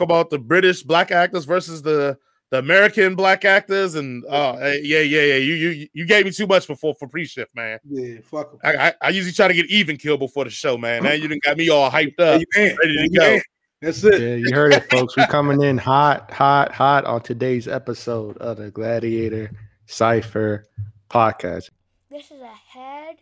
about 0.00 0.30
the 0.30 0.38
British 0.38 0.82
black 0.82 1.10
actors 1.10 1.44
versus 1.44 1.82
the 1.82 2.18
the 2.50 2.58
American 2.58 3.14
black 3.16 3.44
actors, 3.44 3.94
and 3.96 4.24
uh, 4.26 4.56
yeah, 4.60 5.00
yeah, 5.00 5.22
yeah. 5.22 5.36
You 5.36 5.54
you 5.54 5.88
you 5.92 6.06
gave 6.06 6.24
me 6.24 6.30
too 6.30 6.46
much 6.46 6.66
before 6.68 6.94
for 6.94 7.08
pre-shift, 7.08 7.54
man. 7.56 7.78
Yeah, 7.88 8.18
fuck 8.22 8.50
'em. 8.52 8.58
I, 8.62 8.88
I, 8.88 8.94
I 9.02 9.08
usually 9.08 9.32
try 9.32 9.48
to 9.48 9.54
get 9.54 9.66
even 9.70 9.96
kill 9.96 10.18
before 10.18 10.44
the 10.44 10.50
show, 10.50 10.76
man. 10.78 11.02
Now 11.02 11.12
you 11.12 11.26
done 11.26 11.40
got 11.42 11.56
me 11.56 11.68
all 11.70 11.90
hyped 11.90 12.20
up, 12.20 12.40
you 12.40 12.46
ain't. 12.56 12.78
ready 12.78 12.96
to 12.96 13.02
You 13.04 13.18
go. 13.18 13.24
ain't. 13.24 13.42
That's 13.82 14.04
it. 14.04 14.20
Yeah, 14.20 14.34
you 14.36 14.54
heard 14.54 14.72
it, 14.72 14.88
folks. 14.90 15.16
We 15.16 15.26
coming 15.26 15.62
in 15.62 15.76
hot, 15.78 16.30
hot, 16.30 16.72
hot 16.72 17.04
on 17.06 17.22
today's 17.22 17.66
episode 17.68 18.36
of 18.38 18.56
the 18.58 18.70
Gladiator 18.70 19.50
Cipher 19.86 20.64
podcast. 21.10 21.70
This 22.10 22.30
is 22.30 22.40
a 22.40 22.78
head 22.78 23.16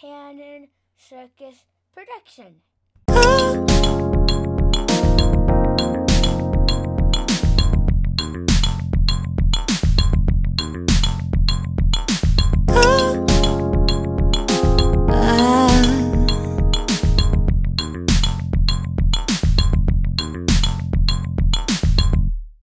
cannon 0.00 0.68
circus 0.96 1.64
production. 1.92 3.73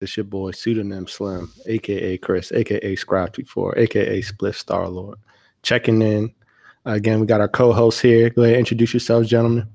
It's 0.00 0.16
your 0.16 0.24
boy 0.24 0.52
pseudonym 0.52 1.06
Slim, 1.06 1.52
aka 1.66 2.16
Chris, 2.16 2.52
aka 2.52 2.96
Scribe 2.96 3.46
4 3.46 3.78
aka 3.78 4.22
Split 4.22 4.54
Star 4.54 4.88
Lord. 4.88 5.18
Checking 5.62 6.00
in. 6.00 6.32
Again, 6.86 7.20
we 7.20 7.26
got 7.26 7.42
our 7.42 7.48
co-host 7.48 8.00
here. 8.00 8.30
Go 8.30 8.44
ahead, 8.44 8.56
introduce 8.58 8.94
yourselves, 8.94 9.28
gentlemen. 9.28 9.68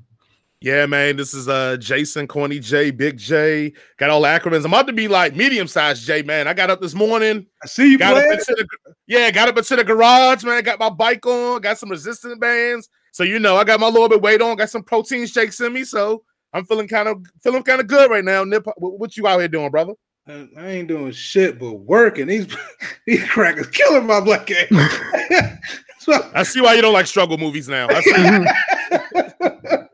Yeah, 0.62 0.88
man. 0.88 1.16
This 1.16 1.36
is 1.36 1.48
uh 1.48 1.78
Jason, 1.78 2.28
Corny 2.28 2.58
J, 2.58 2.90
Big 2.90 3.20
J. 3.20 3.72
Got 3.98 4.10
all 4.10 4.22
the 4.22 4.28
acronyms. 4.28 4.66
I'm 4.66 4.74
about 4.74 4.88
to 4.88 4.94
be 4.94 5.08
like 5.08 5.36
medium 5.36 5.68
sized 5.68 6.08
J, 6.08 6.24
man. 6.24 6.48
I 6.48 6.56
got 6.56 6.72
up 6.72 6.82
this 6.82 6.96
morning. 6.96 7.46
I 7.64 7.68
see 7.68 7.92
you 7.92 8.00
Got 8.00 8.18
up 8.18 8.24
into 8.24 8.46
the 8.58 8.68
yeah, 9.06 9.30
got 9.30 9.48
up 9.48 9.58
into 9.58 9.76
the 9.76 9.84
garage, 9.84 10.44
man. 10.44 10.64
Got 10.64 10.80
my 10.80 10.90
bike 10.90 11.24
on, 11.28 11.62
got 11.62 11.78
some 11.78 11.90
resistance 11.90 12.40
bands. 12.40 12.90
So 13.12 13.24
you 13.24 13.38
know, 13.38 13.58
I 13.58 13.64
got 13.64 13.80
my 13.80 13.90
little 13.90 14.10
bit 14.10 14.24
weight 14.24 14.42
on, 14.42 14.56
got 14.56 14.72
some 14.72 14.82
protein 14.82 15.28
shakes 15.28 15.62
in 15.62 15.72
me. 15.72 15.84
So 15.84 16.24
I'm 16.52 16.66
feeling 16.66 16.88
kind 16.88 17.10
of 17.10 17.24
feeling 17.44 17.62
kind 17.62 17.80
of 17.80 17.86
good 17.86 18.10
right 18.10 18.26
now. 18.26 18.44
Nip, 18.44 18.66
what, 18.78 18.98
what 18.98 19.18
you 19.18 19.28
out 19.28 19.38
here 19.38 19.48
doing, 19.48 19.70
brother? 19.70 19.94
I 20.28 20.48
I 20.58 20.68
ain't 20.68 20.88
doing 20.88 21.12
shit 21.12 21.60
but 21.60 21.74
working. 21.74 22.28
These 22.28 22.48
these 23.06 23.24
crackers 23.30 23.68
killing 23.68 24.08
my 24.08 24.20
black 24.20 24.50
ass. 24.52 25.58
so 26.00 26.30
I 26.34 26.44
see 26.44 26.62
why 26.62 26.74
you 26.74 26.82
don't 26.82 26.94
like 26.94 27.08
struggle 27.08 27.38
movies 27.38 27.70
now. 27.70 27.88
I 27.90 28.02
see. 28.02 28.12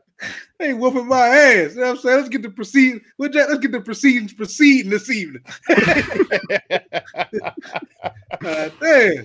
they 0.58 0.68
ain't 0.68 0.78
whooping 0.78 1.06
my 1.06 1.26
ass. 1.26 1.74
You 1.74 1.80
know 1.80 1.88
what 1.88 1.96
I'm 1.96 1.98
saying? 1.98 2.16
Let's 2.16 2.28
get 2.28 2.42
the 2.42 2.50
proceed. 2.50 3.02
Let's 3.18 3.58
get 3.58 3.72
the 3.72 3.80
proceedings 3.80 4.32
proceeding 4.32 4.90
this 4.90 5.10
evening. 5.10 5.42
God 8.40 8.72
damn. 8.80 9.24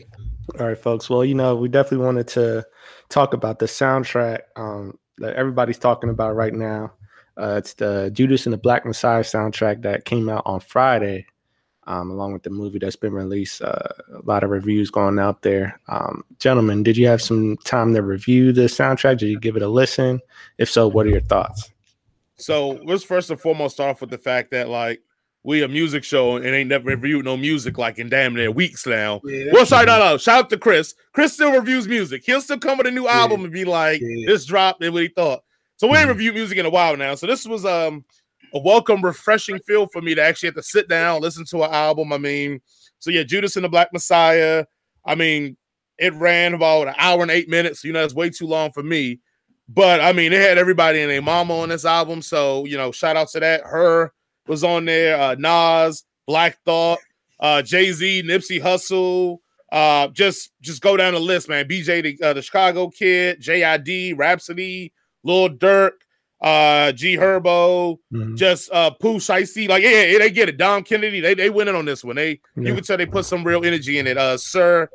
All 0.60 0.68
right, 0.68 0.78
folks. 0.78 1.10
Well, 1.10 1.26
you 1.26 1.36
know, 1.36 1.56
we 1.56 1.68
definitely 1.68 2.06
wanted 2.06 2.28
to 2.30 2.66
talk 3.10 3.34
about 3.34 3.60
the 3.60 3.66
soundtrack 3.66 4.40
um, 4.56 4.98
that 5.18 5.36
everybody's 5.36 5.78
talking 5.78 6.10
about 6.10 6.36
right 6.36 6.54
now. 6.54 6.94
Uh, 7.38 7.56
it's 7.58 7.74
the 7.76 8.10
Judas 8.14 8.46
and 8.46 8.54
the 8.54 8.58
Black 8.58 8.86
Messiah 8.86 9.22
soundtrack 9.24 9.82
that 9.84 10.06
came 10.06 10.28
out 10.30 10.44
on 10.46 10.60
Friday, 10.60 11.26
um, 11.86 12.10
along 12.10 12.34
with 12.34 12.44
the 12.44 12.50
movie 12.50 12.80
that's 12.80 12.96
been 12.96 13.14
released. 13.14 13.62
Uh, 13.62 13.78
a 14.14 14.22
lot 14.26 14.44
of 14.44 14.50
reviews 14.50 14.90
going 14.90 15.20
out 15.20 15.42
there. 15.44 15.80
Um, 15.88 16.24
gentlemen, 16.40 16.82
did 16.84 16.98
you 16.98 17.08
have 17.08 17.22
some 17.22 17.56
time 17.58 17.94
to 17.94 18.02
review 18.02 18.52
the 18.52 18.64
soundtrack? 18.64 19.20
Did 19.20 19.28
you 19.28 19.40
give 19.40 19.56
it 19.56 19.62
a 19.62 19.68
listen? 19.68 20.20
If 20.58 20.70
so, 20.70 20.88
what 20.88 21.06
are 21.06 21.10
your 21.10 21.22
thoughts? 21.22 21.70
So 22.38 22.80
let's 22.84 23.04
first 23.04 23.30
and 23.30 23.40
foremost 23.40 23.76
start 23.76 23.92
off 23.92 24.02
with 24.02 24.10
the 24.12 24.18
fact 24.18 24.52
that 24.52 24.70
like 24.70 25.02
we 25.44 25.64
a 25.64 25.68
music 25.68 26.04
show 26.04 26.36
and 26.36 26.46
ain't 26.48 26.70
never 26.70 26.86
reviewed 26.90 27.24
no 27.26 27.38
music 27.38 27.78
like 27.78 28.00
in 28.00 28.10
damn 28.10 28.36
near 28.36 28.52
weeks 28.52 28.86
now. 28.86 29.22
Yeah, 29.24 29.46
Well, 29.54 29.66
sorry, 29.66 29.86
no, 29.86 29.98
no. 29.98 30.18
Shout 30.18 30.40
out 30.46 30.50
to 30.50 30.58
Chris. 30.58 30.94
Chris 31.14 31.34
still 31.34 31.54
reviews 31.54 31.88
music. 31.88 32.24
He'll 32.26 32.42
still 32.42 32.60
come 32.60 32.78
with 32.78 32.88
a 32.88 32.92
new 32.92 33.06
Yeah. 33.06 33.20
album 33.22 33.44
and 33.44 33.54
be 33.54 33.64
like, 33.64 34.02
Yeah. 34.02 34.28
"This 34.28 34.46
dropped," 34.46 34.84
and 34.84 34.94
what 34.94 35.04
he 35.04 35.10
thought. 35.10 35.44
So 35.78 35.88
we 35.88 35.98
ain't 35.98 36.08
Mhm. 36.08 36.10
reviewed 36.10 36.36
music 36.36 36.58
in 36.58 36.66
a 36.66 36.70
while 36.70 36.98
now. 36.98 37.16
So 37.16 37.28
this 37.28 37.46
was 37.46 37.66
um 37.66 38.04
a 38.54 38.60
welcome, 38.60 39.02
refreshing 39.02 39.60
feel 39.60 39.88
for 39.88 40.02
me 40.02 40.16
to 40.16 40.22
actually 40.24 40.48
have 40.48 40.56
to 40.56 40.64
sit 40.64 40.88
down, 40.88 41.22
listen 41.22 41.46
to 41.46 41.64
an 41.64 41.74
album. 41.74 42.14
I 42.14 42.18
mean, 42.18 42.62
so 43.00 43.12
yeah, 43.12 43.24
Judas 43.24 43.56
and 43.56 43.66
the 43.66 43.70
Black 43.70 43.92
Messiah. 43.94 44.66
I 45.06 45.16
mean, 45.16 45.58
it 45.98 46.14
ran 46.14 46.54
about 46.54 46.88
an 46.88 46.96
hour 46.98 47.22
and 47.22 47.32
eight 47.32 47.50
minutes. 47.50 47.84
You 47.84 47.94
know, 47.94 48.02
that's 48.02 48.14
way 48.14 48.30
too 48.30 48.48
long 48.48 48.72
for 48.72 48.84
me. 48.84 49.20
But 49.70 50.00
I 50.02 50.14
mean, 50.14 50.32
it 50.32 50.42
had 50.42 50.58
everybody 50.58 51.02
and 51.02 51.12
their 51.12 51.22
mama 51.22 51.58
on 51.60 51.70
this 51.70 51.86
album. 51.86 52.22
So, 52.22 52.66
you 52.66 52.78
know, 52.78 52.92
shout 52.92 53.18
out 53.18 53.28
to 53.30 53.40
that. 53.42 53.62
H.E.R. 53.62 54.14
was 54.48 54.64
on 54.64 54.86
there, 54.86 55.20
uh, 55.20 55.36
Nas, 55.36 56.06
Black 56.26 56.58
Thought, 56.64 57.00
uh, 57.40 57.62
Jay-Z, 57.62 58.24
Nipsey 58.24 58.62
Hussle. 58.62 59.40
Uh, 59.70 60.08
just 60.10 60.52
just 60.62 60.82
go 60.82 60.96
down 60.96 61.14
the 61.14 61.20
list, 61.20 61.50
man. 61.50 61.68
BJ 61.68 62.02
the, 62.02 62.26
uh, 62.26 62.34
the 62.34 62.42
Chicago 62.42 62.90
Kid, 62.90 63.42
JID, 63.42 64.14
Rapsody, 64.18 64.94
Lil 65.28 65.50
Durk, 65.50 65.92
uh, 66.42 66.92
G 66.94 67.16
Herbo, 67.18 67.98
Mhm. 68.14 68.38
just 68.38 68.72
uh 68.72 68.92
Pooh 68.92 69.18
Shiesty. 69.18 69.68
Like, 69.68 69.84
yeah, 69.84 70.04
yeah, 70.04 70.18
they 70.20 70.30
get 70.32 70.50
it. 70.50 70.58
Dom 70.58 70.84
Kennedy, 70.84 71.20
they 71.20 71.34
they 71.34 71.50
winning 71.50 71.76
on 71.76 71.86
this 71.86 72.04
one. 72.04 72.16
They 72.16 72.40
Yeah. 72.56 72.70
you 72.70 72.76
can 72.76 72.84
tell 72.84 72.98
they 72.98 73.06
put 73.06 73.26
some 73.26 73.44
real 73.44 73.66
energy 73.66 73.98
in 74.00 74.08
it. 74.08 74.18
Uh, 74.18 74.38
sir, 74.38 74.90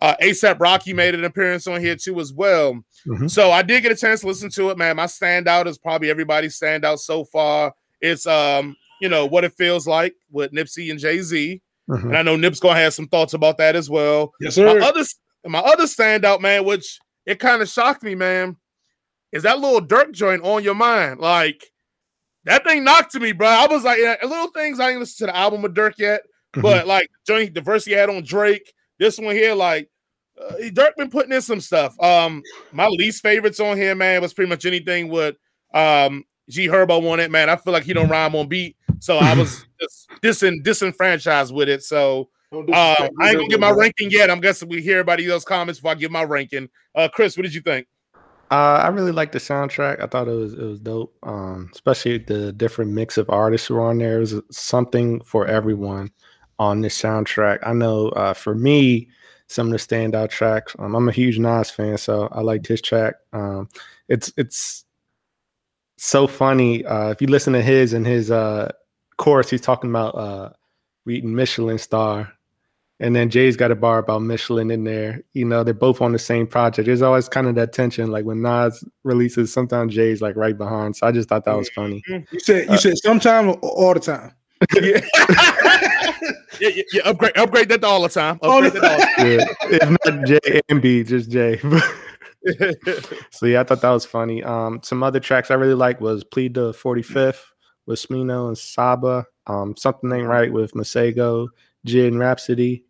uh, 0.00 0.14
ASAP 0.22 0.58
Rocky 0.60 0.92
made 0.92 1.14
an 1.14 1.24
appearance 1.24 1.66
on 1.66 1.80
here 1.80 1.96
too 1.96 2.18
as 2.20 2.32
well. 2.32 2.82
Mhm. 3.06 3.30
So 3.30 3.50
I 3.50 3.62
did 3.62 3.82
get 3.82 3.92
a 3.92 3.96
chance 3.96 4.20
to 4.22 4.26
listen 4.26 4.50
to 4.50 4.70
it, 4.70 4.78
man. 4.78 4.96
My 4.96 5.06
standout 5.06 5.66
is 5.66 5.78
probably 5.78 6.10
everybody's 6.10 6.58
standout 6.58 6.98
so 6.98 7.24
far. 7.24 7.72
It's 8.00 8.26
um, 8.26 8.74
you 9.00 9.08
know, 9.10 9.26
what 9.26 9.44
it 9.44 9.52
feels 9.58 9.86
like 9.86 10.14
with 10.30 10.52
Nipsey 10.52 10.90
and 10.90 10.98
Jay 10.98 11.20
Z, 11.20 11.60
Mhm. 11.90 12.04
and 12.04 12.16
I 12.16 12.22
know 12.22 12.36
Nip's 12.36 12.60
gonna 12.60 12.80
have 12.80 12.94
some 12.94 13.06
thoughts 13.08 13.34
about 13.34 13.58
that 13.58 13.76
as 13.76 13.90
well. 13.90 14.32
Yes, 14.40 14.54
sir. 14.54 14.78
My 14.80 14.86
other 14.86 15.04
my 15.44 15.58
other 15.60 15.84
standout, 15.84 16.40
man, 16.40 16.64
which 16.64 16.98
it 17.26 17.38
kind 17.38 17.60
of 17.62 17.68
shocked 17.68 18.02
me, 18.02 18.14
man, 18.14 18.56
is 19.32 19.42
that 19.44 19.58
little 19.58 19.80
Durk 19.80 20.12
joint 20.12 20.42
on 20.42 20.62
your 20.62 20.74
mind? 20.74 21.20
Like 21.20 21.64
that 22.44 22.64
thing 22.64 22.84
knocked 22.84 23.12
to 23.12 23.20
me, 23.20 23.32
bro. 23.32 23.48
I 23.48 23.66
was 23.66 23.84
like, 23.84 23.98
yeah, 24.00 24.16
little 24.22 24.48
things. 24.48 24.78
I 24.80 24.90
ain't 24.90 25.00
listened 25.00 25.26
to 25.28 25.32
the 25.32 25.36
album 25.36 25.64
of 25.64 25.72
Durk 25.74 25.94
yet, 25.98 26.22
Mhm. 26.54 26.62
but 26.62 26.86
like 26.86 27.08
joint 27.26 27.52
diversity 27.54 27.96
had 27.96 28.08
on 28.08 28.22
Drake. 28.22 28.72
This 28.98 29.18
one 29.18 29.34
here, 29.34 29.54
like 29.54 29.88
uh, 30.40 30.54
Durk 30.70 30.96
been 30.96 31.10
putting 31.10 31.32
in 31.32 31.40
some 31.42 31.60
stuff. 31.60 31.98
Um, 32.00 32.42
my 32.72 32.86
least 32.86 33.22
favorites 33.22 33.58
on 33.60 33.76
here, 33.76 33.94
man, 33.94 34.20
was 34.22 34.34
pretty 34.34 34.48
much 34.48 34.64
anything 34.66 35.08
with 35.08 35.36
um 35.74 36.24
G 36.48 36.68
Herbo 36.68 37.10
on 37.10 37.20
it, 37.20 37.30
man. 37.30 37.50
I 37.50 37.56
feel 37.56 37.72
like 37.72 37.82
he 37.84 37.92
don't 37.92 38.08
rhyme 38.08 38.34
on 38.36 38.46
beat, 38.46 38.76
so 39.00 39.18
I 39.18 39.34
was 39.34 39.66
just 40.22 40.44
disenfranchised 40.62 41.52
with 41.52 41.68
it. 41.68 41.82
So 41.82 42.28
um, 42.52 42.64
I 42.72 43.00
ain't 43.30 43.36
gonna 43.36 43.48
give 43.48 43.60
my 43.60 43.72
ranking 43.72 44.10
yet. 44.10 44.30
I'm 44.30 44.40
guessing 44.40 44.68
we 44.68 44.80
hear 44.80 45.00
about 45.00 45.20
else 45.20 45.44
comments 45.44 45.80
before 45.80 45.90
I 45.90 45.94
give 45.96 46.12
my 46.12 46.22
ranking. 46.22 46.68
Uh, 46.94 47.08
Chris, 47.12 47.36
what 47.36 47.42
did 47.42 47.54
you 47.54 47.60
think? 47.60 47.86
Uh, 48.50 48.80
I 48.84 48.88
really 48.88 49.10
liked 49.12 49.32
the 49.32 49.38
soundtrack. 49.40 50.00
I 50.00 50.06
thought 50.06 50.28
it 50.28 50.32
was 50.32 50.54
it 50.54 50.62
was 50.62 50.78
dope. 50.78 51.16
Um, 51.24 51.68
especially 51.72 52.18
the 52.18 52.52
different 52.52 52.92
mix 52.92 53.18
of 53.18 53.28
artists 53.28 53.66
who 53.66 53.74
were 53.74 53.88
on 53.88 53.98
there. 53.98 54.18
It 54.18 54.20
was 54.20 54.40
something 54.50 55.20
for 55.22 55.46
everyone 55.46 56.12
on 56.58 56.80
this 56.80 57.00
soundtrack. 57.00 57.58
I 57.64 57.72
know 57.72 58.08
uh, 58.10 58.34
for 58.34 58.54
me, 58.54 59.08
some 59.48 59.66
of 59.66 59.72
the 59.72 59.78
standout 59.78 60.30
tracks. 60.30 60.76
Um, 60.78 60.94
I'm 60.94 61.08
a 61.08 61.12
huge 61.12 61.38
Nas 61.38 61.70
fan, 61.70 61.98
so 61.98 62.28
I 62.30 62.40
liked 62.40 62.66
his 62.68 62.80
track. 62.80 63.16
Um, 63.32 63.68
it's 64.08 64.32
it's 64.36 64.84
so 65.98 66.26
funny. 66.28 66.84
Uh, 66.84 67.10
if 67.10 67.20
you 67.20 67.26
listen 67.28 67.52
to 67.54 67.62
his 67.62 67.92
and 67.94 68.06
his 68.06 68.30
uh 68.30 68.70
chorus, 69.16 69.50
he's 69.50 69.60
talking 69.60 69.90
about 69.90 70.14
uh 70.14 70.50
reading 71.04 71.34
Michelin 71.34 71.78
star. 71.78 72.32
And 72.98 73.14
then 73.14 73.28
Jay's 73.28 73.56
got 73.56 73.70
a 73.70 73.74
bar 73.76 73.98
about 73.98 74.22
Michelin 74.22 74.70
in 74.70 74.84
there. 74.84 75.20
You 75.34 75.44
know, 75.44 75.62
they're 75.62 75.74
both 75.74 76.00
on 76.00 76.12
the 76.12 76.18
same 76.18 76.46
project. 76.46 76.86
There's 76.86 77.02
always 77.02 77.28
kind 77.28 77.46
of 77.46 77.54
that 77.56 77.72
tension. 77.74 78.10
Like 78.10 78.24
when 78.24 78.40
Nas 78.40 78.82
releases, 79.04 79.52
sometimes 79.52 79.94
Jay's 79.94 80.22
like 80.22 80.34
right 80.34 80.56
behind. 80.56 80.96
So 80.96 81.06
I 81.06 81.12
just 81.12 81.28
thought 81.28 81.44
that 81.44 81.56
was 81.56 81.68
funny. 81.68 82.02
You 82.08 82.40
said 82.40 82.64
you 82.68 82.72
Uh, 82.74 82.76
said 82.78 82.96
sometime 82.98 83.48
or 83.50 83.54
all 83.58 83.92
the 83.92 84.00
time. 84.00 84.32
yeah. 84.74 85.00
yeah, 86.58 86.70
yeah, 86.70 86.82
yeah, 86.92 87.02
upgrade, 87.04 87.36
upgrade 87.36 87.68
that 87.68 87.84
all 87.84 88.02
the 88.02 88.08
time. 88.08 88.38
All 88.42 88.62
the 88.62 88.68
Upgrade 88.68 88.82
that 88.82 89.18
all 89.18 89.26
Yeah. 89.26 89.78
if 89.82 89.90
not 90.14 90.26
Jay 90.26 90.60
and 90.70 90.80
B, 90.80 91.04
just 91.04 91.30
Jay. 91.30 91.58
so 93.30 93.46
yeah, 93.46 93.60
I 93.60 93.64
thought 93.64 93.82
that 93.82 93.90
was 93.90 94.06
funny. 94.06 94.42
Um, 94.42 94.80
some 94.82 95.02
other 95.02 95.20
tracks 95.20 95.50
I 95.50 95.54
really 95.54 95.74
like 95.74 96.00
was 96.00 96.24
Plead 96.24 96.54
the 96.54 96.72
45th 96.72 97.40
with 97.86 97.98
Smino 98.00 98.48
and 98.48 98.56
Saba. 98.56 99.26
Um, 99.46 99.76
Something 99.76 100.10
Ain't 100.12 100.26
Right 100.28 100.52
with 100.52 100.72
Masego, 100.72 101.48
Jid 101.86 102.08
and 102.08 102.18
Rapsody. 102.18 102.84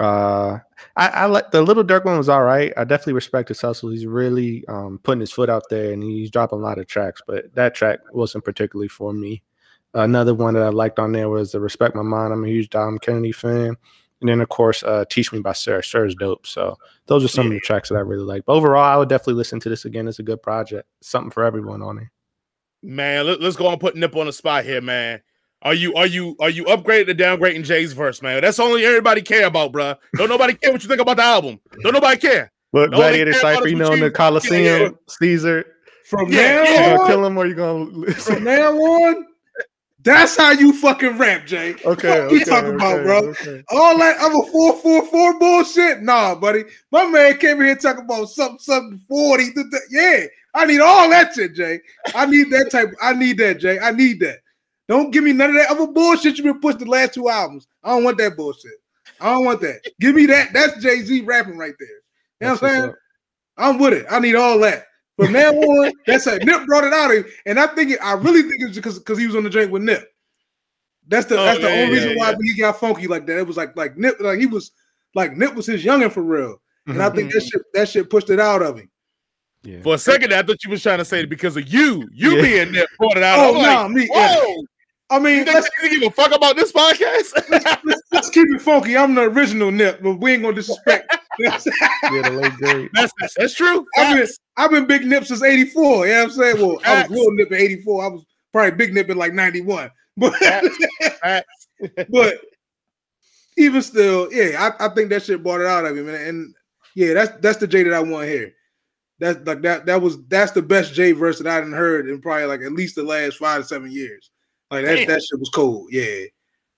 Uh, 0.00 0.58
I, 0.96 1.08
I 1.08 1.24
like 1.26 1.50
the 1.50 1.60
Little 1.60 1.84
Durk 1.84 2.06
one 2.06 2.16
was 2.16 2.30
all 2.30 2.42
right. 2.42 2.72
I 2.76 2.84
definitely 2.84 3.12
respect 3.12 3.48
his 3.48 3.60
hustle. 3.60 3.90
He's 3.90 4.06
really 4.06 4.66
um, 4.66 4.98
putting 5.02 5.20
his 5.20 5.30
foot 5.30 5.50
out 5.50 5.64
there 5.68 5.92
and 5.92 6.02
he's 6.02 6.30
dropping 6.30 6.58
a 6.58 6.62
lot 6.62 6.78
of 6.78 6.86
tracks, 6.86 7.20
but 7.26 7.54
that 7.54 7.74
track 7.74 8.00
wasn't 8.12 8.44
particularly 8.44 8.88
for 8.88 9.12
me. 9.12 9.42
Another 9.92 10.34
one 10.34 10.54
that 10.54 10.62
I 10.62 10.70
liked 10.70 10.98
on 10.98 11.12
there 11.12 11.28
was 11.28 11.52
the 11.52 11.60
Respect 11.60 11.94
My 11.94 12.02
Mind. 12.02 12.32
I'm 12.32 12.44
a 12.44 12.48
huge 12.48 12.70
Dom 12.70 12.98
Kennedy 12.98 13.32
fan. 13.32 13.76
And 14.20 14.28
then 14.28 14.40
of 14.40 14.48
course, 14.48 14.82
uh, 14.82 15.04
Teach 15.10 15.32
Me 15.32 15.40
by 15.40 15.52
Sir. 15.52 15.82
Sir 15.82 16.06
is 16.06 16.14
dope. 16.14 16.46
So 16.46 16.78
those 17.06 17.24
are 17.24 17.28
some 17.28 17.46
of 17.46 17.52
the 17.52 17.60
tracks 17.60 17.88
that 17.88 17.96
I 17.96 18.00
really 18.00 18.24
like. 18.24 18.44
But 18.46 18.54
overall, 18.54 18.84
I 18.84 18.96
would 18.96 19.08
definitely 19.08 19.34
listen 19.34 19.60
to 19.60 19.68
this 19.68 19.84
again. 19.84 20.08
It's 20.08 20.18
a 20.18 20.22
good 20.22 20.42
project. 20.42 20.88
Something 21.02 21.30
for 21.30 21.44
everyone 21.44 21.82
on 21.82 21.98
it. 21.98 22.08
man, 22.82 23.26
let, 23.26 23.42
us 23.42 23.56
go 23.56 23.70
and 23.70 23.80
put 23.80 23.96
Nip 23.96 24.16
on 24.16 24.26
the 24.26 24.32
spot 24.32 24.64
here, 24.64 24.80
man. 24.80 25.20
Are 25.62 25.74
you 25.74 25.94
are 25.94 26.06
you 26.06 26.36
are 26.40 26.48
you 26.48 26.64
upgrading 26.64 27.10
or 27.10 27.14
downgrading 27.14 27.64
Jay's 27.64 27.92
verse, 27.92 28.22
man? 28.22 28.40
That's 28.40 28.58
only 28.58 28.84
everybody 28.84 29.20
care 29.20 29.46
about, 29.46 29.72
bro. 29.72 29.94
Don't 30.16 30.30
nobody 30.30 30.54
care 30.54 30.72
what 30.72 30.82
you 30.82 30.88
think 30.88 31.00
about 31.00 31.18
the 31.18 31.22
album. 31.22 31.60
Don't 31.82 31.92
nobody 31.92 32.18
care. 32.18 32.50
Look, 32.72 32.90
The 32.90 32.96
only 32.96 33.08
Gladiator 33.08 33.32
care 33.32 33.40
Cypher, 33.40 33.68
you 33.68 33.76
know, 33.76 33.92
in 33.92 34.00
the 34.00 34.10
Coliseum, 34.10 34.64
yeah, 34.64 34.78
yeah. 34.78 34.88
Caesar. 35.08 35.64
From 36.06 36.32
Yeah, 36.32 36.54
now 36.56 36.62
yeah. 36.62 36.82
gonna 36.84 37.00
on, 37.00 37.06
kill 37.06 37.24
him 37.26 37.36
or 37.38 37.46
you 37.46 37.54
gonna 37.54 38.12
from 38.12 38.42
now 38.44 38.72
on, 38.72 39.26
that's 40.02 40.34
how 40.36 40.52
you 40.52 40.72
fucking 40.72 41.18
rap, 41.18 41.46
Jay. 41.46 41.74
Okay, 41.84 42.08
What 42.08 42.08
okay, 42.08 42.34
you 42.36 42.44
talking 42.46 42.74
about, 42.74 43.04
bro? 43.04 43.18
okay. 43.18 43.62
All 43.70 43.98
that 43.98 44.16
other 44.18 44.50
four 44.50 44.76
four 44.78 45.04
four 45.06 45.38
bullshit, 45.38 46.00
nah, 46.02 46.34
buddy. 46.34 46.64
My 46.90 47.06
man 47.06 47.36
came 47.36 47.60
in 47.60 47.66
here 47.66 47.76
talking 47.76 48.04
about 48.04 48.30
something 48.30 48.58
something 48.60 48.98
forty. 49.06 49.52
th- 49.52 49.66
th- 49.70 49.82
Yeah, 49.90 50.24
I 50.54 50.64
need 50.64 50.80
all 50.80 51.10
that 51.10 51.34
shit, 51.34 51.54
Jay. 51.54 51.80
I 52.14 52.24
need 52.24 52.50
that 52.50 52.70
type. 52.70 52.88
I 53.02 53.12
need 53.12 53.36
that, 53.38 53.58
Jay. 53.60 53.78
I 53.78 53.90
need 53.90 54.20
that. 54.20 54.38
Don't 54.90 55.12
give 55.12 55.22
me 55.22 55.32
none 55.32 55.50
of 55.50 55.54
that 55.56 55.70
other 55.70 55.86
bullshit 55.86 56.36
you've 56.36 56.44
been 56.44 56.58
pushing 56.58 56.80
the 56.80 56.90
last 56.90 57.14
two 57.14 57.28
albums. 57.28 57.68
I 57.84 57.90
don't 57.90 58.02
want 58.02 58.18
that 58.18 58.36
bullshit. 58.36 58.72
I 59.20 59.30
don't 59.30 59.44
want 59.44 59.60
that. 59.60 59.88
Give 60.00 60.16
me 60.16 60.26
that. 60.26 60.52
That's 60.52 60.82
Jay 60.82 60.96
Z 61.02 61.20
rapping 61.20 61.56
right 61.56 61.74
there. 61.78 61.88
You 61.88 61.94
know 62.40 62.48
That's 62.48 62.62
what 62.62 62.70
I'm 62.72 62.76
saying? 62.80 62.90
up. 62.90 62.96
I'm 63.56 63.78
with 63.78 63.92
it. 63.92 64.06
I 64.10 64.18
need 64.18 64.34
all 64.34 64.58
that. 64.58 64.86
From 65.16 65.32
now 65.32 65.50
on, 65.52 65.92
that's 66.08 66.26
it. 66.26 66.44
Nip 66.44 66.66
brought 66.66 66.82
it 66.82 66.92
out, 66.92 67.12
of 67.12 67.18
him, 67.18 67.32
and 67.46 67.60
I 67.60 67.68
think 67.68 67.92
it, 67.92 68.00
I 68.02 68.14
really 68.14 68.42
think 68.42 68.62
it's 68.62 68.74
because 68.74 68.98
because 68.98 69.16
he 69.16 69.26
was 69.28 69.36
on 69.36 69.44
the 69.44 69.50
drink 69.50 69.70
with 69.70 69.82
Nip. 69.82 70.12
That's 71.06 71.26
the 71.26 71.38
Oh, 71.38 71.44
that's 71.44 71.60
the 71.60 71.68
yeah, 71.68 71.82
only 71.82 71.96
yeah, 71.96 72.02
reason 72.02 72.18
why 72.18 72.30
yeah. 72.30 72.36
he 72.42 72.56
got 72.60 72.80
funky 72.80 73.06
like 73.06 73.26
that. 73.26 73.38
It 73.38 73.46
was 73.46 73.56
like 73.56 73.76
like 73.76 73.96
Nip 73.96 74.16
like 74.18 74.40
he 74.40 74.46
was 74.46 74.72
like 75.14 75.36
Nip 75.36 75.54
was 75.54 75.66
his 75.66 75.84
youngin 75.84 76.10
for 76.10 76.22
real, 76.22 76.60
and 76.88 77.00
I 77.00 77.10
think 77.10 77.30
that 77.30 77.38
mm-hmm. 77.38 77.46
shit 77.46 77.62
that 77.74 77.88
shit 77.88 78.10
pushed 78.10 78.30
it 78.30 78.40
out 78.40 78.62
of 78.62 78.76
him. 78.76 78.90
Yeah. 79.62 79.82
For 79.82 79.94
a 79.94 79.98
second, 79.98 80.34
I 80.34 80.42
thought 80.42 80.64
you 80.64 80.70
was 80.70 80.82
trying 80.82 80.98
to 80.98 81.04
say 81.04 81.20
it 81.20 81.30
because 81.30 81.56
of 81.56 81.72
you, 81.72 82.08
you 82.12 82.36
Yeah. 82.36 82.42
being 82.42 82.72
there 82.72 82.86
brought 82.98 83.16
it 83.16 83.22
out. 83.22 83.38
Oh 83.38 83.56
I'm 83.56 83.62
no, 83.62 83.82
like, 83.82 83.90
me. 83.90 84.08
yeah. 84.12 84.36
whoa, 84.36 84.62
I 85.10 85.16
you 85.16 85.22
mean, 85.22 85.44
think 85.44 85.54
let's, 85.54 85.70
they 85.82 85.88
give 85.90 86.02
a 86.02 86.10
fuck 86.10 86.32
about 86.32 86.54
this 86.54 86.72
podcast? 86.72 87.32
let's, 87.84 88.02
let's 88.12 88.30
keep 88.30 88.46
it 88.54 88.62
funky. 88.62 88.96
I'm 88.96 89.14
the 89.16 89.22
original 89.22 89.72
Nip, 89.72 90.00
but 90.02 90.14
we 90.14 90.34
ain't 90.34 90.42
gonna 90.42 90.54
disrespect. 90.54 91.16
yeah, 91.40 91.58
the 91.58 92.30
late 92.40 92.52
great. 92.54 92.90
that's 92.92 93.12
that's 93.36 93.54
true. 93.54 93.84
I've 93.98 94.16
been, 94.16 94.28
I've 94.56 94.70
been 94.70 94.86
big 94.86 95.04
Nip 95.04 95.24
since 95.24 95.42
'84. 95.42 96.06
You 96.06 96.12
know 96.12 96.18
what 96.18 96.24
I'm 96.24 96.30
saying? 96.30 96.56
Well, 96.56 96.70
I 96.70 96.72
was 96.72 96.82
Facts. 96.82 97.10
little 97.10 97.32
Nip 97.32 97.50
in 97.50 97.58
'84. 97.58 98.04
I 98.04 98.08
was 98.08 98.24
probably 98.52 98.70
big 98.72 98.94
Nip 98.94 99.10
in 99.10 99.18
like 99.18 99.34
'91. 99.34 99.90
But 100.16 100.34
but 102.08 102.40
even 103.56 103.82
still, 103.82 104.32
yeah, 104.32 104.70
I, 104.78 104.86
I 104.86 104.88
think 104.90 105.10
that 105.10 105.24
shit 105.24 105.42
brought 105.42 105.60
it 105.60 105.66
out 105.66 105.86
of 105.86 105.94
me, 105.94 106.00
and, 106.00 106.10
and 106.10 106.54
yeah, 106.94 107.14
that's 107.14 107.40
that's 107.40 107.58
the 107.58 107.66
J 107.66 107.82
that 107.82 107.94
I 107.94 108.00
want 108.00 108.28
here. 108.28 108.52
That's 109.18 109.44
like 109.46 109.62
that 109.62 109.86
that 109.86 110.00
was 110.00 110.24
that's 110.26 110.52
the 110.52 110.62
best 110.62 110.94
J 110.94 111.12
verse 111.12 111.38
that 111.38 111.46
I 111.48 111.54
hadn't 111.54 111.72
heard 111.72 112.08
in 112.08 112.20
probably 112.20 112.46
like 112.46 112.60
at 112.60 112.72
least 112.72 112.94
the 112.94 113.02
last 113.02 113.38
five 113.38 113.62
to 113.62 113.66
seven 113.66 113.90
years. 113.90 114.30
Like 114.70 114.84
that 114.84 114.94
Damn. 114.96 115.08
that 115.08 115.22
shit 115.22 115.38
was 115.40 115.50
cool. 115.50 115.86
Yeah, 115.90 116.24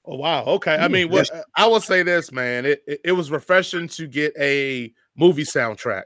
Oh 0.04 0.16
wow. 0.16 0.44
Okay. 0.44 0.74
I 0.76 0.88
mean, 0.88 1.10
what 1.10 1.30
I 1.56 1.66
will 1.66 1.80
say 1.80 2.02
this, 2.02 2.32
man. 2.32 2.66
It, 2.66 2.82
it 2.86 3.00
it 3.04 3.12
was 3.12 3.30
refreshing 3.30 3.88
to 3.88 4.06
get 4.06 4.32
a 4.38 4.92
movie 5.16 5.44
soundtrack. 5.44 6.04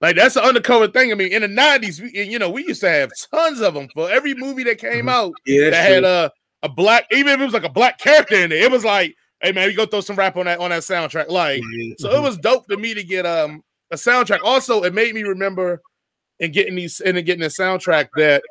Like 0.00 0.16
that's 0.16 0.36
an 0.36 0.42
undercover 0.42 0.88
thing. 0.88 1.12
I 1.12 1.14
mean, 1.14 1.32
in 1.32 1.42
the 1.42 1.48
nineties, 1.48 2.00
we 2.00 2.10
you 2.12 2.38
know 2.38 2.50
we 2.50 2.66
used 2.66 2.80
to 2.82 2.90
have 2.90 3.10
tons 3.32 3.60
of 3.60 3.74
them 3.74 3.88
for 3.94 4.10
every 4.10 4.34
movie 4.34 4.64
that 4.64 4.78
came 4.78 5.06
Mhm. 5.06 5.10
out 5.10 5.32
yeah, 5.46 5.64
that 5.66 5.70
that's 5.70 5.88
had 5.88 5.98
true. 6.00 6.08
a 6.08 6.30
a 6.62 6.68
black, 6.68 7.06
even 7.12 7.32
if 7.32 7.40
it 7.40 7.44
was 7.44 7.54
like 7.54 7.64
a 7.64 7.68
black 7.70 7.98
character 7.98 8.34
in 8.34 8.52
it, 8.52 8.60
It 8.60 8.70
was 8.70 8.84
like, 8.84 9.14
hey 9.40 9.52
man, 9.52 9.68
we 9.68 9.74
go 9.74 9.86
throw 9.86 10.00
some 10.02 10.16
rap 10.16 10.36
on 10.36 10.44
that 10.46 10.58
on 10.58 10.70
that 10.70 10.82
soundtrack. 10.82 11.28
Like, 11.28 11.62
Yeah. 11.72 11.94
so 11.98 12.10
it 12.14 12.20
was 12.20 12.36
dope 12.38 12.66
to 12.68 12.76
me 12.76 12.92
to 12.94 13.02
get 13.04 13.24
um 13.24 13.62
a 13.90 13.96
soundtrack. 13.96 14.40
Also, 14.44 14.82
it 14.82 14.92
made 14.94 15.14
me 15.14 15.22
remember 15.22 15.80
in 16.40 16.50
getting 16.52 16.74
these 16.74 17.00
and 17.00 17.16
getting 17.24 17.44
a 17.44 17.46
soundtrack 17.48 18.08
that 18.16 18.42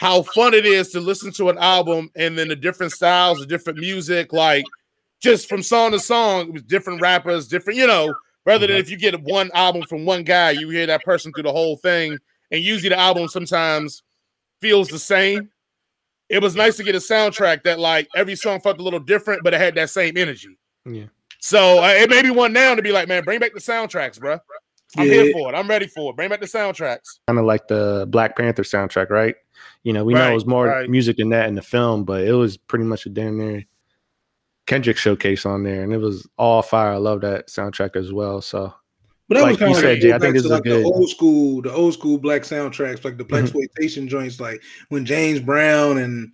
how 0.00 0.22
fun 0.22 0.54
it 0.54 0.64
is 0.64 0.88
to 0.88 0.98
listen 0.98 1.30
to 1.30 1.50
an 1.50 1.58
album 1.58 2.10
and 2.16 2.36
then 2.38 2.48
the 2.48 2.56
different 2.56 2.90
styles, 2.90 3.38
the 3.38 3.44
different 3.44 3.78
music, 3.78 4.32
like 4.32 4.64
just 5.20 5.46
from 5.46 5.62
song 5.62 5.92
to 5.92 6.00
song, 6.00 6.54
with 6.54 6.66
different 6.66 7.02
rappers, 7.02 7.46
different, 7.46 7.78
you 7.78 7.86
know, 7.86 8.14
rather 8.46 8.66
than 8.66 8.76
if 8.76 8.88
you 8.90 8.96
get 8.96 9.20
one 9.22 9.50
album 9.52 9.82
from 9.82 10.06
one 10.06 10.24
guy, 10.24 10.52
you 10.52 10.70
hear 10.70 10.86
that 10.86 11.04
person 11.04 11.30
through 11.34 11.42
the 11.42 11.52
whole 11.52 11.76
thing, 11.76 12.16
and 12.50 12.62
usually 12.62 12.88
the 12.88 12.98
album 12.98 13.28
sometimes 13.28 14.02
feels 14.62 14.88
the 14.88 14.98
same. 14.98 15.50
It 16.30 16.40
was 16.40 16.56
nice 16.56 16.78
to 16.78 16.82
get 16.82 16.94
a 16.94 16.98
soundtrack 16.98 17.62
that 17.64 17.78
like 17.78 18.08
every 18.16 18.36
song 18.36 18.58
felt 18.60 18.78
a 18.80 18.82
little 18.82 19.00
different, 19.00 19.44
but 19.44 19.52
it 19.52 19.60
had 19.60 19.74
that 19.74 19.90
same 19.90 20.16
energy. 20.16 20.56
Yeah. 20.86 21.08
So 21.40 21.84
uh, 21.84 21.88
it 21.88 22.08
made 22.08 22.24
me 22.24 22.30
want 22.30 22.54
now 22.54 22.74
to 22.74 22.80
be 22.80 22.92
like, 22.92 23.06
man, 23.06 23.22
bring 23.22 23.38
back 23.38 23.52
the 23.52 23.60
soundtracks, 23.60 24.18
bro. 24.18 24.38
I'm 24.96 25.06
Yeah. 25.06 25.12
here 25.12 25.32
for 25.32 25.52
it. 25.52 25.56
I'm 25.56 25.68
ready 25.68 25.86
for 25.88 26.10
it. 26.10 26.16
Bring 26.16 26.30
back 26.30 26.40
the 26.40 26.46
soundtracks. 26.46 27.18
Kind 27.26 27.38
of 27.38 27.44
like 27.44 27.68
the 27.68 28.06
Black 28.08 28.36
Panther 28.36 28.62
soundtrack, 28.62 29.10
right? 29.10 29.34
You 29.82 29.92
know, 29.94 30.04
we 30.04 30.12
know 30.14 30.30
it 30.30 30.34
was 30.34 30.46
more 30.46 30.66
right. 30.66 30.90
music 30.90 31.16
than 31.16 31.30
that 31.30 31.48
in 31.48 31.54
the 31.54 31.62
film, 31.62 32.04
but 32.04 32.22
it 32.24 32.32
was 32.34 32.56
pretty 32.58 32.84
much 32.84 33.06
a 33.06 33.08
damn 33.08 33.38
near 33.38 33.64
Kendrick 34.66 34.98
showcase 34.98 35.46
on 35.46 35.62
there, 35.62 35.82
and 35.82 35.92
it 35.92 35.98
was 35.98 36.28
all 36.36 36.62
fire. 36.62 36.92
I 36.92 36.96
love 36.98 37.22
that 37.22 37.48
soundtrack 37.48 37.96
as 37.96 38.12
well. 38.12 38.40
So 38.42 38.72
But 39.28 39.36
that 39.36 39.42
like 39.42 39.50
was 39.52 39.58
kind 39.58 39.70
you 39.70 39.76
of 39.76 39.82
said, 39.82 39.90
like, 39.92 40.00
Jay, 40.00 40.08
I 40.12 40.18
back 40.18 40.20
think 40.20 40.34
this 40.34 40.42
to 40.42 40.46
is 40.48 40.50
like 40.52 40.62
good. 40.64 40.84
the 40.84 40.88
old 40.88 41.08
school, 41.08 41.62
the 41.62 41.72
old 41.72 41.94
school 41.94 42.18
black 42.18 42.42
soundtracks, 42.42 43.04
like 43.04 43.16
the 43.16 43.24
black 43.24 43.40
Mhm. 43.42 43.44
exploitation 43.44 44.06
joints, 44.06 44.38
like 44.38 44.60
when 44.90 45.04
James 45.06 45.40
Brown 45.40 45.96
and 45.98 46.30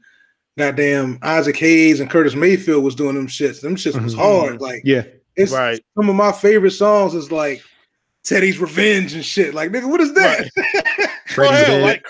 goddamn 0.59 1.19
Isaac 1.23 1.57
Hayes 1.59 2.01
and 2.01 2.11
Curtis 2.11 2.35
Mayfield 2.35 2.83
was 2.83 2.95
doing 2.95 3.15
them 3.15 3.29
shits. 3.29 3.61
Them 3.61 3.77
shits 3.77 4.03
was 4.03 4.15
Mhm. 4.15 4.19
hard. 4.19 4.61
Like 4.61 4.83
yeah, 4.85 5.05
it's 5.37 5.53
Right. 5.53 5.81
some 5.97 6.09
of 6.09 6.17
my 6.17 6.33
favorite 6.33 6.73
songs 6.73 7.15
is 7.15 7.31
like 7.31 7.63
Teddy's 8.25 8.59
Revenge 8.59 9.15
and 9.15 9.25
shit. 9.25 9.55
Like 9.55 9.71
nigga, 9.71 9.89
what 9.89 10.01
is 10.01 10.13
that? 10.15 10.51
Oh, 11.39 11.43
Freddie's 11.49 11.67
hell, 11.67 11.81
like, 11.83 12.03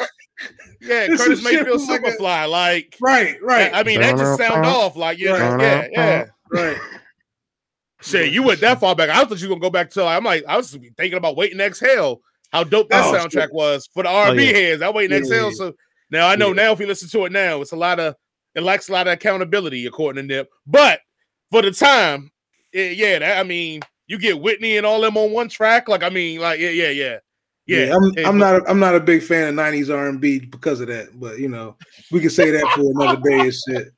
yeah, 0.86 1.06
This 1.08 1.20
Curtis 1.22 1.38
is 1.38 1.44
shit 1.44 1.60
Mayfield 1.66 1.80
from 1.82 1.88
like 1.90 2.02
a- 2.02 2.16
Superfly. 2.18 2.50
Like, 2.50 2.96
right, 3.00 3.36
right, 3.42 3.70
I 3.74 3.82
mean, 3.82 4.00
that 4.00 4.16
just 4.16 4.38
sound 4.38 4.64
off. 4.66 4.96
Like, 4.96 5.18
yeah, 5.18 5.32
Right. 5.54 5.60
yeah, 5.60 5.88
yeah. 5.92 6.24
right. 6.50 6.76
Shit, 8.02 8.32
you 8.32 8.42
went 8.42 8.60
that 8.60 8.78
far 8.78 8.94
back. 8.94 9.08
I 9.08 9.24
thought 9.24 9.40
you 9.40 9.48
were 9.48 9.54
gonna 9.54 9.62
go 9.62 9.70
back 9.70 9.90
to. 9.90 10.04
I'm 10.04 10.22
like, 10.24 10.44
I 10.46 10.56
was 10.56 10.70
thinking 10.96 11.14
about 11.14 11.36
waiting 11.36 11.58
to 11.58 11.64
exhale. 11.64 12.20
How 12.52 12.62
dope 12.62 12.88
that 12.90 13.04
Oh, 13.04 13.12
soundtrack 13.18 13.42
shit. 13.44 13.52
was 13.52 13.88
for 13.92 14.02
the 14.02 14.08
R&B 14.08 14.38
oh, 14.38 14.44
yeah. 14.46 14.52
heads. 14.52 14.82
I 14.82 14.90
waiting 14.90 15.10
to 15.10 15.16
Yeah, 15.16 15.20
exhale. 15.22 15.46
yeah. 15.48 15.54
So 15.56 15.74
now 16.10 16.28
I 16.28 16.36
know 16.36 16.48
Yeah. 16.48 16.54
now 16.64 16.72
if 16.72 16.80
you 16.80 16.86
listen 16.86 17.08
to 17.08 17.24
it 17.24 17.32
now, 17.32 17.60
it's 17.62 17.72
a 17.72 17.76
lot 17.76 17.98
of 17.98 18.14
it 18.54 18.62
lacks 18.62 18.88
a 18.88 18.92
lot 18.92 19.06
of 19.06 19.14
accountability 19.14 19.86
according 19.86 20.28
to 20.28 20.34
Nip. 20.34 20.48
But 20.66 21.00
for 21.50 21.62
the 21.62 21.72
time, 21.72 22.30
yeah, 22.72 22.90
yeah 22.90 23.18
that, 23.18 23.38
I 23.38 23.42
mean, 23.42 23.80
you 24.06 24.18
get 24.18 24.40
Whitney 24.40 24.76
and 24.76 24.86
all 24.86 25.00
them 25.00 25.16
on 25.16 25.32
one 25.32 25.48
track. 25.48 25.88
Like, 25.88 26.02
I 26.02 26.10
mean, 26.10 26.40
like, 26.40 26.60
yeah, 26.60 26.70
yeah, 26.70 26.90
yeah, 26.90 27.18
yeah. 27.66 27.86
Yeah, 27.86 27.96
I'm, 27.96 28.14
Hey, 28.14 28.24
I'm 28.24 28.38
not 28.38 28.54
a, 28.62 28.70
I'm 28.70 28.78
not 28.78 28.94
a 28.94 29.00
big 29.00 29.22
fan 29.22 29.48
of 29.48 29.54
'90s 29.54 29.94
R&B 29.94 30.40
because 30.40 30.80
of 30.80 30.88
that. 30.88 31.18
But 31.18 31.38
you 31.38 31.48
know, 31.48 31.76
we 32.10 32.20
can 32.20 32.30
say 32.30 32.50
that 32.50 32.62
for 32.74 32.90
another 32.90 33.20
day 33.28 33.40
and 33.40 33.54
shit. 33.54 33.92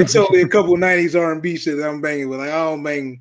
It's 0.00 0.16
only 0.16 0.42
a 0.42 0.48
couple 0.48 0.76
'90s 0.76 1.18
R&B 1.18 1.56
shit 1.56 1.76
that 1.78 1.88
I'm 1.88 2.00
banging 2.00 2.28
with. 2.28 2.40
Like 2.40 2.50
I 2.50 2.64
don't 2.64 2.82
bang, 2.82 3.20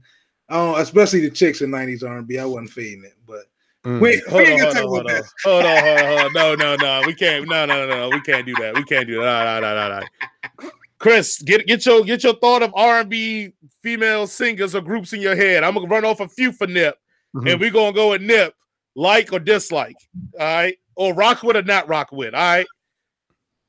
I 0.49 0.55
don't, 0.55 0.79
especially 0.81 1.21
the 1.21 1.29
chicks 1.31 1.61
in 1.61 1.69
'90s 1.71 2.03
R&B. 2.07 2.37
I 2.39 2.45
wasn't 2.45 2.69
fading 2.71 3.03
it, 3.05 3.13
but 3.25 3.45
Mm. 3.85 3.99
wait, 3.99 4.25
Hold 4.29 4.43
we 4.43 4.53
on, 4.53 4.59
hold 4.61 4.77
on, 4.77 4.83
hold 4.83 5.11
on. 5.11 5.21
Hold 5.43 5.65
on, 5.65 5.83
hold 5.83 5.99
on, 5.99 6.05
hold 6.05 6.19
on. 6.19 6.33
No, 6.33 6.55
no, 6.55 6.75
no. 6.77 7.01
We 7.05 7.13
can't. 7.13 7.45
No, 7.49 7.65
no, 7.65 7.85
no, 7.85 8.09
no. 8.09 8.09
We 8.11 8.21
can't 8.21 8.45
do 8.45 8.53
that. 8.61 8.75
We 8.75 8.83
can't 8.85 9.05
do 9.05 9.19
that. 9.21 9.59
No, 9.59 9.59
no, 9.59 9.75
no, 9.75 9.89
no, 9.89 9.99
no. 9.99 10.69
Chris, 10.99 11.41
get 11.41 11.67
get 11.67 11.85
your 11.85 12.01
get 12.05 12.23
your 12.23 12.35
thought 12.35 12.63
of 12.63 12.71
R 12.75 13.01
and 13.01 13.09
B 13.09 13.51
female 13.81 14.25
singers 14.25 14.73
or 14.73 14.79
groups 14.79 15.11
in 15.11 15.19
your 15.19 15.35
head. 15.35 15.65
I'm 15.65 15.73
gonna 15.73 15.87
run 15.87 16.05
off 16.05 16.21
a 16.21 16.29
few 16.29 16.53
for 16.53 16.65
Nip, 16.65 16.97
Mhm. 17.35 17.51
and 17.51 17.59
we're 17.59 17.71
gonna 17.71 17.91
go 17.91 18.11
with 18.11 18.21
Nip, 18.21 18.53
like 18.95 19.33
or 19.33 19.39
dislike. 19.39 19.95
All 20.39 20.45
right, 20.45 20.77
or 20.95 21.13
rock 21.13 21.43
with 21.43 21.55
or 21.57 21.63
not 21.63 21.87
rock 21.87 22.11
with. 22.11 22.33
All 22.33 22.39
right. 22.41 22.67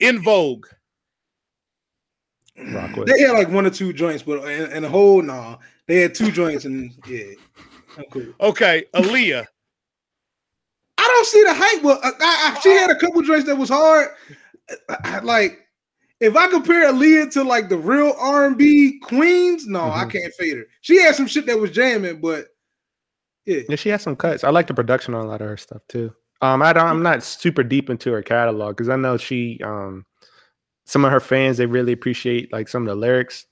En 0.01 0.23
Vogue. 0.23 0.67
Rock 2.73 2.97
with. 2.97 3.09
They 3.09 3.21
had 3.21 3.33
like 3.33 3.49
one 3.51 3.67
or 3.67 3.71
two 3.71 3.93
joints, 3.93 4.23
but 4.23 4.45
and, 4.45 4.73
in 4.73 4.83
the 4.83 4.89
whole, 4.89 5.23
no, 5.23 5.59
they 5.87 5.97
had 6.01 6.15
two 6.15 6.31
joints, 6.31 6.65
and 6.65 6.93
yeah, 7.07 7.33
I'm 7.99 8.05
cool. 8.11 8.27
Okay, 8.41 8.85
Aaliyah. 8.95 9.45
I 10.99 11.03
don't 11.03 11.27
see 11.27 11.43
the 11.43 11.55
hype. 11.55 11.83
Well, 11.83 12.01
I, 12.03 12.13
I, 12.21 12.61
she 12.63 12.71
had 12.71 12.91
a 12.91 12.99
couple 12.99 13.23
joints 13.23 13.47
that 13.47 13.57
was 13.57 13.69
hard. 13.69 14.09
I, 14.89 14.97
I- 15.05 15.19
like, 15.21 15.61
if 16.21 16.37
I 16.37 16.49
compare 16.49 16.91
Aaliyah 16.93 17.33
to 17.33 17.43
like 17.45 17.69
the 17.69 17.77
real 17.77 18.15
R 18.19 18.47
and 18.47 18.57
B 18.57 18.99
queens, 19.03 19.67
no, 19.67 19.81
I 19.83 20.05
Mhm. 20.05 20.13
can't 20.13 20.35
fade 20.35 20.57
her. 20.57 20.65
She 20.81 21.01
had 21.01 21.15
some 21.17 21.27
shit 21.27 21.47
that 21.47 21.59
was 21.59 21.73
jamming, 21.73 22.21
but 22.21 22.47
yeah, 23.47 23.61
Yeah, 23.69 23.77
she 23.77 23.89
has 23.91 24.03
some 24.03 24.17
cuts. 24.17 24.45
I 24.45 24.51
like 24.51 24.67
the 24.67 24.75
production 24.75 25.15
on 25.15 25.25
a 25.25 25.29
lot 25.29 25.41
of 25.41 25.49
her 25.49 25.57
stuff 25.57 25.83
too. 25.89 26.15
Um, 26.41 26.63
I 26.63 26.73
don't. 26.73 26.87
I'm 26.87 27.03
not 27.03 27.23
super 27.23 27.63
deep 27.63 27.89
into 27.91 28.13
her 28.13 28.23
catalog 28.23 28.77
because 28.77 28.89
I 28.89 28.97
know 28.97 29.17
she. 29.17 29.61
Um, 29.65 30.05
some 30.87 31.05
of 31.05 31.11
her 31.11 31.21
fans 31.21 31.57
they 31.57 31.67
really 31.67 31.93
appreciate 31.93 32.53
like 32.53 32.69
some 32.69 32.83
of 32.83 32.89
the 32.89 32.95
lyrics. 32.95 33.47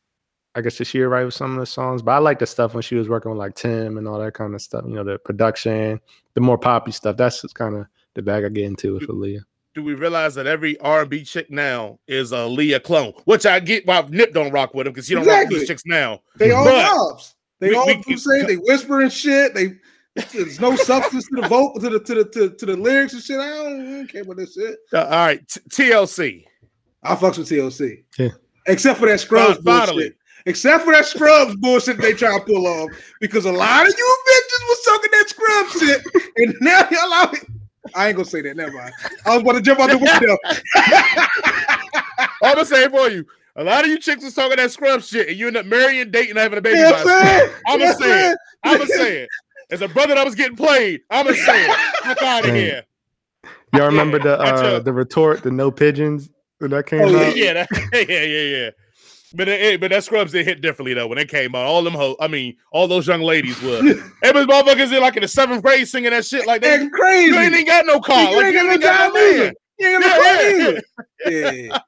I 0.55 0.61
guess 0.61 0.77
that 0.77 0.85
she 0.85 1.01
would 1.01 1.07
write 1.07 1.25
with 1.25 1.33
some 1.33 1.53
of 1.53 1.61
the 1.61 1.67
songs, 1.67 2.03
but 2.03 2.11
I 2.11 2.19
like 2.19 2.39
the 2.39 2.47
stuff 2.47 2.75
when 2.75 2.83
she 2.83 2.95
was 2.95 3.09
working 3.09 3.31
with 3.31 3.39
like 3.39 3.55
Tim 3.55 3.97
and 3.97 4.07
all 4.07 4.19
that 4.19 4.35
kind 4.35 4.55
of 4.55 4.61
stuff. 4.61 4.85
You 4.87 4.95
know, 4.95 5.05
the 5.05 5.19
production, 5.19 5.99
the 6.35 6.43
more 6.43 6.59
poppy 6.59 6.93
stuff. 6.93 7.17
That's 7.17 7.41
just 7.41 7.55
kind 7.55 7.75
of 7.75 7.87
the 8.15 8.21
bag 8.21 8.45
I 8.45 8.51
get 8.51 8.65
into 8.65 8.95
with 8.95 9.09
Aaliyah. 9.09 9.45
Do 9.75 9.83
we 9.83 9.95
realize 9.95 10.35
that 10.35 10.47
every 10.47 10.79
R 10.81 11.01
and 11.01 11.11
B 11.11 11.25
chick 11.25 11.51
now 11.51 11.99
is 12.07 12.33
a 12.33 12.37
Aaliyah 12.37 12.83
clone? 12.83 13.15
Which 13.25 13.47
I 13.47 13.61
get 13.61 13.87
why 13.87 14.05
Nip 14.11 14.35
don't 14.35 14.53
rock 14.53 14.75
with 14.75 14.87
him 14.87 14.93
because 14.93 15.09
he 15.09 15.15
don't 15.15 15.27
rock 15.27 15.49
with 15.49 15.61
these 15.61 15.69
chicks 15.69 15.87
now. 15.87 16.21
they 16.37 16.51
all 16.51 16.65
But 16.65 16.83
knobs. 16.83 17.35
They 17.62 17.69
we- 17.71 17.76
all 17.76 17.87
we- 17.87 18.02
do 18.02 18.16
say 18.19 18.45
they 18.45 18.57
whisper 18.57 19.00
and 19.02 19.12
shit. 19.12 19.54
They 19.54 19.75
there's 20.33 20.61
no 20.61 20.75
substance 20.76 21.26
to 21.28 21.40
the 21.40 21.49
vocal 21.49 21.81
to 21.81 21.88
the 21.88 22.00
to 22.00 22.14
the 22.16 22.25
to, 22.25 22.50
to 22.50 22.66
the 22.66 22.76
lyrics 22.76 23.12
and 23.14 23.23
shit. 23.23 23.38
I 23.38 23.47
don't, 23.49 23.81
I 23.81 23.90
don't 23.99 24.07
care 24.09 24.23
about 24.23 24.37
this 24.37 24.54
shit. 24.54 24.76
Uh, 24.92 25.04
all 25.04 25.11
right, 25.11 25.49
T- 25.49 25.61
TLC. 25.90 26.45
I 27.04 27.14
fucks 27.14 27.38
with 27.38 27.49
TLC. 27.49 28.02
Yeah. 28.19 28.28
Except 28.66 28.99
for 28.99 29.07
that 29.09 29.21
Scrubs 29.21 29.54
Fin- 29.57 29.64
finally. 29.64 29.92
bullshit. 29.95 30.16
Except 30.45 30.85
for 30.85 30.92
that 30.92 31.07
Scrubs 31.07 31.54
bullshit 31.57 31.99
they 31.99 32.12
try 32.14 32.37
to 32.37 32.45
pull 32.45 32.66
off. 32.66 32.90
Because 33.21 33.45
a 33.45 33.52
lot 33.52 33.88
of 33.88 33.95
you 33.97 34.16
bitches 34.28 34.69
was 34.69 34.83
talking 34.85 35.11
that 35.12 35.28
Scrubs 35.28 35.81
shit. 35.81 36.25
And 36.38 36.54
now 36.61 36.87
y'all 36.90 37.12
out 37.14 37.37
I 37.95 38.09
ain't 38.09 38.16
gonna 38.16 38.28
say 38.28 38.42
that, 38.42 38.57
never 38.57 38.73
mind. 38.73 38.92
I 39.25 39.35
was 39.35 39.42
about 39.42 39.52
to 39.52 39.61
jump 39.62 39.81
out 39.81 39.90
the 39.90 39.99
window. 39.99 40.37
I'm 42.42 42.54
gonna 42.54 42.64
say 42.66 42.85
it 42.85 42.90
for 42.90 43.09
you. 43.09 43.25
A 43.56 43.64
lot 43.64 43.85
of 43.85 43.90
you 43.90 43.99
chicks 43.99 44.25
was 44.25 44.35
talking 44.35 44.56
that 44.56 44.71
scrub 44.71 45.02
shit, 45.02 45.28
and 45.28 45.37
you 45.37 45.47
end 45.47 45.56
up 45.59 45.66
marrying, 45.66 46.11
dating, 46.11 46.37
having 46.37 46.59
a 46.59 46.62
baby. 46.62 46.78
You 46.78 46.85
know 46.85 46.90
by 46.92 47.04
what 47.04 47.12
I'm 47.14 47.23
saying? 47.26 47.54
I'm 47.66 47.73
You 47.73 47.78
know 47.78 47.85
gonna 47.85 47.94
what 47.94 48.02
say 48.02 48.30
it. 48.32 48.38
I'm 48.64 48.78
gonna 48.78 48.88
say 48.90 49.16
it. 49.23 49.30
As 49.71 49.82
a 49.82 49.88
brother 49.88 50.14
that 50.14 50.25
was 50.25 50.35
getting 50.35 50.56
played, 50.56 51.00
I'm 51.11 51.26
gonna 51.26 51.37
say 51.37 51.66
it. 51.66 51.78
Fuck 52.04 52.23
out 52.23 52.44
of 52.47 52.54
here. 52.54 52.82
Y'all 53.73 53.87
remember 53.87 54.18
the 54.18 54.38
uh, 54.40 54.80
the 54.80 54.92
retort, 54.92 55.42
the 55.42 55.50
no 55.50 55.71
pigeons 55.71 56.30
when 56.59 56.71
that 56.71 56.87
came 56.87 57.02
Oh, 57.02 57.09
Yeah, 57.11 57.28
out? 57.28 57.37
yeah, 57.37 57.52
that, 57.54 57.68
yeah, 58.09 58.23
yeah, 58.23 58.56
yeah. 58.64 58.71
But 59.35 59.49
it, 59.49 59.80
but 59.80 59.90
that 59.90 60.04
scrubs 60.04 60.32
did 60.32 60.47
hit 60.47 60.61
differently 60.61 60.92
though 60.94 61.06
when 61.06 61.18
it 61.18 61.28
came 61.28 61.54
out. 61.54 61.64
All 61.64 61.82
them 61.82 61.94
ho- 61.94 62.16
I 62.21 62.28
mean, 62.28 62.56
all 62.71 62.87
those 62.87 63.06
young 63.06 63.21
ladies 63.23 63.61
were. 63.61 63.82
It 64.25 64.37
was 64.37 64.47
motherfuckers 64.47 64.94
in 64.94 65.00
like 65.02 65.16
in 65.16 65.23
the 65.23 65.28
seventh 65.28 65.64
grade 65.64 65.88
singing 65.88 66.11
that 66.11 66.25
shit 66.25 66.47
like 66.47 66.62
they. 66.62 66.78
That's 66.78 66.90
crazy. 66.94 67.26
You 67.26 67.40
ain't 67.40 67.54
even 67.54 67.66
got 67.66 67.87
no 67.87 67.99
car. 67.99 68.30
You 68.30 68.37
Like, 68.37 68.47
ain't 68.47 68.54
you 68.54 68.61
got 68.61 68.73
ain't 68.73 68.80
no 68.82 68.87
got 68.88 68.99
job 68.99 69.14
no 69.14 69.21
man. 69.21 69.32
either. 69.35 69.52
You 69.78 69.88
ain't 69.88 70.00
got 70.00 70.16
Yeah, 70.16 70.23
no 70.23 70.40
yeah, 70.42 70.71
either. 70.71 70.82
Yeah. 71.73 71.78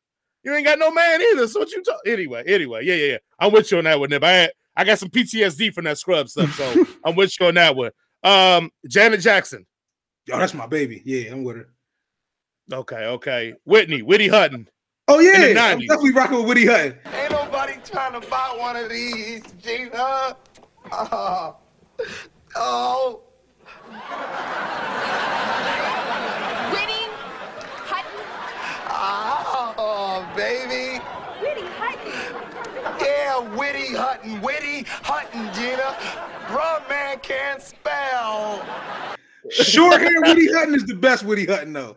You 0.44 0.54
ain't 0.54 0.66
got 0.66 0.78
no 0.78 0.90
man 0.90 1.22
either. 1.22 1.48
So 1.48 1.60
what 1.60 1.72
you 1.72 1.82
talk? 1.82 2.00
Anyway, 2.06 2.44
anyway, 2.46 2.84
yeah, 2.84 2.94
yeah, 2.94 3.12
yeah. 3.12 3.18
I'm 3.38 3.50
with 3.52 3.70
you 3.70 3.78
on 3.78 3.84
that 3.84 3.98
one, 3.98 4.10
Nip. 4.10 4.22
I 4.22 4.30
had, 4.32 4.52
I 4.76 4.84
got 4.84 4.98
some 4.98 5.08
PTSD 5.08 5.72
from 5.72 5.84
that 5.84 5.98
scrub 5.98 6.28
stuff, 6.28 6.52
so 6.54 6.84
I'm 7.04 7.16
with 7.16 7.38
you 7.40 7.46
on 7.46 7.54
that 7.54 7.74
one. 7.74 7.90
Um, 8.22 8.70
Janet 8.86 9.20
Jackson. 9.20 9.66
Yo, 10.26 10.38
that's 10.38 10.54
my 10.54 10.66
baby. 10.66 11.02
Yeah, 11.04 11.32
I'm 11.32 11.44
with 11.44 11.56
her. 11.56 11.68
Okay, 12.72 13.06
okay. 13.06 13.54
Whitney, 13.64 14.02
Whitney 14.02 14.28
Hutton. 14.28 14.68
Oh 15.06 15.18
yeah, 15.18 15.54
I'm 15.60 15.80
definitely 15.80 16.12
rocking 16.12 16.38
with 16.38 16.46
Whitney 16.46 16.64
Hutton. 16.64 16.98
Ain't 17.12 17.30
nobody 17.30 17.74
trying 17.84 18.18
to 18.18 18.26
buy 18.28 18.56
one 18.58 18.76
of 18.76 18.88
these, 18.88 19.42
Gina. 19.62 20.36
Oh. 20.90 21.56
oh. 22.56 23.20
Winnie 26.72 27.08
Hutton. 27.84 28.24
Oh, 28.88 29.33
baby. 30.36 31.00
Winnie 31.42 31.68
Hutton. 31.78 33.00
Yeah, 33.00 33.38
Witty 33.56 33.94
Hutton. 33.94 34.40
Witty 34.40 34.84
Hutton, 34.86 35.52
Gina. 35.54 35.96
Bruh, 36.48 36.88
man 36.88 37.18
can't 37.20 37.60
spell. 37.62 38.64
Short 39.50 40.00
hair 40.00 40.20
Woody 40.22 40.50
Hutton 40.52 40.74
is 40.74 40.84
the 40.86 40.94
best 40.94 41.24
Woody 41.24 41.44
Hutton 41.46 41.72
though. 41.72 41.96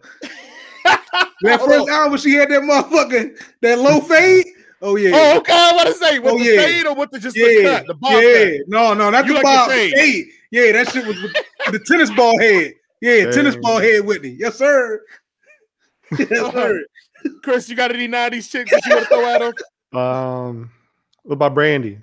That 1.41 1.59
first 1.61 1.81
on. 1.81 1.89
album 1.89 2.17
she 2.17 2.33
had 2.33 2.49
that 2.49 2.61
motherfucking 2.61 3.37
that 3.61 3.79
low 3.79 3.99
fade. 4.01 4.45
Oh 4.81 4.95
yeah. 4.95 5.11
Oh, 5.13 5.37
okay. 5.39 5.53
I 5.53 5.71
want 5.75 5.87
to 5.87 5.93
say 5.95 6.19
with 6.19 6.33
Oh, 6.33 6.37
the 6.37 6.43
yeah. 6.45 6.61
fade 6.61 6.85
or 6.85 6.95
with 6.95 7.11
the 7.11 7.19
just 7.19 7.35
yeah, 7.37 7.45
the 7.47 7.63
cut, 7.63 7.87
the 7.87 7.93
bob 7.95 8.11
yeah. 8.21 8.45
cut. 8.57 8.67
No, 8.67 8.93
no, 8.93 9.09
not 9.09 9.25
You 9.25 9.33
the 9.37 9.41
like 9.41 9.67
the 9.69 9.73
fade. 9.73 9.93
fade. 9.93 10.25
Yeah, 10.51 10.71
that 10.73 10.89
shit 10.91 11.05
was 11.05 11.21
with 11.21 11.33
the 11.71 11.79
tennis 11.79 12.11
ball 12.11 12.37
head. 12.39 12.73
Yeah, 13.01 13.31
tennis 13.31 13.55
ball 13.57 13.79
head 13.79 14.05
Whitney. 14.05 14.35
Yes, 14.39 14.55
sir. 14.55 15.01
Yes, 16.17 16.29
sir. 16.53 16.83
Chris, 17.43 17.69
you 17.69 17.75
got 17.75 17.91
any 17.91 18.07
'90s 18.07 18.49
chicks 18.49 18.71
that 18.71 18.81
you 18.85 18.95
want 18.95 19.07
to 19.07 19.15
throw 19.15 19.25
at 19.25 19.39
them? 19.91 19.99
Um, 19.99 20.71
what 21.23 21.33
about 21.33 21.53
Brandy? 21.53 21.99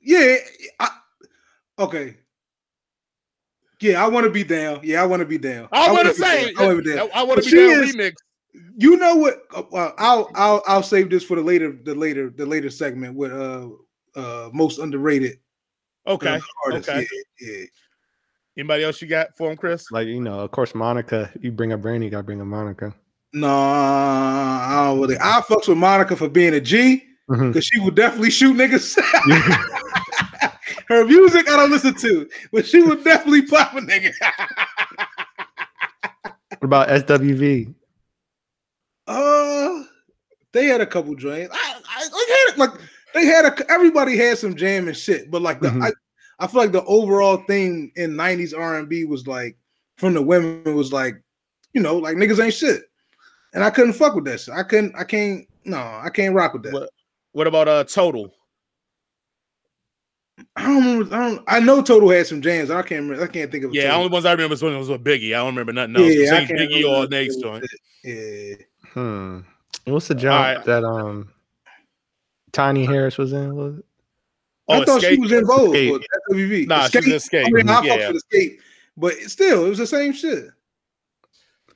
Yeah. 0.00 0.36
I, 0.80 0.88
okay. 1.78 2.16
Yeah, 3.80 4.04
I 4.04 4.08
want 4.08 4.24
to 4.24 4.30
be 4.30 4.42
down. 4.42 4.80
Yeah, 4.82 5.02
I 5.02 5.06
want 5.06 5.20
to 5.20 5.26
be 5.26 5.38
down. 5.38 5.68
I 5.70 5.86
want 5.86 5.98
wanna 5.98 6.08
be 6.10 6.14
say, 6.14 6.52
down. 6.52 6.62
I 6.62 6.66
want 6.66 6.78
to 6.78 6.82
be 6.90 6.96
down. 6.96 7.08
I 7.14 7.22
want 7.22 7.42
to 7.44 7.50
be 7.50 7.56
down 7.56 7.84
is- 7.84 7.94
remix. 7.96 8.12
You 8.76 8.96
know 8.96 9.14
what? 9.14 9.42
Uh, 9.54 9.62
uh, 9.72 9.92
I'll 9.98 10.30
I'll 10.34 10.62
I'll 10.66 10.82
save 10.82 11.10
this 11.10 11.22
for 11.22 11.36
the 11.36 11.42
later 11.42 11.78
the 11.84 11.94
later 11.94 12.30
the 12.30 12.46
later 12.46 12.70
segment 12.70 13.14
with 13.14 13.30
uh 13.30 13.68
uh 14.16 14.50
most 14.52 14.78
underrated 14.78 15.38
uh, 16.06 16.12
Okay, 16.14 16.40
artists. 16.64 16.88
okay. 16.88 17.06
Yeah, 17.40 17.48
yeah. 17.50 17.64
Anybody 18.58 18.82
else 18.82 19.00
you 19.00 19.06
got 19.06 19.36
for 19.36 19.50
him, 19.52 19.56
Chris? 19.56 19.90
Like 19.92 20.08
you 20.08 20.20
know, 20.20 20.40
of 20.40 20.50
course, 20.50 20.74
Monica. 20.74 21.30
You 21.40 21.52
bring 21.52 21.72
up 21.72 21.80
Brandy, 21.80 22.06
you 22.06 22.10
gotta 22.10 22.24
bring 22.24 22.40
up 22.40 22.46
Monica. 22.48 22.92
No, 23.32 23.48
I 23.48 24.84
don't 24.88 25.00
really. 25.00 25.16
I 25.16 25.40
fucks 25.48 25.68
with 25.68 25.78
Monica 25.78 26.16
for 26.16 26.28
being 26.28 26.54
a 26.54 26.60
G 26.60 27.04
because 27.28 27.64
she 27.64 27.78
would 27.78 27.94
definitely 27.94 28.30
shoot 28.30 28.56
niggas. 28.56 28.98
Her 30.88 31.04
music 31.04 31.48
I 31.48 31.56
don't 31.56 31.70
listen 31.70 31.94
to, 31.94 32.28
but 32.52 32.66
she 32.66 32.82
would 32.82 33.04
definitely 33.04 33.42
pop 33.42 33.74
a 33.74 33.80
nigga. 33.80 34.12
What 36.50 36.64
about 36.64 36.88
SWV? 36.88 37.74
uh, 39.06 39.82
they 40.52 40.64
had 40.66 40.80
a 40.80 40.86
couple 40.86 41.14
joints. 41.14 41.54
I, 41.54 41.74
I, 41.88 42.08
I 42.12 42.46
had 42.48 42.58
like 42.58 42.70
they 43.14 43.24
had 43.26 43.44
a 43.44 43.70
everybody 43.70 44.16
had 44.16 44.36
some 44.38 44.56
jam 44.56 44.88
and 44.88 44.96
shit, 44.96 45.30
but 45.30 45.42
like 45.42 45.60
the 45.60 45.68
Mhm. 45.68 45.84
I, 45.84 45.92
I 46.38 46.46
feel 46.46 46.60
like 46.60 46.72
the 46.72 46.84
overall 46.84 47.38
thing 47.48 47.90
in 47.96 48.12
'90s 48.12 48.56
R&B 48.56 49.04
was 49.04 49.26
like 49.26 49.56
from 49.96 50.14
the 50.14 50.22
women 50.22 50.74
was 50.76 50.92
like, 50.92 51.20
you 51.72 51.80
know, 51.82 51.96
like 51.96 52.16
niggas 52.16 52.42
ain't 52.42 52.54
shit, 52.54 52.82
and 53.54 53.64
I 53.64 53.70
couldn't 53.70 53.94
fuck 53.94 54.14
with 54.14 54.24
that 54.26 54.40
shit. 54.40 54.54
I 54.54 54.62
couldn't. 54.62 54.94
I 54.96 55.04
can't. 55.04 55.46
No, 55.64 55.78
I 55.78 56.08
can't 56.12 56.34
rock 56.34 56.52
with 56.54 56.62
that. 56.64 56.72
What- 56.72 56.90
What 57.32 57.46
about 57.46 57.68
uh 57.68 57.84
Total? 57.84 58.32
I 60.56 60.62
don't 60.62 60.76
remember. 60.84 61.14
I 61.14 61.18
don't. 61.28 61.44
I 61.48 61.60
know 61.60 61.82
Total 61.82 62.08
had 62.10 62.26
some 62.26 62.40
jams. 62.40 62.70
I 62.70 62.82
can't. 62.82 63.02
Remember, 63.02 63.22
I 63.24 63.26
can't 63.26 63.50
think 63.50 63.64
of. 63.64 63.74
Yeah, 63.74 63.82
the 63.82 63.88
Total. 63.88 64.00
only 64.00 64.12
ones 64.12 64.24
I 64.24 64.30
remember 64.32 64.52
was 64.52 64.62
when 64.62 64.72
it 64.74 64.78
was 64.78 64.88
with 64.88 65.02
Biggie. 65.04 65.28
I 65.34 65.38
don't 65.38 65.54
remember 65.56 65.72
nothing 65.72 65.96
else. 65.96 66.14
Yeah, 66.14 66.34
I 66.36 66.44
can't 66.46 66.58
Biggie 66.58 66.84
remember 66.84 67.06
or 67.06 67.08
Nate's 67.08 67.36
Total 67.36 67.58
joint. 67.60 67.70
Yeah. 68.04 68.54
Hmm. 68.94 69.40
What's 69.84 70.08
the 70.08 70.14
job 70.14 70.32
Alright. 70.46 70.64
that 70.66 70.84
um 70.84 71.30
Tiny 72.52 72.84
Harris 72.84 73.18
was 73.18 73.32
in? 73.32 73.54
Was 73.56 73.78
it? 73.78 73.84
Oh, 74.68 74.82
I 74.82 74.84
thought 74.84 75.00
Xscape? 75.02 75.08
she 75.14 75.20
was 75.20 75.32
involved 75.32 75.74
Xscape. 75.74 75.92
with 75.92 76.02
SWV. 76.30 76.66
Nah, 76.66 76.88
she 76.88 76.98
was 76.98 77.06
in 77.06 77.12
Xscape. 77.14 77.46
I 77.46 77.50
mean, 77.50 77.68
I 77.68 77.82
Yeah. 77.82 77.96
fucked 77.98 78.12
with 78.14 78.24
Xscape, 78.30 78.58
but 78.96 79.14
still, 79.14 79.66
it 79.66 79.68
was 79.70 79.78
the 79.78 79.86
same 79.86 80.12
shit. 80.12 80.46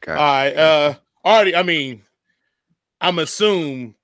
Gotcha. 0.00 0.18
All 0.20 0.26
right. 0.26 0.56
Uh 0.56 0.94
already, 1.25 1.54
I 1.56 1.62
mean, 1.62 2.02
I'm 3.00 3.18
assume 3.18 3.94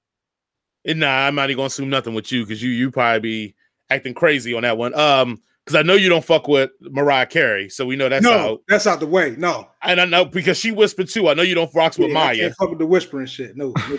and 0.85 1.00
nah, 1.00 1.26
I'm 1.26 1.35
not 1.35 1.50
even 1.50 1.57
gonna 1.59 1.66
assume 1.66 1.90
nothing 1.90 2.14
with 2.14 2.30
you 2.33 2.45
because 2.45 2.62
you 2.62 2.71
you 2.71 2.90
probably 2.90 3.21
be 3.21 3.54
acting 3.90 4.14
crazy 4.14 4.54
on 4.54 4.62
that 4.62 4.78
one. 4.78 4.95
Um, 4.99 5.42
because 5.64 5.80
I 5.80 5.83
know 5.83 5.95
you 5.95 6.09
don't 6.09 6.25
fuck 6.25 6.49
with 6.49 6.71
Mariah 6.80 7.26
Carey, 7.26 7.68
so 7.68 7.85
we 7.85 7.95
know 7.95 8.09
that's 8.09 8.23
no, 8.25 8.33
out. 8.33 8.62
that's 8.68 8.87
out 8.87 9.00
the 9.00 9.07
way. 9.07 9.35
No, 9.37 9.68
And 9.83 10.00
I 10.00 10.07
know 10.07 10.25
because 10.25 10.57
she 10.57 10.71
whispered 10.71 11.11
too. 11.11 11.28
I 11.28 11.35
know 11.35 11.42
you 11.42 11.54
don't 11.54 11.75
rocks 11.75 11.99
with 11.99 12.11
Yeah, 12.11 12.18
I 12.21 12.33
Mya. 12.33 12.42
can't 12.45 12.57
fuck 12.57 12.71
with 12.71 12.78
the 12.78 12.87
whispering 12.87 13.26
shit. 13.26 13.54
No, 13.54 13.75
no. 13.76 13.97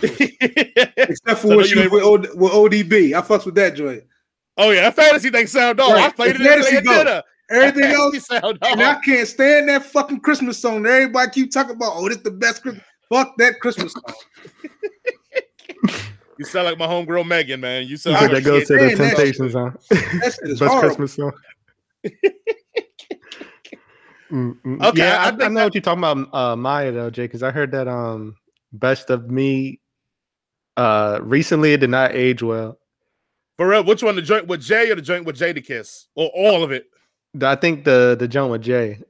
except 0.96 1.40
for 1.40 1.46
So 1.48 1.56
what 1.56 1.68
you 1.70 1.76
she 1.82 1.86
was 1.86 1.90
with, 1.92 2.02
OD, 2.02 2.28
with 2.34 2.52
ODB. 2.52 3.12
I 3.14 3.20
fucks 3.22 3.46
with 3.46 3.54
that 3.54 3.76
joint. 3.76 4.02
Yeah, 4.68 4.82
that 4.82 4.96
fantasy 4.96 5.30
thing 5.30 5.46
sound 5.46 5.78
dog. 5.78 5.92
I 5.92 5.94
Right, 5.94 6.16
played 6.16 6.36
the 6.36 6.44
it 6.44 6.48
fantasy 6.48 6.76
at 6.76 6.84
go. 6.84 6.98
dinner. 6.98 7.22
Everything 7.50 7.82
That 7.90 7.94
else, 7.94 8.12
fantasy 8.28 8.40
sound 8.40 8.58
and 8.62 8.82
I 8.82 8.94
can't 9.04 9.26
stand 9.28 9.68
that 9.70 9.84
fucking 9.86 10.20
Christmas 10.20 10.58
song. 10.58 10.82
that 10.84 10.92
Everybody 10.92 11.30
keep 11.32 11.50
talking 11.52 11.74
about, 11.76 11.92
oh, 11.94 12.08
this 12.08 12.18
the 12.18 12.30
best 12.30 12.62
Christmas. 12.62 12.84
Fuck 13.08 13.36
that 13.38 13.58
Christmas 13.60 13.92
song. 13.92 14.02
You 16.38 16.46
sound 16.46 16.64
like 16.64 16.78
my 16.78 16.86
homegirl 16.86 17.26
Megan, 17.26 17.60
man. 17.60 17.82
You 17.82 17.88
You 17.90 17.96
sound 17.98 18.16
said 18.16 18.32
like 18.32 18.42
that 18.42 18.48
goes 18.50 18.66
to 18.68 18.78
the 18.78 18.96
Temptations, 18.96 19.52
huh? 19.52 19.70
That 19.90 19.98
shit 20.42 20.42
Best 20.58 20.62
horrible. 20.62 20.80
Christmas 20.96 21.12
song. 21.12 21.32
Mm, 24.32 24.56
mm. 24.64 24.86
Okay, 24.86 24.98
yeah, 25.00 25.16
I 25.18 25.24
I, 25.24 25.26
I, 25.28 25.30
know 25.32 25.54
that- 25.54 25.64
what 25.64 25.74
you're 25.74 25.82
talking 25.82 25.98
about, 26.04 26.32
uh, 26.32 26.54
Mya 26.56 26.92
though, 26.92 27.10
Jay, 27.10 27.24
because 27.24 27.42
I 27.42 27.50
heard 27.50 27.72
that 27.72 27.88
um, 27.88 28.36
"Best 28.72 29.10
of 29.10 29.28
Me" 29.28 29.80
uh, 30.76 31.18
recently 31.22 31.72
it 31.72 31.78
did 31.78 31.90
not 31.90 32.12
age 32.14 32.40
well. 32.42 32.78
For 33.60 33.68
real. 33.68 33.84
Which 33.84 34.02
one, 34.02 34.16
the 34.16 34.22
joint 34.22 34.46
with 34.46 34.62
Jay 34.62 34.90
or 34.90 34.94
the 34.94 35.02
joint 35.02 35.26
with 35.26 35.36
Jadakiss? 35.36 36.06
Or 36.14 36.30
all 36.34 36.64
of 36.64 36.72
it? 36.72 36.86
I 37.42 37.56
think 37.56 37.84
the 37.84 38.16
the 38.18 38.26
joint 38.26 38.50
with 38.50 38.62
Jay. 38.62 39.02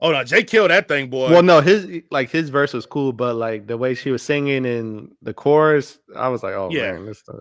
Oh 0.00 0.12
no, 0.12 0.22
Jay 0.22 0.44
killed 0.44 0.70
that 0.70 0.86
thing, 0.86 1.10
boy. 1.10 1.28
Well, 1.28 1.42
no, 1.42 1.60
his 1.60 2.00
like 2.12 2.30
his 2.30 2.48
verse 2.48 2.72
was 2.72 2.86
cool, 2.86 3.12
but 3.12 3.34
like 3.34 3.66
the 3.66 3.76
way 3.76 3.94
she 3.94 4.12
was 4.12 4.22
singing 4.22 4.64
in 4.64 5.10
the 5.20 5.34
chorus, 5.34 5.98
I 6.14 6.28
was 6.28 6.44
like, 6.44 6.54
oh 6.54 6.68
Yeah. 6.70 6.92
man, 6.92 7.06
this. 7.06 7.20
Uh, 7.28 7.38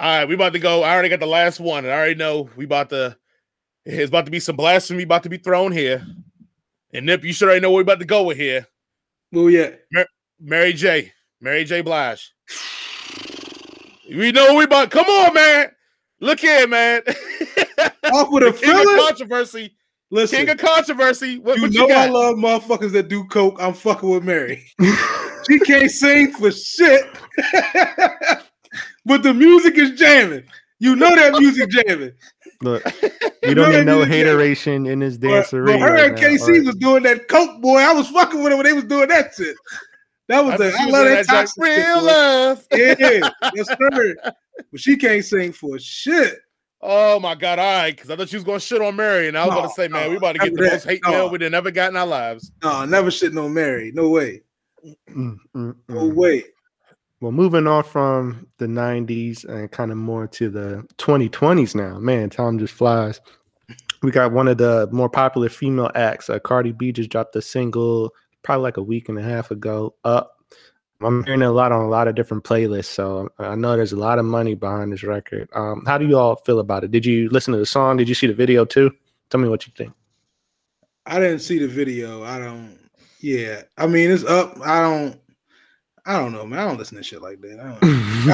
All 0.00 0.18
right, 0.18 0.24
we 0.26 0.34
about 0.34 0.52
to 0.54 0.58
go. 0.58 0.82
I 0.82 0.92
already 0.92 1.10
got 1.10 1.20
the 1.20 1.26
last 1.26 1.60
one, 1.60 1.84
and 1.84 1.94
I 1.94 1.96
already 1.96 2.16
know 2.16 2.50
we 2.56 2.64
about 2.64 2.90
to. 2.90 3.16
It's 3.84 4.08
about 4.08 4.24
to 4.24 4.32
be 4.32 4.40
some 4.40 4.56
blasphemy 4.56 5.04
about 5.04 5.22
to 5.22 5.28
be 5.28 5.38
thrown 5.38 5.70
here. 5.70 6.04
And 6.92 7.06
Nip, 7.06 7.22
you 7.22 7.32
should 7.32 7.46
already 7.46 7.60
know 7.60 7.70
where 7.70 7.76
we 7.76 7.82
about 7.82 8.00
to 8.00 8.04
go 8.04 8.24
with 8.24 8.36
here. 8.36 8.66
Well, 9.30 9.48
yeah. 9.48 9.74
Mary 10.40 10.72
J. 10.72 11.12
Mary 11.40 11.62
J. 11.64 11.82
Blige. 11.82 12.32
We 14.08 14.32
know 14.32 14.54
we 14.54 14.64
about. 14.64 14.90
Come 14.90 15.06
on, 15.06 15.34
man. 15.34 15.66
Look 16.20 16.40
here, 16.40 16.66
man. 16.66 17.02
Off 18.12 18.30
with 18.30 18.42
a 18.44 18.52
King 18.60 18.70
of 18.70 18.76
filler. 18.82 18.98
controversy. 18.98 19.74
Listen, 20.10 20.38
King 20.40 20.48
of 20.50 20.58
controversy. 20.58 21.38
What, 21.38 21.56
you 21.56 21.62
what 21.62 21.72
know 21.72 21.88
you 21.88 21.94
I 21.94 22.06
got? 22.06 22.10
love 22.12 22.36
motherfuckers 22.36 22.92
that 22.92 23.08
do 23.08 23.24
coke. 23.24 23.56
I'm 23.60 23.74
fucking 23.74 24.08
with 24.08 24.22
Mary. 24.24 24.64
she 25.50 25.58
can't 25.60 25.90
sing 25.90 26.32
for 26.32 26.50
shit, 26.52 27.04
but 29.04 29.22
the 29.22 29.32
music 29.34 29.76
is 29.76 29.98
jamming. 29.98 30.44
You 30.78 30.96
know 30.96 31.14
that 31.14 31.32
music 31.40 31.70
jamming. 31.70 32.12
look, 32.62 32.84
You 33.02 33.10
we 33.48 33.54
don't 33.54 33.72
know 33.72 33.78
need 33.78 33.86
no 33.86 33.98
that 34.00 34.06
jamming. 34.06 34.26
hateration 34.26 34.86
in 34.86 34.98
this 35.00 35.16
But, 35.16 35.28
dancery. 35.28 35.66
but 35.66 35.80
her 35.80 35.92
right 35.94 36.10
and 36.10 36.18
K-Ci 36.18 36.42
alright? 36.42 36.64
was 36.64 36.74
doing 36.76 37.02
that 37.04 37.28
coke, 37.28 37.60
boy. 37.62 37.78
I 37.78 37.92
was 37.92 38.08
fucking 38.08 38.42
with 38.42 38.52
her 38.52 38.56
when 38.56 38.66
they 38.66 38.72
was 38.72 38.84
doing 38.84 39.08
that 39.08 39.34
shit. 39.34 39.56
That 40.28 40.44
was 40.44 40.54
I 40.54 40.56
the 40.56 40.70
she 40.72 40.76
I 40.78 40.84
was 40.86 40.92
love 40.92 41.06
in 41.06 41.12
that 41.12 41.26
joint, 41.26 41.50
real 41.58 42.02
love. 42.02 42.66
Yeah, 42.72 43.30
yes, 43.54 43.68
sir. 43.68 44.14
But 44.70 44.80
she 44.80 44.96
can't 44.96 45.24
sing 45.24 45.50
for 45.52 45.78
shit. 45.80 46.38
Oh 46.80 47.18
my 47.18 47.34
god! 47.34 47.58
All 47.58 47.64
right, 47.64 47.90
because 47.94 48.08
I 48.08 48.14
thought 48.16 48.28
she 48.28 48.36
was 48.36 48.44
going 48.44 48.60
to 48.60 48.64
shit 48.64 48.80
on 48.80 48.94
Mary, 48.94 49.26
and 49.26 49.36
I 49.36 49.44
was 49.46 49.50
No, 49.50 49.56
going 49.56 49.68
to 49.68 49.74
say, 49.74 49.88
man, 49.88 50.04
no, 50.04 50.10
we 50.10 50.16
about 50.16 50.32
to 50.32 50.38
get 50.38 50.54
the 50.54 50.62
that. 50.62 50.72
most 50.72 50.84
hate 50.84 51.02
No. 51.02 51.10
mail 51.10 51.30
we'd 51.30 51.42
ever 51.42 51.70
got 51.72 51.90
in 51.90 51.96
our 51.96 52.06
lives. 52.06 52.52
No, 52.62 52.84
never 52.84 53.10
shit 53.10 53.32
no 53.34 53.48
Mary. 53.48 53.90
No 53.92 54.10
way. 54.10 54.42
Mm, 55.10 55.38
mm, 55.56 55.74
No 55.88 56.00
mm. 56.02 56.14
way. 56.14 56.44
Well, 57.20 57.32
moving 57.32 57.66
on 57.66 57.82
from 57.84 58.46
the 58.58 58.66
90s 58.66 59.44
and 59.44 59.70
kind 59.72 59.90
of 59.90 59.96
more 59.96 60.26
to 60.28 60.50
the 60.50 60.86
2020s 60.98 61.74
now. 61.74 61.98
Man, 61.98 62.28
time 62.28 62.58
just 62.58 62.74
flies. 62.74 63.20
We 64.02 64.10
got 64.10 64.32
one 64.32 64.46
of 64.46 64.58
the 64.58 64.88
more 64.92 65.08
popular 65.08 65.48
female 65.48 65.90
acts. 65.94 66.28
Uh, 66.28 66.38
Cardi 66.38 66.72
B 66.72 66.92
just 66.92 67.08
dropped 67.10 67.34
a 67.34 67.40
single 67.42 68.12
probably 68.44 68.62
like 68.62 68.76
a 68.76 68.82
week 68.82 69.08
and 69.08 69.18
a 69.18 69.22
half 69.22 69.50
ago. 69.50 69.94
Up. 70.04 70.30
I'm 71.00 71.24
hearing 71.24 71.42
a 71.42 71.50
lot 71.50 71.72
on 71.72 71.82
a 71.82 71.88
lot 71.88 72.06
of 72.06 72.14
different 72.14 72.44
playlists, 72.44 72.84
so 72.86 73.28
I 73.38 73.56
know 73.56 73.76
there's 73.76 73.92
a 73.92 73.96
lot 73.96 74.18
of 74.18 74.24
money 74.24 74.54
behind 74.54 74.92
this 74.92 75.02
record. 75.02 75.48
Um, 75.52 75.82
how 75.86 75.98
do 75.98 76.06
you 76.06 76.16
all 76.16 76.36
feel 76.36 76.60
about 76.60 76.84
it? 76.84 76.92
Did 76.92 77.04
you 77.04 77.28
listen 77.30 77.52
to 77.52 77.58
the 77.58 77.66
song? 77.66 77.96
Did 77.96 78.08
you 78.08 78.14
see 78.14 78.28
the 78.28 78.32
video 78.32 78.64
too? 78.64 78.90
Tell 79.28 79.40
me 79.40 79.48
what 79.48 79.66
you 79.66 79.72
think. 79.76 79.92
I 81.04 81.18
didn't 81.18 81.40
see 81.40 81.58
the 81.58 81.66
video. 81.66 82.22
I 82.22 82.38
don't. 82.38 82.78
Yeah, 83.20 83.62
I 83.76 83.86
mean 83.86 84.10
it's 84.10 84.24
up. 84.24 84.56
I 84.64 84.80
don't. 84.80 85.20
I 86.06 86.18
don't 86.18 86.32
know, 86.32 86.46
man. 86.46 86.60
I 86.60 86.64
don't 86.66 86.78
listen 86.78 86.96
to 86.96 87.02
shit 87.02 87.22
like 87.22 87.40
that. 87.40 87.58
I, 87.58 87.64
don't, 87.64 87.82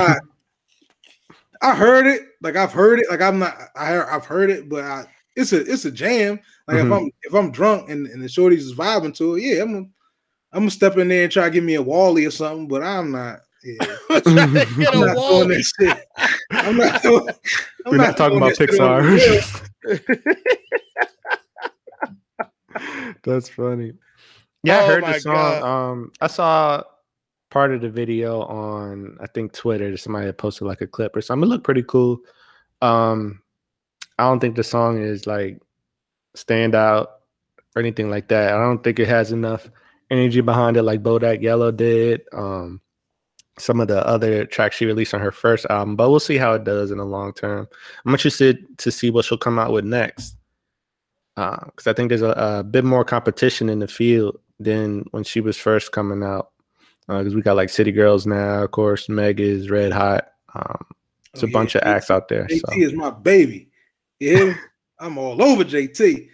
I, 1.62 1.62
I 1.62 1.74
heard 1.74 2.06
it. 2.06 2.22
Like 2.42 2.56
I've 2.56 2.72
heard 2.72 3.00
it. 3.00 3.06
Like 3.10 3.22
I'm 3.22 3.38
not. 3.38 3.56
I 3.74 4.00
I've 4.02 4.26
heard 4.26 4.50
it, 4.50 4.68
but 4.68 4.84
I, 4.84 5.04
it's 5.34 5.52
a 5.52 5.60
it's 5.60 5.86
a 5.86 5.90
jam. 5.90 6.38
Like 6.68 6.76
Mhm. 6.76 6.86
if 6.86 6.92
I'm 6.92 7.10
if 7.22 7.34
I'm 7.34 7.50
drunk 7.50 7.88
and, 7.90 8.06
and 8.06 8.22
the 8.22 8.28
shorties 8.28 8.58
is 8.58 8.74
vibing 8.74 9.14
to 9.16 9.36
it, 9.36 9.42
yeah, 9.42 9.62
I'm 9.62 9.72
gonna, 9.72 9.88
I'm 10.52 10.60
gonna 10.60 10.70
step 10.70 10.96
in 10.98 11.08
there 11.08 11.24
and 11.24 11.32
try 11.32 11.44
to 11.44 11.50
give 11.50 11.64
me 11.64 11.74
a 11.74 11.82
Wally 11.82 12.24
or 12.26 12.30
something. 12.30 12.66
But 12.68 12.82
I'm 12.82 13.12
not. 13.12 13.40
Yeah, 13.62 13.84
Trying 14.20 14.54
to 14.54 14.66
get 14.76 14.94
I'm 14.94 15.00
not 15.00 15.16
doing 15.16 15.48
that 15.48 15.62
shit. 15.78 15.98
I'm 16.50 16.76
not. 16.76 17.02
Doing, 17.02 17.28
I'm 17.84 17.92
We're 17.92 17.98
not 17.98 18.16
talking 18.16 18.38
about 18.38 18.56
that 18.56 18.70
shit 18.70 18.80
on 18.80 19.02
the 19.02 19.08
real. 19.12 19.98
Pixar. 19.98 20.36
That's 23.22 23.48
funny. 23.50 23.92
Yeah, 24.62 24.78
I 24.78 24.82
Oh 24.82 24.86
heard 24.86 25.04
the 25.04 25.18
song. 25.20 25.34
God. 25.34 25.62
Um, 25.62 26.12
I 26.22 26.26
saw 26.26 26.82
part 27.50 27.72
of 27.74 27.80
the 27.82 27.90
video 27.90 28.42
on 28.42 29.18
I 29.20 29.26
think 29.26 29.52
Twitter. 29.52 29.94
Somebody 29.96 30.26
had 30.26 30.38
posted 30.38 30.66
like 30.66 30.80
a 30.80 30.86
clip 30.86 31.14
or 31.14 31.20
something. 31.20 31.46
It 31.46 31.50
looked 31.50 31.64
pretty 31.64 31.82
cool. 31.82 32.18
Um, 32.80 33.42
I 34.18 34.24
don't 34.24 34.40
think 34.40 34.56
the 34.56 34.64
song 34.64 35.02
is 35.02 35.26
like 35.26 35.60
stand 36.34 36.74
out 36.74 37.10
or 37.76 37.80
anything 37.80 38.08
like 38.10 38.28
that. 38.28 38.54
I 38.54 38.58
don't 38.58 38.82
think 38.82 38.98
it 38.98 39.08
has 39.08 39.32
enough 39.32 39.68
energy 40.10 40.40
behind 40.40 40.76
it 40.76 40.82
like 40.82 41.02
Bodak 41.02 41.42
Yellow 41.42 41.70
did. 41.70 42.22
Um, 42.32 42.80
some 43.58 43.80
of 43.80 43.88
the 43.88 44.04
other 44.06 44.46
tracks 44.46 44.76
she 44.76 44.86
released 44.86 45.12
on 45.14 45.20
her 45.20 45.32
first 45.32 45.66
album, 45.68 45.94
but 45.96 46.10
we'll 46.10 46.20
see 46.20 46.38
how 46.38 46.54
it 46.54 46.64
does 46.64 46.90
in 46.90 46.98
the 46.98 47.04
long 47.04 47.32
term. 47.34 47.68
I'm 48.06 48.12
interested 48.12 48.78
to 48.78 48.90
see 48.90 49.10
what 49.10 49.24
she'll 49.24 49.36
come 49.38 49.58
out 49.58 49.72
with 49.72 49.84
next. 49.84 50.36
Because 51.36 51.86
I 51.86 51.92
think 51.92 52.08
there's 52.08 52.22
a, 52.22 52.30
a 52.30 52.62
bit 52.62 52.84
more 52.84 53.04
competition 53.04 53.68
in 53.68 53.78
the 53.78 53.88
field 53.88 54.38
than 54.58 55.04
when 55.12 55.24
she 55.24 55.40
was 55.40 55.56
first 55.56 55.92
coming 55.92 56.22
out. 56.22 56.50
Because 57.06 57.34
we 57.34 57.42
got 57.42 57.56
like 57.56 57.70
City 57.70 57.92
Girls 57.92 58.26
now, 58.26 58.62
of 58.62 58.70
course, 58.72 59.08
Meg 59.08 59.40
is 59.40 59.70
Red 59.70 59.92
Hot. 59.92 60.28
Um, 60.54 60.86
it's 61.32 61.42
Oh, 61.44 61.46
a 61.46 61.50
bunch 61.50 61.74
yeah, 61.74 61.82
of 61.82 61.86
acts 61.88 62.10
out 62.10 62.28
there. 62.28 62.44
JT 62.46 62.60
So. 62.60 62.72
is 62.76 62.92
my 62.94 63.10
baby. 63.10 63.70
Yeah. 64.18 64.54
I'm 64.98 65.16
all 65.16 65.42
over 65.42 65.64
JT. 65.64 66.28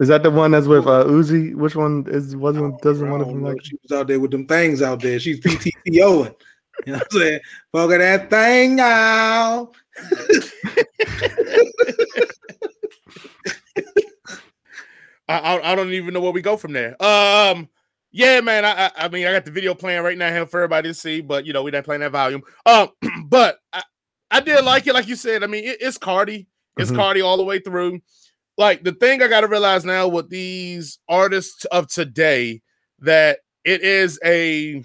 Is 0.00 0.08
that 0.08 0.22
the 0.22 0.30
one 0.30 0.50
that's 0.50 0.66
with 0.66 0.86
uh, 0.86 1.04
Uzi? 1.04 1.54
Which 1.54 1.74
one 1.76 2.04
is 2.08 2.36
wasn't 2.36 2.80
doesn't 2.82 3.08
I 3.08 3.10
one 3.10 3.20
of 3.20 3.28
don't 3.28 3.42
them 3.42 3.44
like? 3.44 3.64
She 3.64 3.76
was 3.82 3.92
out 3.98 4.06
there 4.06 4.20
with 4.20 4.30
them 4.30 4.46
things 4.46 4.82
out 4.82 5.00
there. 5.00 5.18
She's 5.18 5.40
PTPOing. 5.44 6.34
You 6.86 6.92
know 6.92 6.98
what 6.98 7.06
I'm 7.12 7.18
saying? 7.20 7.40
Fuck 7.72 7.90
that 7.90 8.30
thing 8.30 8.80
out. 8.80 9.72
I, 15.28 15.38
I 15.38 15.72
I 15.72 15.74
don't 15.74 15.90
even 15.92 16.12
know 16.14 16.20
where 16.20 16.32
we 16.32 16.42
go 16.42 16.56
from 16.56 16.72
there. 16.72 17.00
Um, 17.02 17.68
yeah, 18.10 18.40
man. 18.40 18.64
I, 18.64 18.86
I 18.86 18.90
I 18.96 19.08
mean, 19.08 19.26
I 19.26 19.32
got 19.32 19.44
the 19.44 19.50
video 19.50 19.74
playing 19.74 20.02
right 20.02 20.18
now 20.18 20.30
here 20.30 20.46
for 20.46 20.60
everybody 20.60 20.88
to 20.90 20.94
see, 20.94 21.20
but 21.20 21.46
you 21.46 21.52
know, 21.52 21.62
we 21.62 21.70
didn't 21.70 21.84
play 21.84 21.98
that 21.98 22.12
volume. 22.12 22.42
Um, 22.66 22.88
but 23.26 23.58
I, 23.72 23.82
I 24.30 24.40
did 24.40 24.64
like 24.64 24.86
it, 24.86 24.94
like 24.94 25.08
you 25.08 25.16
said. 25.16 25.42
I 25.42 25.46
mean, 25.46 25.64
it, 25.64 25.78
it's 25.80 25.98
Cardi, 25.98 26.46
it's 26.76 26.90
Mhm. 26.90 26.96
Cardi 26.96 27.20
all 27.22 27.36
the 27.36 27.44
way 27.44 27.58
through. 27.60 28.00
Like 28.58 28.84
the 28.84 28.92
thing 28.92 29.22
I 29.22 29.28
got 29.28 29.40
to 29.42 29.48
realize 29.48 29.84
now 29.84 30.08
with 30.08 30.28
these 30.28 30.98
artists 31.08 31.64
of 31.66 31.88
today 31.88 32.60
that 33.00 33.38
it 33.64 33.82
is 33.82 34.18
a 34.24 34.82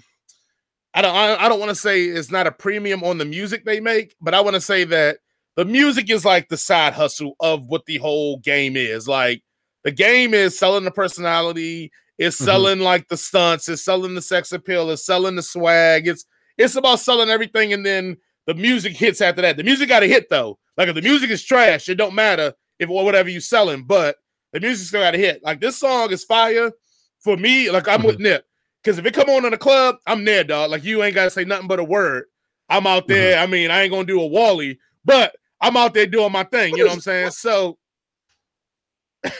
I 0.94 1.02
don't 1.02 1.14
I, 1.14 1.48
don't 1.48 1.60
want 1.60 1.70
to 1.70 1.74
say 1.74 2.04
it's 2.04 2.30
not 2.30 2.46
a 2.46 2.52
premium 2.52 3.04
on 3.04 3.18
the 3.18 3.24
music 3.24 3.64
they 3.64 3.78
make, 3.80 4.14
but 4.20 4.34
I 4.34 4.40
want 4.40 4.54
to 4.54 4.60
say 4.60 4.84
that 4.84 5.18
the 5.56 5.64
music 5.64 6.10
is 6.10 6.24
like 6.24 6.48
the 6.48 6.56
side 6.56 6.94
hustle 6.94 7.34
of 7.40 7.66
what 7.66 7.84
the 7.86 7.98
whole 7.98 8.38
game 8.38 8.76
is. 8.76 9.06
Like 9.06 9.42
the 9.84 9.90
game 9.92 10.32
is 10.34 10.58
selling 10.58 10.84
the 10.84 10.90
personality, 10.90 11.90
it's 12.16 12.40
Mhm. 12.40 12.44
selling 12.44 12.80
like 12.80 13.08
the 13.08 13.16
stunts, 13.16 13.68
it's 13.68 13.84
selling 13.84 14.14
the 14.14 14.22
sex 14.22 14.50
appeal, 14.52 14.90
it's 14.90 15.04
selling 15.04 15.36
the 15.36 15.42
swag. 15.42 16.08
It's 16.08 16.24
it's 16.56 16.74
about 16.74 17.00
selling 17.00 17.28
everything, 17.30 17.72
and 17.72 17.84
then 17.86 18.16
the 18.46 18.54
music 18.54 18.94
hits 18.96 19.20
after 19.20 19.42
that. 19.42 19.56
The 19.56 19.62
music 19.62 19.88
got 19.88 20.00
to 20.00 20.08
hit 20.08 20.28
though. 20.30 20.58
Like 20.76 20.88
if 20.88 20.94
the 20.94 21.02
music 21.02 21.30
is 21.30 21.44
trash, 21.44 21.88
it 21.88 21.96
don't 21.96 22.14
matter 22.14 22.54
if 22.78 22.88
or 22.88 23.04
whatever 23.04 23.28
you 23.28 23.40
selling, 23.40 23.82
but 23.82 24.16
the 24.52 24.60
music 24.60 24.88
still 24.88 25.02
got 25.02 25.12
to 25.12 25.18
hit. 25.18 25.42
Like 25.42 25.60
this 25.60 25.76
song 25.76 26.10
is 26.12 26.24
fire 26.24 26.72
for 27.20 27.36
me. 27.36 27.70
Like 27.70 27.88
I'm 27.88 28.02
with 28.02 28.18
Nip 28.18 28.44
because 28.82 28.98
if 28.98 29.06
it 29.06 29.14
come 29.14 29.28
on 29.28 29.44
in 29.44 29.50
the 29.50 29.58
club, 29.58 29.96
I'm 30.06 30.24
there, 30.24 30.44
dog. 30.44 30.70
Like 30.70 30.84
you 30.84 31.02
ain't 31.02 31.14
got 31.14 31.24
to 31.24 31.30
say 31.30 31.44
nothing 31.44 31.68
but 31.68 31.80
a 31.80 31.84
word. 31.84 32.24
I'm 32.68 32.86
out 32.86 33.08
there. 33.08 33.38
I 33.38 33.46
mean, 33.46 33.70
I 33.70 33.82
ain't 33.82 33.92
gonna 33.92 34.04
do 34.04 34.20
a 34.20 34.26
Wally, 34.26 34.78
but 35.04 35.34
I'm 35.60 35.76
out 35.76 35.94
there 35.94 36.06
doing 36.06 36.32
my 36.32 36.44
thing. 36.44 36.76
You 36.76 36.84
know 36.84 36.88
what 36.88 36.94
I'm 36.94 37.00
saying? 37.00 37.30
So. 37.30 37.78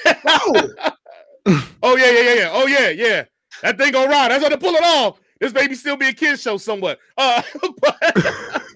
Oh, 0.06 0.68
Oh 1.82 1.96
yeah, 1.96 2.10
yeah, 2.10 2.20
yeah, 2.20 2.34
yeah. 2.34 2.50
Oh 2.52 2.66
yeah, 2.66 2.88
yeah. 2.90 3.24
That 3.62 3.78
thing 3.78 3.92
gonna 3.92 4.10
ride. 4.10 4.30
That's 4.30 4.42
how 4.42 4.48
to 4.48 4.58
pull 4.58 4.74
it 4.74 4.84
off. 4.84 5.20
This 5.40 5.52
baby 5.52 5.74
still 5.74 5.96
be 5.96 6.08
a 6.08 6.12
kid 6.12 6.38
show 6.38 6.56
somewhat. 6.56 6.98
Uh, 7.16 7.42
but, 7.80 8.72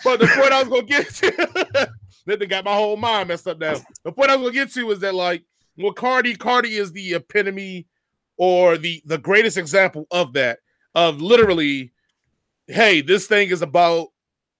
but 0.04 0.20
the 0.20 0.26
point 0.26 0.52
I 0.52 0.62
was 0.62 0.68
gonna 0.68 0.82
get 0.82 1.08
to, 1.16 1.88
that 2.26 2.38
they 2.38 2.46
got 2.46 2.64
my 2.64 2.74
whole 2.74 2.96
mind 2.96 3.28
messed 3.28 3.46
up 3.48 3.58
now. 3.58 3.76
The 4.04 4.12
point 4.12 4.30
I 4.30 4.37
was 4.37 4.48
gonna 4.50 4.64
get 4.64 4.72
to 4.74 4.90
is 4.90 5.00
that 5.00 5.14
like, 5.14 5.42
well, 5.76 5.92
Cardi, 5.92 6.34
Cardi 6.37 6.76
is 6.76 6.92
the 6.92 7.14
epitome 7.14 7.87
or 8.37 8.76
the 8.78 9.02
the 9.06 9.18
greatest 9.18 9.56
example 9.56 10.06
of 10.11 10.32
that. 10.34 10.58
Of 10.94 11.20
literally, 11.20 11.92
hey, 12.66 13.00
this 13.00 13.26
thing 13.26 13.50
is 13.50 13.62
about 13.62 14.08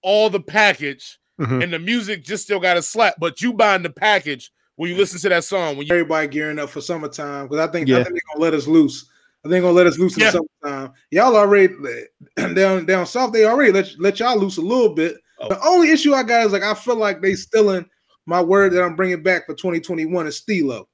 all 0.01 0.29
the 0.29 0.39
package, 0.39 1.19
Mhm. 1.39 1.63
and 1.63 1.73
the 1.73 1.79
music 1.79 2.23
just 2.23 2.43
still 2.43 2.59
got 2.59 2.77
a 2.77 2.81
slap. 2.81 3.15
But 3.19 3.41
you 3.41 3.53
buying 3.53 3.83
the 3.83 3.89
package 3.89 4.51
when 4.75 4.89
you 4.89 4.95
listen 4.97 5.19
to 5.21 5.29
that 5.29 5.43
song. 5.43 5.75
When 5.77 5.87
you 5.87 5.93
everybody 5.93 6.27
gearing 6.27 6.59
up 6.59 6.69
for 6.69 6.81
summertime 6.81 7.47
because 7.47 7.67
I 7.67 7.71
think 7.71 7.87
Yeah. 7.87 7.97
I 7.99 8.03
think 8.03 8.15
they're 8.15 8.33
gonna 8.33 8.43
let 8.43 8.53
us 8.53 8.67
loose. 8.67 9.05
I 9.43 9.47
think 9.47 9.51
they're 9.53 9.61
gonna 9.61 9.73
let 9.73 9.87
us 9.87 9.97
loose 9.97 10.15
in 10.15 10.21
Yeah. 10.23 10.31
the 10.31 10.43
summertime. 10.63 10.93
Y'all 11.11 11.35
already 11.35 11.73
down 12.53 12.85
down 12.85 13.05
south. 13.05 13.33
They 13.33 13.45
already 13.45 13.71
let 13.71 13.89
let 13.99 14.19
y'all 14.19 14.37
loose 14.37 14.57
a 14.57 14.61
little 14.61 14.93
bit. 14.93 15.15
Oh. 15.41 15.49
The 15.49 15.61
only 15.65 15.89
issue 15.89 16.13
I 16.13 16.23
got 16.23 16.45
is 16.45 16.51
like 16.51 16.63
I 16.63 16.73
feel 16.73 16.95
like 16.95 17.21
they 17.21 17.35
stealing 17.35 17.85
my 18.25 18.41
word 18.41 18.73
that 18.73 18.83
I'm 18.83 18.95
bringing 18.95 19.23
back 19.23 19.45
for 19.45 19.53
2021 19.55 20.27
is 20.27 20.37
Stilo. 20.37 20.87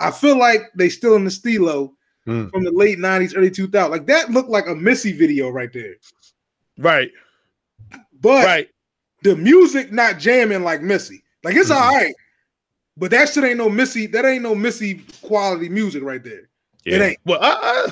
I 0.00 0.10
feel 0.10 0.38
like 0.38 0.62
they 0.76 0.88
stealing 0.88 1.24
the 1.24 1.30
Stilo 1.30 1.92
Mm. 2.26 2.50
from 2.50 2.64
the 2.64 2.72
late 2.72 2.98
90s, 2.98 3.36
early 3.36 3.50
2000s. 3.50 3.88
Like 3.88 4.06
that 4.08 4.30
looked 4.32 4.48
like 4.50 4.66
a 4.66 4.74
Missy 4.74 5.12
video 5.12 5.48
right 5.48 5.72
there. 5.72 5.94
right, 6.78 7.10
But 8.20 8.44
right. 8.44 8.68
the 9.22 9.36
music 9.36 9.92
not 9.92 10.18
jamming 10.18 10.64
like 10.64 10.82
Missy. 10.82 11.22
Like 11.44 11.54
it's 11.54 11.70
Mhm. 11.70 11.76
all 11.76 11.94
right, 11.94 12.14
but 12.96 13.12
that 13.12 13.28
shit 13.28 13.44
ain't 13.44 13.58
no 13.58 13.68
Missy. 13.70 14.06
That 14.06 14.24
ain't 14.24 14.42
no 14.42 14.56
Missy 14.56 15.04
quality 15.22 15.68
music 15.68 16.02
right 16.02 16.22
there. 16.24 16.48
It 16.84 17.00
ain't. 17.00 17.18
Well, 17.24 17.38
uh, 17.42 17.58
uh, 17.62 17.90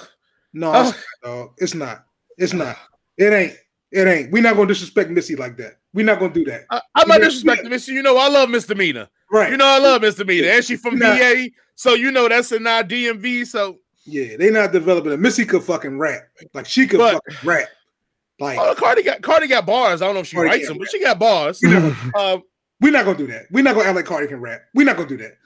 No, 0.52 0.72
it's 0.80 0.94
not. 1.24 1.54
It's 1.58 1.74
not. 1.74 2.06
It's 2.38 2.52
not. 2.52 2.76
It 3.16 3.32
ain't. 3.32 3.56
It 3.94 4.08
ain't. 4.08 4.32
We're 4.32 4.42
not 4.42 4.56
gonna 4.56 4.66
disrespect 4.68 5.10
Missy 5.10 5.36
like 5.36 5.56
that. 5.58 5.78
We're 5.92 6.04
not 6.04 6.18
gonna 6.18 6.34
do 6.34 6.44
that. 6.46 6.64
I, 6.70 6.80
I'm 6.96 7.06
not 7.08 7.20
disrespecting 7.20 7.70
Missy. 7.70 7.92
You 7.92 8.02
know, 8.02 8.16
I 8.16 8.28
love 8.28 8.50
Misdemeanor. 8.50 9.08
Right. 9.30 9.50
You 9.50 9.56
know, 9.56 9.66
I 9.66 9.78
love 9.78 10.02
Misdemeanor. 10.02 10.48
And 10.48 10.64
she 10.64 10.76
from 10.76 10.98
Nah. 10.98 11.14
VA, 11.14 11.48
so 11.76 11.94
you 11.94 12.10
know 12.10 12.28
that's 12.28 12.50
in 12.52 12.66
our 12.66 12.82
DMV. 12.82 13.46
So, 13.46 13.78
yeah, 14.04 14.36
they 14.36 14.50
not 14.50 14.72
developing 14.72 15.12
it. 15.12 15.20
Missy 15.20 15.44
could 15.44 15.62
fucking 15.62 15.96
rap. 15.98 16.22
Like 16.54 16.66
she 16.66 16.86
could 16.88 16.98
But- 16.98 17.20
fucking 17.24 17.48
rap. 17.48 17.68
Like 18.40 18.58
oh, 18.58 18.74
Cardi 18.74 19.04
got 19.04 19.22
Cardi 19.22 19.46
got 19.46 19.64
bars. 19.64 20.02
I 20.02 20.06
don't 20.06 20.14
know 20.14 20.20
if 20.22 20.26
she 20.26 20.34
Cardi 20.34 20.50
writes 20.50 20.64
got 20.66 20.72
them, 20.74 20.78
but 20.80 20.90
she 20.90 21.00
got 21.00 21.18
bars. 21.20 21.62
um, 22.18 22.42
we're 22.80 22.90
not 22.92 23.04
gonna 23.04 23.16
do 23.16 23.28
that. 23.28 23.44
We're 23.52 23.62
not 23.62 23.76
gonna 23.76 23.86
act 23.86 23.94
like 23.96 24.06
Cardi 24.06 24.26
can 24.26 24.40
rap. 24.40 24.60
We're 24.74 24.84
not 24.86 24.96
gonna 24.96 25.08
do 25.08 25.18
that. 25.18 25.36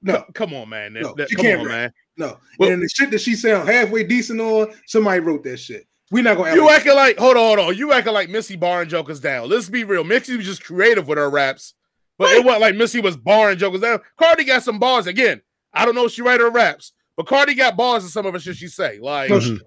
No, 0.00 0.18
c- 0.18 0.32
come 0.34 0.54
on, 0.54 0.68
man. 0.68 0.92
That- 0.92 1.02
No, 1.02 1.14
that- 1.16 1.28
she 1.28 1.34
come 1.34 1.44
can't 1.44 1.60
on, 1.62 1.66
rap. 1.66 1.74
man. 1.74 1.92
no. 2.16 2.38
Well- 2.60 2.70
and 2.70 2.80
the 2.80 2.88
shit 2.88 3.10
that 3.10 3.20
she 3.20 3.34
sound 3.34 3.68
halfway 3.68 4.04
decent 4.04 4.40
on, 4.40 4.72
somebody 4.86 5.18
wrote 5.18 5.42
that 5.42 5.56
shit. 5.58 5.88
We're 6.10 6.22
not 6.24 6.36
gonna 6.36 6.54
You 6.54 6.66
like 6.66 6.78
acting 6.78 6.94
like 6.94 7.18
hold 7.18 7.36
on, 7.36 7.56
hold 7.58 7.68
on. 7.70 7.76
You 7.76 7.92
acting 7.92 8.12
like 8.12 8.28
Missy 8.30 8.56
barring 8.56 8.88
jokers 8.88 9.20
down. 9.20 9.48
Let's 9.48 9.68
be 9.68 9.84
real. 9.84 10.02
Missy 10.04 10.36
was 10.36 10.46
just 10.46 10.64
creative 10.64 11.06
with 11.06 11.18
her 11.18 11.30
raps, 11.30 11.74
but 12.18 12.30
it 12.30 12.44
wasn't 12.44 12.62
like 12.62 12.74
Missy 12.74 13.00
was 13.00 13.16
barring 13.16 13.58
jokers 13.58 13.80
down. 13.80 14.00
Cardi 14.18 14.44
got 14.44 14.62
some 14.64 14.78
bars 14.78 15.06
again. 15.06 15.40
I 15.72 15.84
don't 15.84 15.94
know 15.94 16.06
if 16.06 16.12
she 16.12 16.22
write 16.22 16.40
her 16.40 16.50
raps, 16.50 16.92
but 17.16 17.26
Cardi 17.28 17.54
got 17.54 17.76
bars 17.76 18.02
in 18.02 18.10
some 18.10 18.26
of 18.26 18.32
her 18.32 18.40
shit 18.40 18.56
she 18.56 18.66
say. 18.66 18.98
Like 19.00 19.30
No, 19.30 19.38
Mhm. 19.38 19.60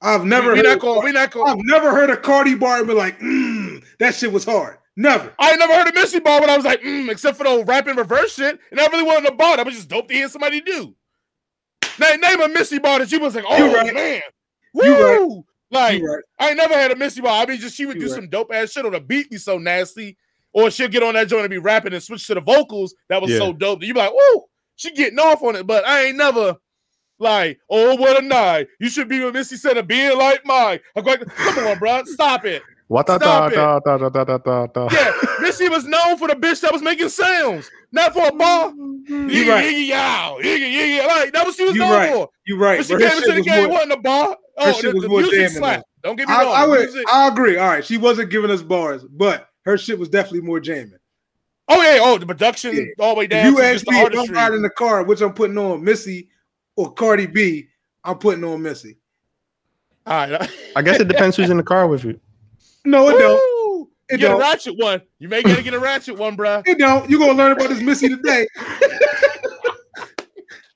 I've 0.00 0.24
never 0.24 0.52
we 0.52 0.58
heard. 0.58 0.64
not 0.66 0.78
going, 0.80 1.04
we 1.04 1.12
not 1.12 1.30
going. 1.30 1.48
I've 1.50 1.64
never 1.64 1.90
heard 1.90 2.10
a 2.10 2.16
Cardi 2.16 2.54
bar 2.54 2.78
and 2.78 2.86
be 2.88 2.94
like, 2.94 3.18
mm, 3.20 3.82
that 3.98 4.14
shit 4.14 4.32
was 4.32 4.44
hard. 4.44 4.78
Never. 4.96 5.32
I 5.38 5.54
never 5.56 5.72
heard 5.74 5.88
a 5.88 5.92
Missy 5.92 6.18
bar 6.18 6.40
when 6.40 6.50
I 6.50 6.56
was 6.56 6.64
like, 6.64 6.80
mm, 6.82 7.08
except 7.08 7.36
for 7.36 7.44
the 7.44 7.64
rap 7.64 7.86
and 7.86 7.96
reverse 7.98 8.34
shit, 8.34 8.58
and 8.72 8.80
I 8.80 8.86
really 8.88 9.04
wasn't 9.04 9.28
a 9.28 9.32
bar. 9.32 9.56
That 9.56 9.66
was 9.66 9.74
just 9.76 9.88
dope 9.88 10.08
to 10.08 10.14
hear 10.14 10.28
somebody 10.28 10.60
do. 10.60 10.94
Name, 12.00 12.20
name 12.20 12.40
a 12.40 12.48
Missy 12.48 12.78
bar 12.78 12.98
that 13.00 13.10
you 13.12 13.20
was 13.20 13.34
like, 13.34 13.44
oh 13.48 13.72
right. 13.74 13.94
man, 13.94 14.20
You 14.74 14.82
right. 15.04 15.44
Woo! 15.70 15.78
Like 15.78 16.02
right. 16.02 16.22
I 16.38 16.48
ain't 16.48 16.56
never 16.56 16.74
had 16.74 16.90
a 16.90 16.96
Missy 16.96 17.20
bar. 17.20 17.42
I 17.42 17.46
mean, 17.46 17.58
just 17.60 17.76
she 17.76 17.86
would 17.86 17.96
You 17.96 18.02
do 18.02 18.06
right. 18.08 18.14
some 18.16 18.28
dope 18.28 18.52
ass 18.52 18.70
shit 18.72 18.84
on 18.86 18.92
the 18.92 19.00
beat, 19.00 19.30
be 19.30 19.36
so 19.38 19.58
nasty, 19.58 20.16
or 20.52 20.70
she'll 20.70 20.88
get 20.88 21.02
on 21.02 21.14
that 21.14 21.28
joint 21.28 21.42
and 21.44 21.50
be 21.50 21.58
rapping 21.58 21.92
and 21.92 22.02
switch 22.02 22.26
to 22.28 22.34
the 22.34 22.40
vocals. 22.40 22.94
That 23.08 23.20
was 23.22 23.30
Yeah. 23.30 23.38
so 23.38 23.52
dope. 23.52 23.80
that 23.80 23.86
You 23.86 23.94
be 23.94 24.00
like, 24.00 24.12
woo, 24.12 24.44
she 24.76 24.90
getting 24.92 25.18
off 25.18 25.42
on 25.42 25.56
it. 25.56 25.66
But 25.66 25.86
I 25.86 26.04
ain't 26.04 26.16
never 26.16 26.56
like, 27.18 27.58
oh 27.70 27.94
what 27.96 28.22
a 28.22 28.26
night. 28.26 28.68
You 28.80 28.88
should 28.88 29.08
be 29.08 29.22
with 29.24 29.34
Missy 29.34 29.56
said 29.56 29.76
a 29.76 29.82
being 29.82 30.16
like 30.16 30.44
mine. 30.46 30.80
I'm 30.96 31.04
like, 31.04 31.26
come 31.26 31.66
on, 31.66 31.78
bro, 31.78 32.02
stop 32.04 32.44
it. 32.44 32.62
What 32.86 33.06
da 33.06 33.18
Stop 33.18 33.52
da 33.52 33.76
it. 33.76 33.84
da 33.84 33.98
da 33.98 34.08
da 34.08 34.24
da 34.24 34.38
da 34.38 34.66
da. 34.66 34.88
Yeah, 34.90 35.12
Missy 35.40 35.68
was 35.68 35.84
known 35.84 36.16
for 36.16 36.26
the 36.26 36.34
bitch 36.34 36.60
that 36.62 36.72
was 36.72 36.80
making 36.80 37.10
sounds, 37.10 37.70
not 37.92 38.14
for 38.14 38.26
a 38.28 38.32
bar. 38.32 38.70
Mm-hmm. 38.70 39.28
You 39.28 39.50
right. 39.52 39.64
Yiggy, 39.66 39.88
yow, 39.88 40.38
yiggy, 40.40 40.72
yiggy. 40.72 41.06
Like 41.06 41.32
that 41.34 41.44
was 41.44 41.54
she 41.56 41.64
was 41.64 41.74
You 41.74 41.80
known 41.80 41.92
right. 41.92 42.12
for. 42.14 42.30
You 42.46 42.58
right. 42.58 42.78
But 42.78 42.86
she 42.86 42.94
But 42.94 43.00
came 43.02 43.10
into 43.10 43.20
shit 43.20 43.28
the 43.34 43.40
was 43.40 43.46
game, 43.46 43.64
more- 43.64 43.72
wasn't 43.74 43.92
a 43.92 43.96
bar. 43.98 44.36
Her 44.58 44.70
Oh, 44.70 44.72
shit 44.72 44.82
the, 44.90 44.92
was 44.94 45.02
the 45.02 45.08
more 45.08 45.20
music 45.20 45.38
jamming, 45.38 45.56
slap. 45.56 45.82
Don't 46.02 46.16
get 46.16 46.28
me 46.28 46.34
I, 46.34 46.42
wrong. 46.44 46.54
I 46.54 46.64
the 46.66 46.70
would. 46.70 47.04
I 47.08 47.28
agree. 47.28 47.56
All 47.58 47.68
right, 47.68 47.84
she 47.84 47.96
wasn't 47.96 48.30
giving 48.30 48.50
us 48.50 48.62
bars, 48.62 49.04
but 49.04 49.48
her 49.64 49.76
shit 49.78 49.98
was 49.98 50.08
definitely 50.08 50.40
more 50.42 50.60
jamming. 50.60 50.98
oh 51.68 51.82
yeah, 51.82 51.98
oh 52.00 52.18
the 52.18 52.26
production 52.26 52.74
Yeah. 52.74 52.84
all 53.04 53.14
the 53.14 53.18
way 53.20 53.26
down 53.26 53.46
you 53.52 53.58
to 53.58 53.64
ask 53.64 53.86
me 53.88 53.98
if 54.00 54.18
I'm 54.18 54.34
riding 54.34 54.56
in 54.56 54.62
the 54.62 54.70
car, 54.70 55.02
which 55.04 55.20
I'm 55.20 55.32
putting 55.34 55.58
on 55.58 55.82
Missy 55.84 56.28
or 56.76 56.92
Cardi 56.92 57.26
B, 57.26 57.68
I'm 58.04 58.18
putting 58.18 58.44
on 58.44 58.62
Missy. 58.62 58.96
All 60.06 60.30
right. 60.30 60.50
I 60.76 60.82
guess 60.82 61.00
it 61.00 61.08
depends 61.08 61.36
who's 61.36 61.50
in 61.50 61.56
the 61.58 61.62
car 61.62 61.86
with 61.86 62.04
you. 62.04 62.18
No, 62.84 63.08
it 63.10 63.18
don't. 63.18 63.32
Woo! 63.34 63.90
It 64.08 64.18
get 64.20 64.28
don't. 64.28 64.36
a 64.36 64.38
ratchet 64.40 64.74
one. 64.78 65.02
You 65.18 65.28
may 65.28 65.42
gotta 65.42 65.62
get 65.62 65.74
a 65.74 65.78
ratchet 65.78 66.16
one, 66.16 66.34
bro. 66.36 66.62
It 66.64 66.78
don't. 66.78 67.10
You 67.10 67.18
gonna 67.18 67.32
learn 67.32 67.52
about 67.52 67.68
this 67.68 67.82
Missy 67.82 68.08
today. 68.08 68.46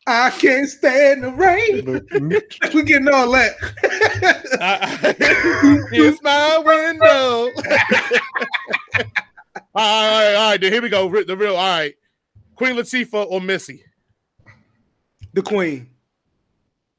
I 0.07 0.31
can't 0.31 0.69
stand 0.69 1.23
the 1.23 1.31
rain. 1.31 1.85
We're 2.75 2.83
getting 2.83 3.09
all 3.09 3.31
that. 3.33 3.53
Here's 5.93 6.21
my 6.23 6.59
window. 6.59 7.51
all 7.53 7.53
right, 8.95 9.05
all 9.75 10.11
right, 10.11 10.35
all 10.35 10.51
right. 10.51 10.61
Then 10.61 10.73
here 10.73 10.83
we 10.83 10.89
go. 10.89 11.09
The 11.23 11.37
real. 11.37 11.57
All 11.57 11.79
right. 11.79 11.95
Queen 12.57 12.75
Latifah 12.77 13.27
or 13.31 13.41
Missy? 13.41 13.85
the 15.35 15.43
Queen. 15.43 15.89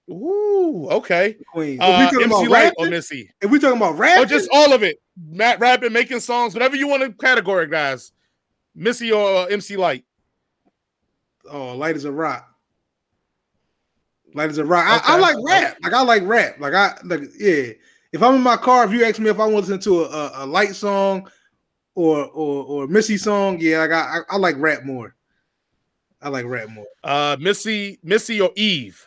Ooh, 0.10 0.88
okay. 0.92 1.34
The 1.34 1.46
Queen. 1.46 1.76
If 1.76 1.82
Uh, 1.82 1.98
we 2.00 2.06
talking 2.06 2.22
MC 2.24 2.26
about 2.46 2.50
Lyte 2.52 2.64
rapping, 2.64 2.86
or 2.86 2.90
Missy? 2.90 3.30
if 3.42 3.52
we 3.52 3.60
talking 3.60 3.78
about 3.78 3.98
rap, 3.98 4.20
Or 4.20 4.26
just 4.26 4.50
all 4.52 4.74
of 4.74 4.82
it. 4.84 4.98
Matt 5.30 5.60
rapping, 5.60 5.94
making 5.94 6.20
songs, 6.22 6.54
whatever 6.54 6.76
you 6.76 6.88
want 6.88 7.04
to 7.04 7.10
categorize. 7.12 8.12
Missy 8.76 9.12
or 9.12 9.42
uh, 9.42 9.46
MC 9.46 9.78
Lyte? 9.78 10.06
oh, 11.50 11.76
Lyte 11.76 11.96
is 11.98 12.06
a 12.06 12.12
rock. 12.12 12.50
Lyte 14.36 14.50
as 14.50 14.58
a 14.58 14.66
rock. 14.66 14.86
I, 14.88 15.16
I 15.16 15.18
like 15.20 15.36
rap. 15.46 15.78
Like 15.84 15.94
I 15.94 16.02
like 16.04 16.24
rap. 16.26 16.56
Like 16.60 16.74
I 16.74 16.96
like 17.06 17.22
yeah. 17.40 17.72
If 18.12 18.22
I'm 18.22 18.36
in 18.36 18.42
my 18.42 18.58
car, 18.58 18.86
if 18.86 18.92
you 18.92 19.04
ask 19.06 19.20
me 19.20 19.30
if 19.30 19.40
I 19.40 19.46
want 19.48 19.66
to 19.66 19.72
listen 19.74 19.80
to 19.92 20.04
a, 20.04 20.08
a, 20.08 20.32
a 20.36 20.46
Lyte 20.46 20.76
song 20.76 21.30
or 21.96 22.26
or 22.26 22.64
or 22.66 22.88
Missy 22.88 23.18
song, 23.18 23.58
yeah, 23.60 23.80
like 23.80 23.92
I, 23.92 24.18
I 24.18 24.20
I 24.32 24.38
like 24.38 24.56
rap 24.58 24.84
more. 24.84 25.16
I 26.22 26.30
like 26.30 26.46
rap 26.46 26.70
more. 26.70 26.86
Uh, 27.04 27.36
Missy, 27.40 28.00
Missy 28.04 28.40
or 28.40 28.52
Eve? 28.56 29.06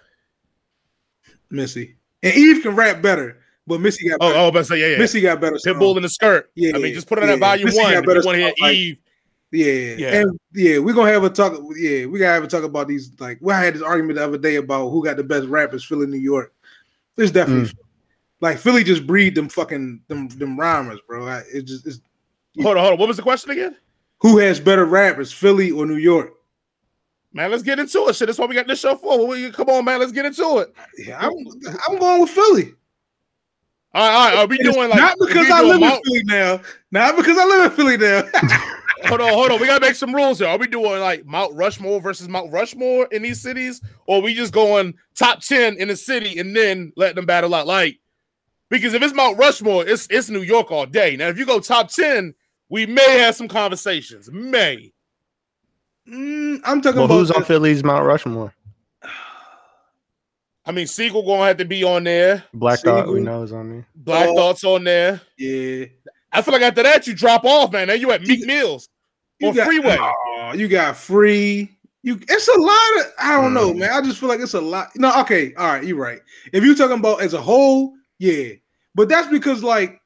Missy 1.51 1.97
and 2.23 2.35
Eve 2.35 2.63
can 2.63 2.75
rap 2.75 3.01
better, 3.01 3.39
but 3.67 3.81
Missy 3.81 4.09
got 4.09 4.19
Oh, 4.21 4.29
better. 4.31 4.39
oh, 4.41 4.51
but 4.51 4.67
say 4.67 4.81
yeah, 4.81 4.87
yeah. 4.89 4.99
Missy 4.99 5.21
got 5.21 5.41
better. 5.41 5.57
Pitbull 5.57 5.97
in 5.97 6.03
the 6.03 6.09
skirt. 6.09 6.51
Yeah, 6.55 6.73
I 6.75 6.79
mean, 6.79 6.93
just 6.93 7.07
put 7.09 7.19
it 7.19 7.23
on 7.23 7.29
yeah. 7.29 7.35
that 7.37 7.41
volume 7.41 7.65
Missy 7.67 7.81
one. 7.83 7.93
If 7.95 8.05
better 8.05 8.21
you 8.21 8.27
want 8.27 8.37
to 8.37 8.43
hear 8.43 8.53
like- 8.61 8.75
Eve. 8.75 8.99
Yeah, 9.53 9.95
Yeah. 9.97 10.21
and 10.21 10.41
yeah, 10.55 10.79
we're 10.79 10.95
gonna 10.95 11.13
have 11.13 11.25
a 11.25 11.31
talk. 11.31 11.53
Yeah, 11.77 12.07
we 12.07 12.19
gotta 12.19 12.35
have 12.35 12.45
a 12.45 12.49
talk 12.49 12.65
about 12.65 12.89
these. 12.89 13.13
Like, 13.19 13.39
we 13.41 13.53
had 13.53 13.75
this 13.75 13.83
argument 13.83 14.17
the 14.17 14.25
other 14.25 14.39
day 14.39 14.57
about 14.57 14.91
who 14.91 15.05
got 15.05 15.17
the 15.17 15.25
best 15.25 15.47
rappers, 15.47 15.85
Philly, 15.85 16.07
New 16.07 16.19
York. 16.19 16.53
It's 17.17 17.31
definitely 17.31 17.71
mm. 17.71 17.77
like 18.41 18.59
Philly 18.59 18.85
just 18.85 19.07
breed 19.07 19.35
them 19.35 19.49
fucking 19.49 20.03
them 20.09 20.29
them 20.29 20.59
rhymers, 20.59 21.01
bro. 21.07 21.27
I, 21.27 21.43
it 21.53 21.63
just 21.63 21.87
it's 21.87 22.01
Hold 22.63 22.79
on, 22.79 22.83
hold 22.83 22.93
on. 22.95 22.99
What 22.99 23.09
was 23.09 23.17
the 23.17 23.23
question 23.23 23.51
again? 23.51 23.77
who 24.21 24.39
has 24.39 24.61
better 24.61 24.85
rappers, 24.85 25.33
Philly 25.33 25.71
or 25.71 25.87
New 25.87 25.97
York? 25.97 26.33
Man, 27.33 27.51
let's 27.51 27.63
get 27.63 27.79
into 27.79 28.09
it. 28.09 28.17
Shit, 28.17 28.29
that's 28.29 28.39
what 28.39 28.49
we 28.49 28.55
got 28.55 28.67
this 28.67 28.81
show 28.81 28.97
for. 28.97 29.27
We- 29.27 29.51
Come 29.51 29.69
on, 29.69 29.85
man, 29.85 30.01
let's 30.01 30.13
get 30.13 30.25
into 30.25 30.59
it. 30.59 30.75
Yeah, 30.97 31.19
I'm 31.21 31.33
I'm 31.89 31.99
going 31.99 32.23
with 32.23 32.31
Philly. 32.31 32.73
All 33.93 34.03
right, 34.03 34.15
all 34.15 34.29
right. 34.29 34.39
Are 34.39 34.47
we 34.47 34.59
doing 34.59 34.89
like 34.89 34.99
not 34.99 35.17
because 35.19 35.51
I 35.51 35.63
live 35.63 35.81
Mount- 35.81 36.01
in 36.07 36.13
Philly 36.13 36.23
now. 36.25 36.61
Not 36.91 37.17
because 37.17 37.37
I 37.39 37.45
live 37.45 37.71
in 37.71 37.77
Philly 37.77 37.97
now. 37.97 38.23
Hold 39.05 39.21
on, 39.21 39.29
hold 39.33 39.51
on. 39.53 39.61
We 39.61 39.67
gotta 39.67 39.85
make 39.85 39.95
some 39.95 40.15
rules 40.15 40.39
here. 40.39 40.49
Are 40.49 40.57
we 40.59 40.67
doing 40.67 41.01
like 41.01 41.25
Mount 41.27 41.55
Rushmore 41.55 42.01
versus 42.01 42.29
Mount 42.29 42.51
Rushmore 42.51 43.07
in 43.13 43.23
these 43.23 43.41
cities, 43.43 43.81
or 44.07 44.23
we 44.23 44.35
just 44.35 44.53
going 44.53 44.95
top 45.15 45.41
ten 45.41 45.77
in 45.77 45.89
the 45.89 45.97
city 45.97 46.39
and 46.39 46.57
then 46.57 46.93
letting 46.97 47.17
them 47.17 47.27
battle 47.27 47.55
out? 47.55 47.67
Like, 47.67 47.99
because 48.71 48.95
if 48.95 49.03
it's 49.03 49.15
Mount 49.15 49.39
Rushmore, 49.39 49.87
it's 49.87 50.07
it's 50.11 50.31
New 50.31 50.41
York 50.43 50.71
all 50.71 50.87
day. 50.87 51.15
Now, 51.17 51.29
if 51.29 51.39
you 51.39 51.45
go 51.45 51.61
top 51.61 51.89
ten, 51.91 52.35
we 52.71 52.87
may 52.87 53.19
have 53.19 53.35
some 53.35 53.49
conversations. 53.49 54.31
May. 54.33 54.93
Mm, 56.09 56.61
I'm 56.65 56.81
talking 56.81 56.97
Well, 56.99 57.05
about 57.07 57.15
who's 57.19 57.31
on 57.33 57.45
Philly's 57.45 57.85
Mount 57.85 58.05
Rushmore? 58.07 58.55
I 60.65 60.73
mean, 60.73 60.87
Sigel 60.87 61.23
gonna 61.25 61.47
have 61.47 61.59
to 61.59 61.65
be 61.65 61.85
on 61.85 62.05
there. 62.05 62.43
Black 62.55 62.81
Dot, 62.83 63.07
we 63.07 63.21
Sigel. 63.21 63.25
know 63.25 63.43
is 63.43 63.53
on 63.53 63.71
there. 63.71 63.87
Black 63.95 64.29
Oh. 64.29 64.37
Thoughts 64.37 64.65
on 64.65 64.85
there. 64.85 65.21
yeah. 65.39 65.87
I 66.39 66.43
feel 66.43 66.53
like 66.53 66.63
after 66.63 66.83
that 66.83 67.07
you 67.07 67.15
drop 67.15 67.45
off, 67.45 67.73
man. 67.73 67.89
Then 67.89 68.01
you 68.01 68.11
at 68.13 68.23
Meek 68.23 68.47
Mills 68.47 68.89
You 69.39 69.49
or 69.49 69.55
got- 69.55 69.67
Freeway. 69.67 69.97
Oh, 70.01 70.53
you 70.55 70.69
got 70.69 70.97
free. 70.97 71.71
You 72.03 72.21
it's 72.29 72.49
a 72.49 72.59
lot 72.61 73.01
of 73.07 73.13
I 73.19 73.41
don't 73.41 73.55
know, 73.55 73.73
Mm. 73.73 73.79
man. 73.79 73.91
I 73.91 74.01
just 74.01 74.19
feel 74.21 74.29
like 74.29 74.41
it's 74.41 74.55
a 74.55 74.61
lot. 74.61 74.91
No, 74.97 75.13
okay, 75.23 75.55
all 75.55 75.67
right, 75.67 75.85
you're 75.85 75.97
right. 75.97 76.21
If 76.53 76.63
you're 76.65 76.75
talking 76.77 76.99
about 76.99 77.21
as 77.23 77.35
a 77.35 77.41
whole, 77.41 77.95
yeah. 78.19 78.51
But 78.95 79.09
that's 79.09 79.29
because 79.29 79.63
like 79.63 80.01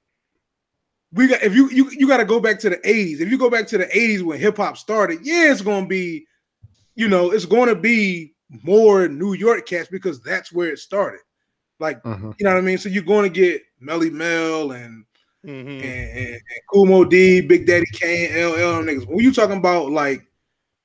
we 1.12 1.26
got 1.28 1.42
if 1.42 1.54
you 1.54 1.68
you 1.70 1.90
you 1.90 2.06
got 2.08 2.18
to 2.18 2.24
go 2.24 2.40
back 2.40 2.58
to 2.60 2.70
the 2.70 2.76
80s. 2.78 3.20
If 3.20 3.30
you 3.30 3.36
go 3.38 3.50
back 3.50 3.66
to 3.68 3.78
the 3.78 3.86
80s 3.86 4.22
when 4.22 4.38
hip 4.40 4.56
hop 4.56 4.78
started, 4.78 5.18
yeah, 5.22 5.50
it's 5.52 5.60
going 5.62 5.84
to 5.84 5.88
be 5.88 6.26
you 6.96 7.08
know, 7.08 7.30
it's 7.30 7.46
going 7.46 7.68
to 7.68 7.74
be 7.74 8.34
more 8.62 9.08
New 9.08 9.32
York 9.34 9.66
cats 9.66 9.88
because 9.90 10.20
that's 10.22 10.52
where 10.52 10.70
it 10.72 10.78
started. 10.78 11.20
Like, 11.78 12.02
Mhm. 12.02 12.34
you 12.38 12.44
know 12.44 12.50
what 12.52 12.58
I 12.58 12.62
mean? 12.62 12.78
So 12.78 12.88
you're 12.88 13.02
going 13.04 13.30
to 13.32 13.40
get 13.40 13.62
Melle 13.82 14.10
Mel 14.12 14.72
and 14.72 15.04
Mhm. 15.46 15.82
and, 15.82 15.82
and, 15.84 16.28
and 16.34 16.40
Kool 16.72 16.86
Moe 16.86 17.04
Dee, 17.04 17.40
Big 17.40 17.66
Daddy 17.66 17.86
Kane, 17.92 18.30
LL 18.32 18.82
niggas. 18.84 19.06
When 19.06 19.20
you 19.20 19.32
talking 19.32 19.56
about 19.56 19.90
like, 19.90 20.26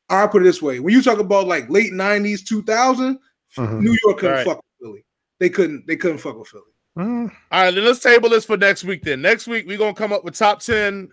I'll 0.10 0.30
put 0.30 0.42
it 0.44 0.46
this 0.46 0.62
way: 0.62 0.80
when 0.80 0.94
you 0.94 1.02
talk 1.02 1.20
about 1.20 1.48
like 1.48 1.70
late 1.70 1.92
'90s, 1.92 2.42
2000, 2.46 3.20
Mhm. 3.58 3.82
New 3.82 3.98
York 4.06 4.20
couldn't 4.20 4.36
Right. 4.38 4.46
fuck 4.46 4.58
with 4.58 4.66
Philly. 4.82 5.06
They 5.40 5.50
couldn't. 5.50 5.88
They 5.88 5.96
couldn't 5.98 6.20
fuck 6.20 6.38
with 6.38 6.48
Philly. 6.48 6.64
Mm, 6.98 7.30
All 7.52 7.62
right, 7.64 7.72
then 7.76 7.84
let's 7.84 8.00
table 8.00 8.30
this 8.30 8.46
for 8.46 8.56
next 8.56 8.86
week. 8.86 9.04
Then 9.04 9.22
next 9.22 9.48
week 9.48 9.66
we're 9.68 9.78
gonna 9.78 9.94
come 9.94 10.14
up 10.14 10.24
with 10.24 10.38
top 10.38 10.62
ten. 10.62 11.10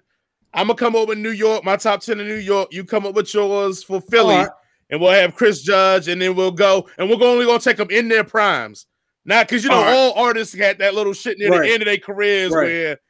I'm 0.55 0.67
gonna 0.69 0.79
come 0.79 0.95
up 0.95 1.09
with 1.09 1.19
New 1.19 1.31
York, 1.31 1.65
my 1.65 1.77
top 1.77 2.01
ten 2.03 2.21
in 2.21 2.29
New 2.29 2.35
York. 2.37 2.69
You 2.73 2.85
come 2.85 3.07
up 3.07 3.15
with 3.15 3.33
yours 3.35 3.83
for 3.83 4.01
Philly, 4.03 4.35
All 4.37 4.43
right. 4.43 4.51
and 4.91 5.01
we'll 5.01 5.11
have 5.11 5.35
Chris 5.35 5.63
Judge, 5.63 6.07
and 6.07 6.23
then 6.23 6.37
we'll 6.37 6.53
go, 6.53 6.89
and 6.99 7.09
we're 7.11 7.17
only 7.27 7.47
gonna 7.47 7.59
take 7.59 7.79
them 7.79 7.91
in 7.91 8.07
their 8.09 8.23
primes. 8.23 8.87
Now, 9.25 9.43
because 9.43 9.65
you 9.65 9.71
know 9.71 9.77
All 9.77 9.83
right. 9.85 9.95
all 9.97 10.13
artists 10.27 10.55
got 10.55 10.79
that 10.79 10.95
little 10.95 11.13
shit 11.15 11.39
near 11.39 11.51
Right. 11.51 11.63
the 11.63 11.73
end 11.73 11.83
of 11.83 11.87
their 11.87 11.97
careers 11.99 12.53
Right. 12.53 12.65
where 12.65 13.01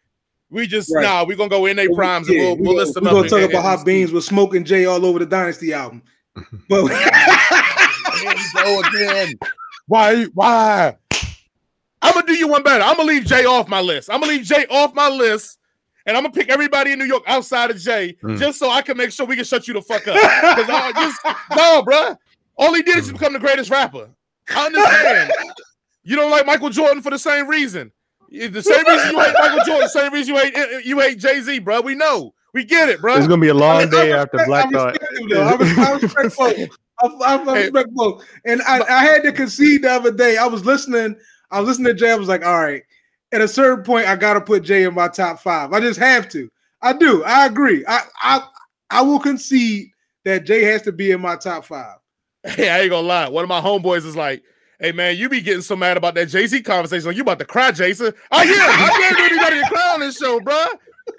we 0.52 0.66
just 0.66 0.92
Right. 0.94 1.02
nah, 1.02 1.24
we're 1.24 1.36
gonna 1.36 1.48
go 1.48 1.66
in 1.66 1.76
their 1.76 1.92
primes 1.92 2.28
Yeah, 2.28 2.34
and 2.34 2.42
we'll, 2.46 2.56
we 2.56 2.62
we'll 2.62 2.72
gonna- 2.74 2.84
list 2.84 2.94
them 2.94 3.04
we 3.04 3.10
up. 3.10 3.14
gonna 3.16 3.28
talk 3.28 3.38
and- 3.40 3.50
about 3.50 3.58
and 3.58 3.78
Hot 3.78 3.86
Beans 3.86 4.12
with 4.12 4.24
Smoke 4.24 4.54
and 4.54 4.66
Jay 4.66 4.84
all 4.84 5.04
over 5.04 5.18
the 5.18 5.26
Dynasty 5.26 5.72
album. 5.72 6.02
But 6.68 6.86
Here 6.88 8.34
we 8.34 8.62
go 8.62 8.80
again. 8.80 9.34
Why? 9.86 10.24
Why? 10.34 10.96
I'm 12.00 12.14
gonna 12.14 12.26
do 12.26 12.34
you 12.34 12.48
one 12.48 12.62
better. 12.62 12.82
I'm 12.84 12.96
gonna 12.96 13.08
leave 13.08 13.24
Jay 13.26 13.44
off 13.44 13.68
my 13.68 13.80
list. 13.80 14.10
I'm 14.10 14.20
gonna 14.20 14.32
leave 14.32 14.44
Jay 14.44 14.66
off 14.70 14.94
my 14.94 15.08
list, 15.08 15.58
and 16.06 16.16
I'm 16.16 16.22
gonna 16.24 16.32
pick 16.34 16.48
everybody 16.48 16.92
in 16.92 16.98
New 16.98 17.04
York 17.04 17.22
outside 17.26 17.70
of 17.70 17.78
Jay, 17.78 18.16
Mm. 18.24 18.38
just 18.38 18.58
so 18.58 18.70
I 18.70 18.82
can 18.82 18.96
make 18.96 19.12
sure 19.12 19.26
we 19.26 19.36
can 19.36 19.44
shut 19.44 19.68
you 19.68 19.74
the 19.74 19.82
fuck 19.82 20.06
up. 20.08 20.14
Because 20.14 20.68
I 20.68 20.92
just 20.94 21.18
no, 21.56 21.82
bruh. 21.82 22.16
All 22.56 22.74
he 22.74 22.82
did 22.82 22.98
is 22.98 23.12
become 23.12 23.32
the 23.32 23.38
greatest 23.38 23.70
rapper. 23.70 24.08
I 24.54 24.66
understand. 24.66 25.32
you 26.04 26.16
don't 26.16 26.30
like 26.30 26.44
Michael 26.46 26.70
Jordan 26.70 27.02
for 27.02 27.10
the 27.10 27.18
same 27.18 27.46
reason. 27.48 27.92
The 28.32 28.62
same 28.62 28.86
reason 28.86 29.10
you 29.12 29.20
hate 29.20 29.34
Michael 29.38 29.64
Jordan, 29.66 29.82
the 29.82 29.88
same 29.88 30.12
reason 30.12 30.34
you 30.34 30.40
hate 30.40 30.84
you 30.86 31.00
hate 31.00 31.18
Jay 31.18 31.40
Z, 31.40 31.58
bro. 31.60 31.82
We 31.82 31.94
know. 31.94 32.32
We 32.54 32.64
get 32.64 32.88
it, 32.88 33.00
bro. 33.00 33.16
It's 33.16 33.26
gonna 33.28 33.40
be 33.40 33.48
a 33.48 33.54
long 33.54 33.88
day 33.90 34.12
I 34.12 34.16
after 34.18 34.38
Black 34.46 34.66
I 34.66 34.70
Thought. 34.70 34.92
respect 34.92 35.18
him, 35.18 35.28
though. 35.28 35.42
I 35.42 35.56
res- 35.56 35.78
I 35.78 35.92
respect 35.92 36.36
both. 36.36 36.70
I, 37.02 37.06
I, 37.06 37.36
I 37.36 37.44
Hey. 37.44 37.62
respect 37.64 37.88
both. 37.92 38.24
And 38.44 38.62
I, 38.62 38.80
I 38.80 39.04
had 39.04 39.22
to 39.24 39.32
concede 39.32 39.82
the 39.82 39.90
other 39.90 40.12
day. 40.12 40.36
I 40.36 40.46
was 40.46 40.64
listening. 40.64 41.16
I 41.50 41.60
was 41.60 41.68
listening 41.68 41.86
to 41.88 41.94
Jay. 41.94 42.10
I 42.10 42.16
was 42.16 42.28
like, 42.28 42.44
all 42.44 42.60
right. 42.60 42.82
At 43.32 43.40
a 43.40 43.48
certain 43.48 43.84
point, 43.84 44.06
I 44.06 44.16
got 44.16 44.34
to 44.34 44.40
put 44.40 44.62
Jay 44.62 44.84
in 44.84 44.94
my 44.94 45.08
top 45.08 45.40
five. 45.40 45.72
I 45.72 45.80
just 45.80 45.98
have 45.98 46.28
to. 46.30 46.50
I 46.82 46.92
do. 46.92 47.24
I 47.24 47.46
agree. 47.46 47.84
I 47.86 48.02
I 48.20 48.46
I 48.90 49.02
will 49.02 49.18
concede 49.18 49.88
that 50.24 50.44
Jay 50.44 50.62
has 50.64 50.82
to 50.82 50.92
be 50.92 51.10
in 51.10 51.20
my 51.20 51.36
top 51.36 51.64
five. 51.64 51.96
Hey, 52.44 52.68
I 52.68 52.80
ain't 52.80 52.90
gonna 52.90 53.06
lie. 53.06 53.28
One 53.28 53.44
of 53.44 53.48
my 53.48 53.60
homeboys 53.60 54.04
is 54.04 54.16
like, 54.16 54.42
Hey 54.82 54.90
man, 54.90 55.16
you 55.16 55.28
be 55.28 55.40
getting 55.40 55.62
so 55.62 55.76
mad 55.76 55.96
about 55.96 56.16
that 56.16 56.26
Jay 56.26 56.44
Z 56.44 56.60
conversation. 56.62 57.06
Like 57.06 57.14
you 57.16 57.22
about 57.22 57.38
to 57.38 57.44
cry, 57.44 57.70
Jason. 57.70 58.12
Oh 58.32 58.42
yeah, 58.42 58.66
I 58.66 58.88
can't 59.00 59.16
do 59.16 59.24
anybody 59.24 59.62
to 59.62 59.68
cry 59.68 59.90
on 59.94 60.00
this 60.00 60.16
show, 60.18 60.40
bro. 60.40 60.66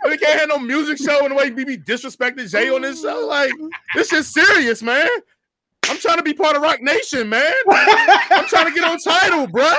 We 0.03 0.17
can't 0.17 0.37
have 0.37 0.49
no 0.49 0.59
music 0.59 0.97
show 0.97 1.23
in 1.23 1.29
the 1.29 1.35
way 1.35 1.49
we 1.49 1.63
be 1.63 1.77
disrespecting 1.77 2.49
Jay 2.51 2.69
on 2.69 2.81
this 2.81 3.01
show. 3.01 3.25
Like 3.25 3.53
this 3.95 4.11
is 4.11 4.33
serious, 4.33 4.83
man. 4.83 5.07
I'm 5.85 5.97
trying 5.97 6.17
to 6.17 6.23
be 6.23 6.33
part 6.33 6.57
of 6.57 6.61
Roc 6.61 6.81
Nation, 6.81 7.29
man. 7.29 7.53
I'm 7.69 8.45
trying 8.47 8.65
to 8.65 8.73
get 8.73 8.83
on 8.83 8.97
Tidal, 8.99 9.47
bro. 9.47 9.71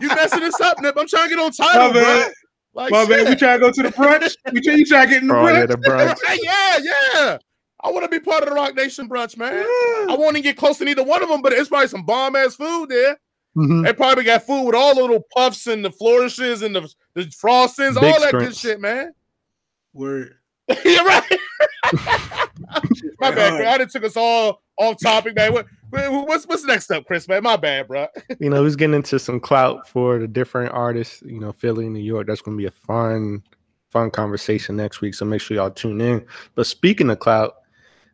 You 0.00 0.08
messing 0.08 0.40
this 0.40 0.60
up, 0.60 0.80
Nip. 0.80 0.96
I'm 0.98 1.06
trying 1.06 1.28
to 1.28 1.36
get 1.36 1.44
on 1.44 1.52
Tidal, 1.52 1.88
My 1.88 1.92
bro. 1.92 2.02
bad. 2.02 2.32
Like, 2.74 2.90
My 2.90 3.06
bad. 3.06 3.28
We 3.28 3.36
try 3.36 3.52
to 3.54 3.58
go 3.60 3.70
to 3.70 3.82
the 3.84 3.88
brunch. 3.88 4.36
We 4.52 4.60
try, 4.60 4.74
you 4.74 4.84
try 4.84 5.04
to 5.06 5.10
get 5.10 5.22
in 5.22 5.28
the 5.28 5.34
Oh, 5.36 5.48
yeah, 5.48 5.66
the 5.66 5.76
brunch. 5.76 6.16
Yeah, 6.42 6.78
yeah. 6.82 7.38
I 7.86 7.90
want 7.90 8.02
to 8.02 8.08
be 8.08 8.18
part 8.18 8.42
of 8.42 8.48
the 8.48 8.54
Roc 8.54 8.74
Nation 8.74 9.08
brunch, 9.08 9.36
man. 9.36 9.54
I 10.10 10.16
want 10.18 10.34
to 10.34 10.42
get 10.42 10.56
close 10.56 10.78
to 10.78 10.84
neither 10.84 11.04
one 11.04 11.22
of 11.22 11.28
them, 11.28 11.40
but 11.40 11.52
it's 11.52 11.68
probably 11.68 11.86
some 11.86 12.04
bomb 12.04 12.34
ass 12.34 12.56
food 12.56 12.88
there. 12.88 13.16
Mhm. 13.56 13.84
They 13.84 13.92
probably 13.92 14.24
got 14.24 14.42
food 14.42 14.64
with 14.64 14.74
all 14.74 14.94
the 14.96 15.02
little 15.02 15.24
puffs 15.32 15.68
and 15.68 15.84
the 15.84 15.92
flourishes 15.92 16.62
and 16.62 16.74
the, 16.74 16.92
the 17.14 17.22
frostings, 17.22 17.94
Big 17.94 18.12
all 18.12 18.20
that 18.20 18.32
good 18.32 18.56
shit, 18.56 18.80
man. 18.80 19.12
Word. 19.94 20.34
You're 20.84 21.04
right. 21.04 21.38
My 23.20 23.30
bad, 23.30 23.56
Chris. 23.56 23.68
I 23.68 23.78
done 23.78 23.88
took 23.88 24.04
us 24.04 24.16
all 24.16 24.62
off 24.78 24.96
topic, 25.00 25.36
man. 25.36 25.52
What, 25.52 25.66
what's 25.90 26.44
what's 26.46 26.64
next 26.64 26.90
up, 26.90 27.06
Chris? 27.06 27.28
Man, 27.28 27.44
my 27.44 27.56
bad, 27.56 27.86
bro. 27.86 28.08
you 28.40 28.50
know, 28.50 28.64
he's 28.64 28.76
getting 28.76 28.96
into 28.96 29.18
some 29.20 29.38
clout 29.38 29.88
for 29.88 30.18
the 30.18 30.26
different 30.26 30.72
artists, 30.72 31.22
you 31.24 31.38
know, 31.38 31.52
Philly, 31.52 31.88
New 31.88 32.00
York. 32.00 32.26
That's 32.26 32.42
going 32.42 32.56
to 32.56 32.60
be 32.60 32.66
a 32.66 32.70
fun, 32.72 33.42
fun 33.90 34.10
conversation 34.10 34.76
next 34.76 35.00
week. 35.00 35.14
So 35.14 35.24
make 35.24 35.40
sure 35.40 35.56
y'all 35.56 35.70
tune 35.70 36.00
in. 36.00 36.26
But 36.56 36.66
speaking 36.66 37.08
of 37.10 37.20
clout, 37.20 37.54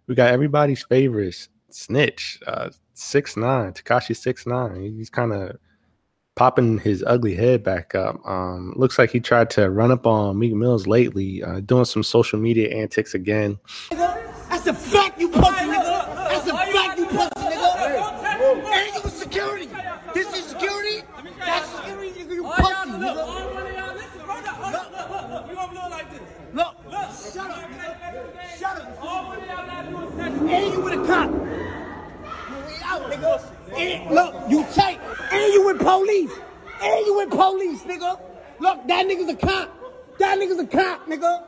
we 0.06 0.14
got 0.14 0.30
everybody's 0.30 0.82
favorites, 0.84 1.48
Snitch, 1.70 2.38
uh, 2.46 2.70
six 2.94 3.36
nine, 3.36 3.72
Tekashi 3.72 4.16
six 4.16 4.46
nine. 4.46 4.94
He's 4.96 5.10
kind 5.10 5.32
of 5.32 5.56
popping 6.34 6.78
his 6.78 7.04
ugly 7.06 7.34
head 7.34 7.62
back 7.62 7.94
up. 7.94 8.18
Um, 8.26 8.72
looks 8.76 8.98
like 8.98 9.10
he 9.10 9.20
tried 9.20 9.50
to 9.50 9.70
run 9.70 9.90
up 9.90 10.06
on 10.06 10.38
Meek 10.38 10.54
Mills 10.54 10.86
lately, 10.86 11.42
uh, 11.42 11.60
doing 11.60 11.84
some 11.84 12.02
social 12.02 12.38
media 12.38 12.74
antics 12.74 13.14
again. 13.14 13.58
That's 13.90 14.66
a 14.66 14.74
fact, 14.74 15.20
you 15.20 15.28
pussy 15.28 15.50
nigga. 15.50 16.14
That's 16.28 16.46
a 16.48 16.56
fact, 16.56 16.98
you 16.98 17.06
pussy 17.06 17.30
nigga. 17.36 18.72
Ain't 18.72 19.04
you 19.04 19.10
security? 19.10 19.68
This 20.14 20.34
is 20.36 20.44
security? 20.46 21.02
That's 21.38 21.68
security, 21.70 22.10
nigga. 22.10 22.34
You 22.34 22.42
pussy, 22.44 22.72
nigga. 22.90 23.42
Look, 26.54 26.74
look, 26.84 27.10
shut 27.32 27.50
up. 27.50 27.70
Shut 28.58 28.76
up. 28.76 29.01
And 30.48 30.72
you 30.72 30.80
with 30.82 30.94
a 31.00 31.06
cop. 31.06 31.30
Look, 34.10 34.50
you 34.50 34.64
tight. 34.74 35.00
And 35.32 35.52
you 35.54 35.66
with 35.66 35.78
police. 35.80 36.32
And 36.82 37.06
you 37.06 37.16
with 37.16 37.30
police, 37.30 37.82
nigga. 37.84 38.20
Look, 38.60 38.88
that 38.88 39.06
nigga's 39.06 39.28
a 39.30 39.36
cop. 39.36 40.18
That 40.18 40.38
nigga's 40.38 40.58
a 40.60 40.66
cop, 40.66 41.06
nigga. 41.08 41.46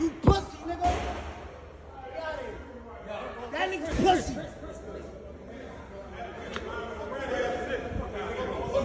You 0.00 0.12
pussy, 0.22 0.58
nigga. 0.66 1.16
That 3.52 3.70
nigga's 3.70 3.96
pussy. 4.00 4.36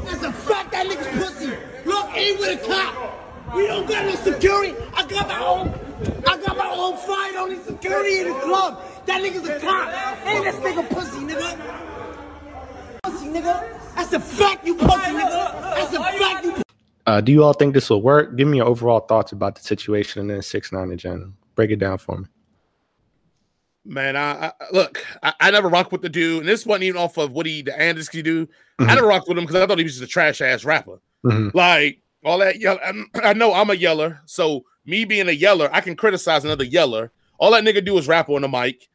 That's 0.05 0.23
a 0.23 0.33
fact, 0.33 0.71
that 0.73 0.87
nigga's 0.87 1.07
pussy. 1.23 1.47
Look, 1.85 2.17
ain't 2.17 2.39
with 2.39 2.63
a 2.63 2.67
cop. 2.67 3.55
We 3.55 3.67
don't 3.67 3.87
got 3.87 4.05
no 4.05 4.15
security. 4.15 4.75
I 4.93 5.05
got 5.07 5.27
my 5.27 5.39
own, 5.39 5.69
I 6.27 6.37
got 6.37 6.57
my 6.57 6.71
own 6.73 6.97
fire 6.97 7.39
on 7.39 7.49
the 7.49 7.63
security 7.63 8.19
in 8.19 8.27
the 8.29 8.39
club. 8.39 8.83
That 9.05 9.21
nigga's 9.21 9.47
a 9.47 9.59
cop. 9.59 10.25
Ain't 10.27 10.43
this 10.43 10.55
nigga 10.55 10.89
pussy, 10.89 11.19
nigga. 11.19 13.01
Pussy, 13.03 13.25
nigga. 13.27 13.95
That's 13.95 14.13
a 14.13 14.19
fact, 14.19 14.65
you 14.65 14.75
pussy, 14.75 14.89
nigga. 15.11 15.61
That's 15.75 15.93
a 15.93 16.03
fact, 16.03 16.45
you 16.45 16.55
Uh, 17.07 17.21
do 17.21 17.31
you 17.31 17.43
all 17.43 17.53
think 17.53 17.73
this 17.73 17.89
will 17.89 18.01
work? 18.01 18.35
Give 18.37 18.47
me 18.47 18.57
your 18.57 18.67
overall 18.67 18.99
thoughts 19.01 19.31
about 19.31 19.55
the 19.55 19.61
situation 19.61 20.21
and 20.21 20.29
then 20.29 20.41
six 20.41 20.71
nine 20.71 20.91
in 20.91 20.97
general. 20.97 21.31
Break 21.55 21.71
it 21.71 21.77
down 21.79 21.97
for 21.97 22.17
me. 22.17 22.25
Man, 23.83 24.15
I, 24.15 24.47
I 24.47 24.51
look, 24.71 25.03
I, 25.23 25.33
I 25.39 25.51
never 25.51 25.67
rocked 25.67 25.91
with 25.91 26.03
the 26.03 26.09
dude, 26.09 26.41
and 26.41 26.47
this 26.49 26.65
wasn't 26.67 26.83
even 26.83 27.01
off 27.01 27.17
of 27.17 27.31
what 27.31 27.47
he 27.47 27.63
the 27.63 27.77
Anderson 27.79 28.23
do. 28.23 28.47
I 28.77 28.83
Mhm. 28.83 28.87
never 28.95 29.07
rocked 29.07 29.27
with 29.27 29.37
him 29.37 29.43
because 29.45 29.55
I 29.61 29.65
thought 29.65 29.79
he 29.79 29.83
was 29.83 29.93
just 29.97 30.03
a 30.03 30.07
trash 30.13 30.39
ass 30.41 30.63
rapper. 30.63 31.01
Mhm. 31.25 31.51
Like 31.55 32.01
all 32.23 32.37
that 32.37 32.59
yell. 32.59 32.79
I 33.15 33.33
know 33.33 33.53
I'm 33.53 33.71
a 33.71 33.73
yeller, 33.73 34.21
so 34.25 34.63
me 34.85 35.05
being 35.05 35.27
a 35.27 35.31
yeller, 35.33 35.69
I 35.73 35.81
can 35.81 35.95
criticize 35.95 36.45
another 36.45 36.63
yeller. 36.63 37.11
All 37.39 37.49
that 37.51 37.63
nigga 37.63 37.83
do 37.83 37.97
is 37.97 38.07
rap 38.07 38.29
on 38.29 38.43
the 38.43 38.47
mic. 38.47 38.87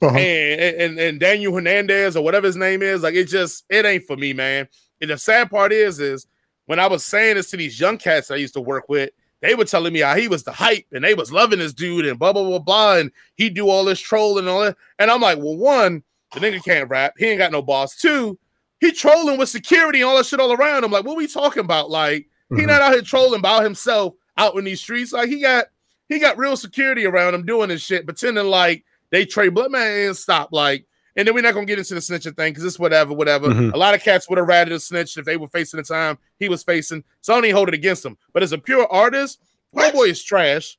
Uh-huh. 0.00 0.16
And, 0.16 0.80
and 0.80 0.98
and 1.00 1.20
Daniel 1.20 1.52
Hernandez 1.54 2.16
or 2.16 2.22
whatever 2.22 2.46
his 2.46 2.56
name 2.56 2.82
is, 2.82 3.02
like 3.02 3.14
it 3.14 3.24
just 3.24 3.64
it 3.68 3.84
ain't 3.84 4.04
for 4.04 4.16
me, 4.16 4.32
man. 4.32 4.68
And 5.00 5.10
the 5.10 5.18
sad 5.18 5.50
part 5.50 5.72
is, 5.72 5.98
is 5.98 6.26
when 6.66 6.78
I 6.78 6.86
was 6.86 7.04
saying 7.04 7.34
this 7.36 7.50
to 7.50 7.56
these 7.56 7.80
young 7.80 7.98
cats 7.98 8.30
I 8.30 8.36
used 8.36 8.54
to 8.54 8.60
work 8.60 8.88
with, 8.88 9.10
they 9.40 9.54
were 9.54 9.64
telling 9.64 9.92
me 9.92 10.00
how 10.00 10.14
he 10.14 10.28
was 10.28 10.44
the 10.44 10.52
hype 10.52 10.86
and 10.92 11.02
they 11.02 11.14
was 11.14 11.32
loving 11.32 11.58
this 11.58 11.72
dude 11.72 12.06
and 12.06 12.18
blah 12.18 12.32
blah 12.32 12.44
blah 12.44 12.58
blah, 12.60 12.96
and 12.98 13.10
he 13.36 13.50
do 13.50 13.68
all 13.68 13.84
this 13.84 13.98
trolling 14.00 14.44
and 14.44 14.48
all 14.48 14.60
that. 14.60 14.76
And 15.00 15.10
I'm 15.10 15.20
like, 15.20 15.38
well, 15.38 15.56
one, 15.56 16.04
the 16.32 16.40
nigga 16.40 16.62
can't 16.64 16.88
rap, 16.88 17.14
he 17.18 17.26
ain't 17.26 17.38
got 17.38 17.52
no 17.52 17.62
boss. 17.62 17.96
Two, 17.96 18.38
he 18.80 18.92
trolling 18.92 19.36
with 19.38 19.48
security 19.48 20.00
and 20.00 20.08
all 20.08 20.16
that 20.16 20.26
shit 20.26 20.38
all 20.40 20.52
around 20.52 20.84
him. 20.84 20.92
Like, 20.92 21.04
what 21.04 21.16
we 21.16 21.26
talking 21.26 21.64
about? 21.64 21.90
Like, 21.90 22.28
he 22.50 22.62
Mhm. 22.62 22.66
not 22.68 22.82
out 22.82 22.92
here 22.92 23.02
trolling 23.02 23.40
by 23.40 23.64
himself 23.64 24.14
out 24.36 24.54
in 24.56 24.64
these 24.64 24.80
streets. 24.80 25.12
Like, 25.12 25.28
he 25.28 25.40
got 25.40 25.66
he 26.08 26.20
got 26.20 26.38
real 26.38 26.56
security 26.56 27.04
around 27.04 27.34
him 27.34 27.44
doing 27.44 27.68
this 27.68 27.82
shit, 27.82 28.04
pretending 28.06 28.46
like 28.46 28.84
they 29.10 29.24
trade 29.24 29.54
blood 29.54 29.70
man 29.70 30.14
stop. 30.14 30.50
Like, 30.52 30.86
and 31.16 31.26
then 31.26 31.34
we're 31.34 31.42
not 31.42 31.54
gonna 31.54 31.66
get 31.66 31.78
into 31.78 31.94
the 31.94 32.00
snitching 32.00 32.36
thing 32.36 32.52
because 32.52 32.64
it's 32.64 32.78
whatever, 32.78 33.12
whatever. 33.14 33.48
Mhm. 33.48 33.72
A 33.72 33.76
lot 33.76 33.94
of 33.94 34.02
cats 34.02 34.28
would 34.28 34.38
have 34.38 34.46
rather 34.46 34.72
have 34.72 34.82
snitched 34.82 35.16
if 35.16 35.24
they 35.24 35.36
were 35.36 35.48
facing 35.48 35.78
the 35.78 35.82
time 35.84 36.18
he 36.38 36.48
was 36.48 36.62
facing. 36.62 37.02
So 37.20 37.32
I 37.32 37.36
don't 37.36 37.44
even 37.46 37.56
hold 37.56 37.68
it 37.68 37.74
against 37.74 38.04
him. 38.04 38.16
But 38.32 38.42
as 38.42 38.52
a 38.52 38.58
pure 38.58 38.86
artist, 38.86 39.40
homeboy 39.74 40.08
is 40.10 40.22
trash. 40.22 40.78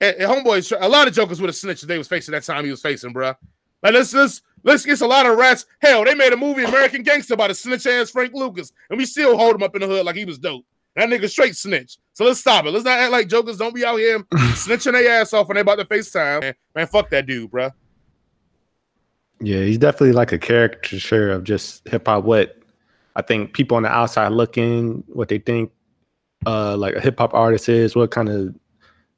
And, 0.00 0.16
and 0.16 0.30
homeboy 0.30 0.58
is 0.58 0.68
tra- 0.68 0.78
a 0.80 0.88
lot 0.88 1.06
of 1.08 1.14
jokers 1.14 1.40
would 1.40 1.48
have 1.48 1.56
snitched 1.56 1.82
if 1.82 1.88
they 1.88 1.98
was 1.98 2.08
facing 2.08 2.32
that 2.32 2.42
time 2.44 2.64
he 2.64 2.70
was 2.70 2.80
facing, 2.82 3.12
bruh. 3.12 3.36
Like 3.82 3.92
let's 3.94 4.14
let's 4.14 4.40
let's 4.62 4.84
get 4.86 5.00
a 5.02 5.06
lot 5.06 5.26
of 5.26 5.36
rats. 5.36 5.66
Hell, 5.80 6.04
they 6.04 6.14
made 6.14 6.32
a 6.32 6.36
movie 6.36 6.64
American 6.64 7.02
Gangster 7.02 7.34
about 7.34 7.50
a 7.50 7.54
snitch 7.54 7.86
ass 7.86 8.10
Frank 8.10 8.32
Lucas, 8.32 8.72
and 8.88 8.98
we 8.98 9.04
still 9.04 9.36
hold 9.36 9.54
him 9.56 9.62
up 9.62 9.74
in 9.76 9.82
the 9.82 9.86
hood 9.86 10.06
like 10.06 10.16
he 10.16 10.24
was 10.24 10.38
dope. 10.38 10.64
That 10.96 11.08
nigga 11.10 11.28
straight 11.28 11.54
snitch. 11.56 11.98
So 12.14 12.24
let's 12.24 12.38
stop 12.38 12.64
it. 12.64 12.70
Let's 12.70 12.84
not 12.84 13.00
act 13.00 13.10
like 13.10 13.28
jokers 13.28 13.56
don't 13.56 13.74
be 13.74 13.84
out 13.84 13.96
here 13.96 14.20
snitching 14.32 14.92
their 14.92 15.20
ass 15.20 15.32
off 15.32 15.48
when 15.48 15.56
they 15.56 15.62
about 15.62 15.76
to 15.76 15.84
face 15.84 16.10
time. 16.12 16.40
Man, 16.40 16.54
man 16.74 16.86
fuck 16.86 17.10
that 17.10 17.26
dude, 17.26 17.50
bro. 17.50 17.70
Yeah, 19.40 19.58
he's 19.58 19.78
definitely 19.78 20.12
like 20.12 20.30
a 20.30 20.38
caricature 20.38 21.32
of 21.32 21.42
just 21.42 21.86
hip 21.88 22.06
hop. 22.06 22.22
What 22.22 22.56
I 23.16 23.22
think 23.22 23.52
people 23.52 23.76
on 23.76 23.82
the 23.82 23.88
outside 23.88 24.28
looking, 24.28 25.02
what 25.08 25.28
they 25.28 25.38
think, 25.38 25.72
uh, 26.46 26.76
like 26.76 26.94
a 26.94 27.00
hip 27.00 27.18
hop 27.18 27.34
artist 27.34 27.68
is, 27.68 27.96
what 27.96 28.12
kind 28.12 28.28
of 28.28 28.54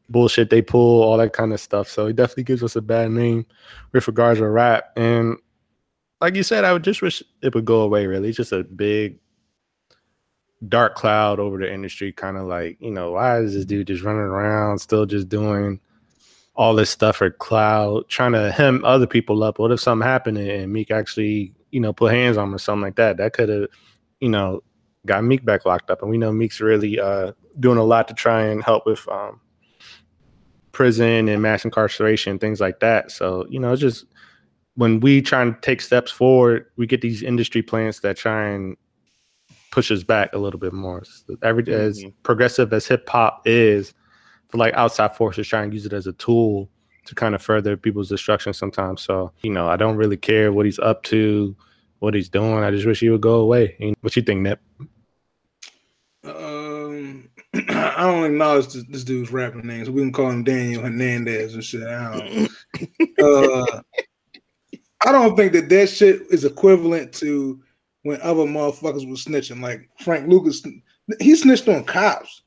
bullshit 0.08 0.48
they 0.48 0.62
pull, 0.62 1.02
all 1.02 1.18
that 1.18 1.34
kind 1.34 1.52
of 1.52 1.60
stuff. 1.60 1.88
So 1.88 2.06
he 2.06 2.14
definitely 2.14 2.44
gives 2.44 2.62
us 2.62 2.76
a 2.76 2.82
bad 2.82 3.10
name 3.10 3.44
with 3.92 4.06
regards 4.06 4.40
to 4.40 4.48
rap. 4.48 4.92
And 4.96 5.36
like 6.22 6.34
you 6.34 6.42
said, 6.42 6.64
I 6.64 6.72
would 6.72 6.84
just 6.84 7.02
wish 7.02 7.22
it 7.42 7.54
would 7.54 7.66
go 7.66 7.82
away. 7.82 8.06
Really, 8.06 8.30
it's 8.30 8.38
just 8.38 8.52
a 8.52 8.64
big 8.64 9.18
dark 10.68 10.94
cloud 10.94 11.38
over 11.38 11.58
the 11.58 11.72
industry. 11.72 12.12
Kind 12.12 12.36
of 12.36 12.46
like 12.46 12.76
you 12.80 12.90
know, 12.90 13.12
why 13.12 13.38
is 13.40 13.54
this 13.54 13.64
dude 13.64 13.86
just 13.86 14.02
running 14.02 14.20
around, 14.22 14.78
still 14.78 15.06
just 15.06 15.28
doing 15.28 15.80
all 16.56 16.74
this 16.74 16.90
stuff 16.90 17.16
for 17.16 17.30
cloud, 17.30 18.08
trying 18.08 18.32
to 18.32 18.50
hem 18.50 18.84
other 18.84 19.06
people 19.06 19.42
up. 19.42 19.58
What 19.58 19.70
if 19.70 19.80
something 19.80 20.06
happened 20.06 20.38
and 20.38 20.72
Meek 20.72 20.90
actually, 20.90 21.52
you 21.70 21.80
know, 21.80 21.92
put 21.92 22.12
hands 22.12 22.36
on 22.36 22.48
him 22.48 22.54
or 22.54 22.58
something 22.58 22.82
like 22.82 22.96
that? 22.96 23.18
That 23.18 23.34
could 23.34 23.48
have, 23.48 23.68
you 24.20 24.30
know, 24.30 24.62
got 25.04 25.22
Meek 25.22 25.44
back 25.44 25.66
locked 25.66 25.90
up. 25.90 26.00
And 26.02 26.10
we 26.10 26.18
know 26.18 26.32
Meek's 26.32 26.60
really 26.60 26.98
uh, 26.98 27.32
doing 27.60 27.78
a 27.78 27.84
lot 27.84 28.08
to 28.08 28.14
try 28.14 28.42
and 28.42 28.62
help 28.62 28.86
with 28.86 29.06
um, 29.08 29.40
prison 30.72 31.28
and 31.28 31.42
mass 31.42 31.64
incarceration, 31.64 32.38
things 32.38 32.60
like 32.60 32.80
that. 32.80 33.10
So, 33.10 33.46
you 33.50 33.60
know, 33.60 33.72
it's 33.72 33.82
just 33.82 34.06
when 34.76 35.00
we 35.00 35.20
try 35.20 35.42
and 35.42 35.60
take 35.62 35.82
steps 35.82 36.10
forward, 36.10 36.66
we 36.76 36.86
get 36.86 37.02
these 37.02 37.22
industry 37.22 37.62
plants 37.62 38.00
that 38.00 38.16
try 38.16 38.48
and 38.48 38.76
push 39.70 39.90
us 39.90 40.02
back 40.02 40.32
a 40.32 40.38
little 40.38 40.60
bit 40.60 40.72
more. 40.72 41.04
So 41.04 41.36
every 41.42 41.64
as 41.72 42.02
Mhm. 42.02 42.12
progressive 42.22 42.72
as 42.72 42.86
hip 42.86 43.08
hop 43.08 43.42
is, 43.46 43.92
for 44.48 44.58
like 44.58 44.74
outside 44.74 45.16
forces 45.16 45.46
trying 45.48 45.70
to 45.70 45.74
use 45.74 45.86
it 45.86 45.92
as 45.92 46.06
a 46.06 46.12
tool 46.14 46.70
to 47.06 47.14
kind 47.14 47.34
of 47.34 47.42
further 47.42 47.76
people's 47.76 48.08
destruction 48.08 48.52
sometimes. 48.52 49.02
So, 49.02 49.32
you 49.42 49.50
know, 49.50 49.68
I 49.68 49.76
don't 49.76 49.96
really 49.96 50.16
care 50.16 50.52
what 50.52 50.66
he's 50.66 50.78
up 50.78 51.02
to, 51.04 51.54
what 51.98 52.14
he's 52.14 52.28
doing. 52.28 52.62
I 52.64 52.70
just 52.70 52.86
wish 52.86 53.00
he 53.00 53.10
would 53.10 53.20
go 53.20 53.40
away. 53.40 53.76
You 53.78 53.88
know, 53.88 53.94
What 54.00 54.14
you 54.16 54.22
think, 54.22 54.40
Nip? 54.42 54.60
Um, 56.24 57.28
I 57.54 58.02
don't 58.02 58.24
acknowledge 58.24 58.68
this, 58.68 58.84
this 58.88 59.04
dude's 59.04 59.30
rapping 59.32 59.66
name, 59.66 59.84
so 59.84 59.92
we 59.92 60.02
can 60.02 60.12
call 60.12 60.30
him 60.30 60.44
Daniel 60.44 60.82
Hernandez 60.82 61.54
and 61.54 61.64
shit. 61.64 61.82
I 61.86 62.18
don't. 62.18 62.50
uh, 63.22 63.80
I 65.04 65.12
don't 65.12 65.36
think 65.36 65.52
that 65.52 65.68
that 65.68 65.88
shit 65.88 66.22
is 66.30 66.44
equivalent 66.44 67.12
to 67.14 67.60
when 68.06 68.20
other 68.22 68.44
motherfuckers 68.44 69.08
was 69.08 69.24
snitching. 69.24 69.60
Like 69.60 69.88
Frank 70.00 70.28
Lucas, 70.28 70.62
he 71.20 71.34
snitched 71.34 71.68
on 71.68 71.84
cops. 71.84 72.42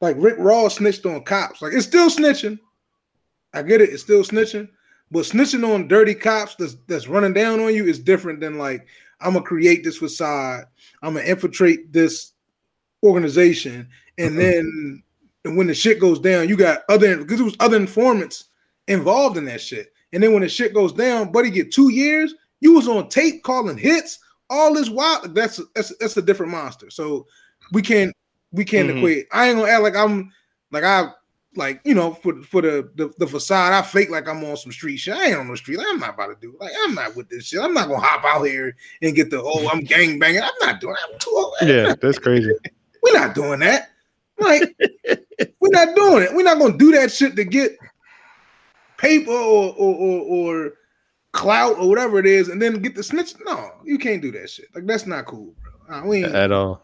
Like 0.00 0.16
Rick 0.18 0.36
Ross 0.38 0.76
snitched 0.76 1.06
on 1.06 1.22
cops. 1.22 1.62
Like 1.62 1.72
it's 1.72 1.86
still 1.86 2.10
snitching. 2.10 2.58
I 3.52 3.62
get 3.62 3.80
it. 3.80 3.90
It's 3.90 4.02
still 4.02 4.22
snitching. 4.22 4.68
But 5.10 5.24
snitching 5.26 5.72
on 5.72 5.86
dirty 5.86 6.14
cops 6.14 6.56
that's 6.56 6.76
that's 6.88 7.06
running 7.06 7.34
down 7.34 7.60
on 7.60 7.74
you 7.74 7.84
is 7.84 7.98
different 7.98 8.40
than 8.40 8.58
like 8.58 8.86
I'm 9.20 9.34
gonna 9.34 9.44
create 9.44 9.84
this 9.84 9.98
facade. 9.98 10.64
I'm 11.02 11.14
gonna 11.14 11.26
infiltrate 11.26 11.92
this 11.92 12.32
organization, 13.02 13.88
and 14.18 14.36
uh-uh. 14.36 14.42
then 14.42 15.02
when 15.44 15.66
the 15.66 15.74
shit 15.74 16.00
goes 16.00 16.18
down, 16.18 16.48
you 16.48 16.56
got 16.56 16.82
other 16.88 17.18
because 17.18 17.40
it 17.40 17.44
was 17.44 17.56
other 17.60 17.76
informants 17.76 18.46
involved 18.88 19.36
in 19.36 19.44
that 19.44 19.60
shit. 19.60 19.92
And 20.12 20.22
then 20.22 20.32
when 20.32 20.42
the 20.42 20.48
shit 20.48 20.74
goes 20.74 20.92
down, 20.92 21.32
buddy, 21.32 21.50
get 21.50 21.72
two 21.72 21.90
years. 21.90 22.34
You 22.60 22.74
was 22.74 22.88
on 22.88 23.08
tape 23.08 23.42
calling 23.42 23.76
hits. 23.76 24.20
All 24.50 24.74
this 24.74 24.88
wild. 24.90 25.34
That's 25.34 25.60
that's 25.74 25.96
that's 25.98 26.16
a 26.16 26.22
different 26.22 26.52
monster. 26.52 26.90
So 26.90 27.26
we 27.72 27.82
can't 27.82 28.14
we 28.52 28.64
can't 28.64 28.88
Mhm. 28.90 28.98
equate. 28.98 29.26
I 29.32 29.48
ain't 29.48 29.58
gonna 29.58 29.70
act 29.70 29.82
like 29.82 29.96
I'm 29.96 30.32
like 30.70 30.84
I 30.84 31.10
like 31.56 31.80
you 31.84 31.94
know 31.94 32.14
for 32.14 32.42
for 32.42 32.60
the, 32.62 32.90
the 32.96 33.12
the 33.18 33.26
facade. 33.26 33.72
I 33.72 33.82
fake 33.82 34.10
like 34.10 34.28
I'm 34.28 34.44
on 34.44 34.56
some 34.56 34.72
street 34.72 34.98
shit. 34.98 35.14
I 35.14 35.26
ain't 35.26 35.36
on 35.38 35.48
the 35.48 35.56
street. 35.56 35.78
I'm 35.80 35.98
not 35.98 36.14
about 36.14 36.26
to 36.26 36.36
do 36.40 36.56
like 36.60 36.72
I'm 36.82 36.94
not 36.94 37.16
with 37.16 37.28
this 37.28 37.46
shit. 37.46 37.60
I'm 37.60 37.74
not 37.74 37.88
gonna 37.88 38.00
hop 38.04 38.24
out 38.24 38.42
here 38.44 38.76
and 39.02 39.14
get 39.14 39.30
the 39.30 39.40
oh 39.42 39.68
I'm 39.68 39.80
gang 39.80 40.18
banging. 40.18 40.42
I'm 40.42 40.50
not 40.60 40.80
doing. 40.80 40.96
I'm 41.10 41.18
too 41.18 41.32
old. 41.34 41.54
Yeah, 41.62 41.94
that's 42.00 42.18
crazy. 42.18 42.52
We're 43.02 43.18
not 43.18 43.34
doing 43.34 43.60
that. 43.60 43.90
Like, 44.38 44.74
we're 45.60 45.68
not 45.70 45.94
doing 45.94 46.24
it. 46.24 46.34
We're 46.34 46.42
not 46.42 46.58
gonna 46.58 46.76
do 46.76 46.90
that 46.92 47.12
shit 47.12 47.36
to 47.36 47.44
get 47.44 47.76
paper 48.96 49.30
or 49.30 49.72
or, 49.76 49.94
or, 49.94 50.20
or 50.22 50.72
clout 51.34 51.76
or 51.78 51.88
whatever 51.88 52.18
it 52.18 52.26
is, 52.26 52.48
and 52.48 52.62
then 52.62 52.80
get 52.80 52.94
the 52.94 53.02
snitch. 53.02 53.34
No, 53.44 53.72
you 53.84 53.98
can't 53.98 54.22
do 54.22 54.30
that 54.32 54.48
shit. 54.48 54.66
Like 54.74 54.86
that's 54.86 55.06
not 55.06 55.26
cool, 55.26 55.54
bro. 55.62 55.98
Uh, 55.98 56.02
we 56.06 56.24
ain't, 56.24 56.34
At 56.34 56.52
all. 56.52 56.80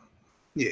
yeah. 0.54 0.70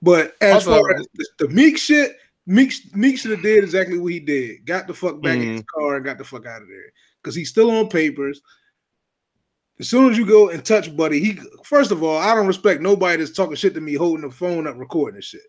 But 0.00 0.34
as 0.40 0.66
Also- 0.66 0.80
far 0.80 0.94
as 0.94 1.06
the, 1.14 1.26
the 1.40 1.48
Meek 1.48 1.76
shit, 1.76 2.16
Meek 2.46 2.72
Meek 2.94 3.18
should 3.18 3.32
have 3.32 3.42
did 3.42 3.62
exactly 3.64 3.98
what 3.98 4.12
he 4.12 4.20
did. 4.20 4.64
Got 4.64 4.86
the 4.86 4.94
fuck 4.94 5.20
back 5.20 5.36
in 5.38 5.54
his 5.56 5.62
car 5.74 5.96
and 5.96 6.04
got 6.04 6.16
the 6.18 6.24
fuck 6.24 6.46
out 6.46 6.62
of 6.62 6.68
there 6.68 6.92
because 7.22 7.34
he's 7.34 7.50
still 7.50 7.70
on 7.70 7.88
papers. 7.88 8.40
As 9.78 9.88
soon 9.88 10.10
as 10.12 10.18
you 10.18 10.26
go 10.26 10.50
and 10.50 10.64
touch 10.64 10.94
Buddy, 10.96 11.20
he 11.20 11.38
first 11.64 11.90
of 11.90 12.02
all, 12.02 12.18
I 12.18 12.34
don't 12.34 12.46
respect 12.46 12.80
nobody 12.82 13.16
that's 13.22 13.36
talking 13.36 13.56
shit 13.56 13.74
to 13.74 13.80
me, 13.80 13.94
holding 13.94 14.28
the 14.28 14.34
phone 14.34 14.66
up, 14.66 14.76
recording 14.78 15.16
this 15.16 15.24
shit. 15.26 15.40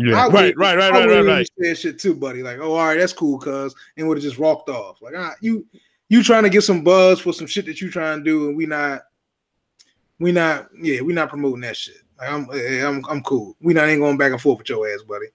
Yeah. 0.00 0.24
I 0.26 0.28
Right, 0.28 0.56
right, 0.56 0.76
right, 0.76 0.92
I 0.92 0.98
right, 1.00 1.08
would've 1.08 1.26
right, 1.26 1.32
right. 1.32 1.48
Said 1.62 1.78
shit 1.78 1.98
too, 1.98 2.14
buddy. 2.14 2.42
Like, 2.42 2.58
oh, 2.58 2.72
all 2.74 2.86
right, 2.86 2.98
that's 2.98 3.12
cool, 3.12 3.38
cuz, 3.38 3.74
and 3.96 4.06
would 4.06 4.18
have 4.18 4.22
just 4.24 4.38
walked 4.38 4.68
off. 4.68 5.00
Like, 5.02 5.14
ah, 5.16 5.34
you, 5.40 5.66
you 6.10 6.22
trying 6.22 6.42
to 6.42 6.50
get 6.50 6.62
some 6.64 6.82
buzz 6.84 7.20
for 7.20 7.32
some 7.32 7.46
shit 7.46 7.64
that 7.66 7.80
you 7.80 7.90
trying 7.90 8.18
to 8.18 8.24
do, 8.24 8.48
and 8.48 8.56
we 8.56 8.66
not, 8.66 9.02
we 10.18 10.32
not, 10.32 10.68
yeah, 10.78 11.00
we 11.00 11.14
not 11.14 11.30
promoting 11.30 11.62
that 11.62 11.76
shit. 11.76 11.96
Like, 12.18 12.30
I'm, 12.30 12.46
eh, 12.52 12.86
I'm, 12.86 13.02
I'm 13.08 13.22
cool. 13.22 13.56
We 13.62 13.72
not 13.72 13.88
ain't 13.88 14.00
going 14.02 14.18
back 14.18 14.32
and 14.32 14.40
forth 14.40 14.58
with 14.58 14.68
your 14.68 14.86
ass, 14.92 15.02
buddy. 15.08 15.26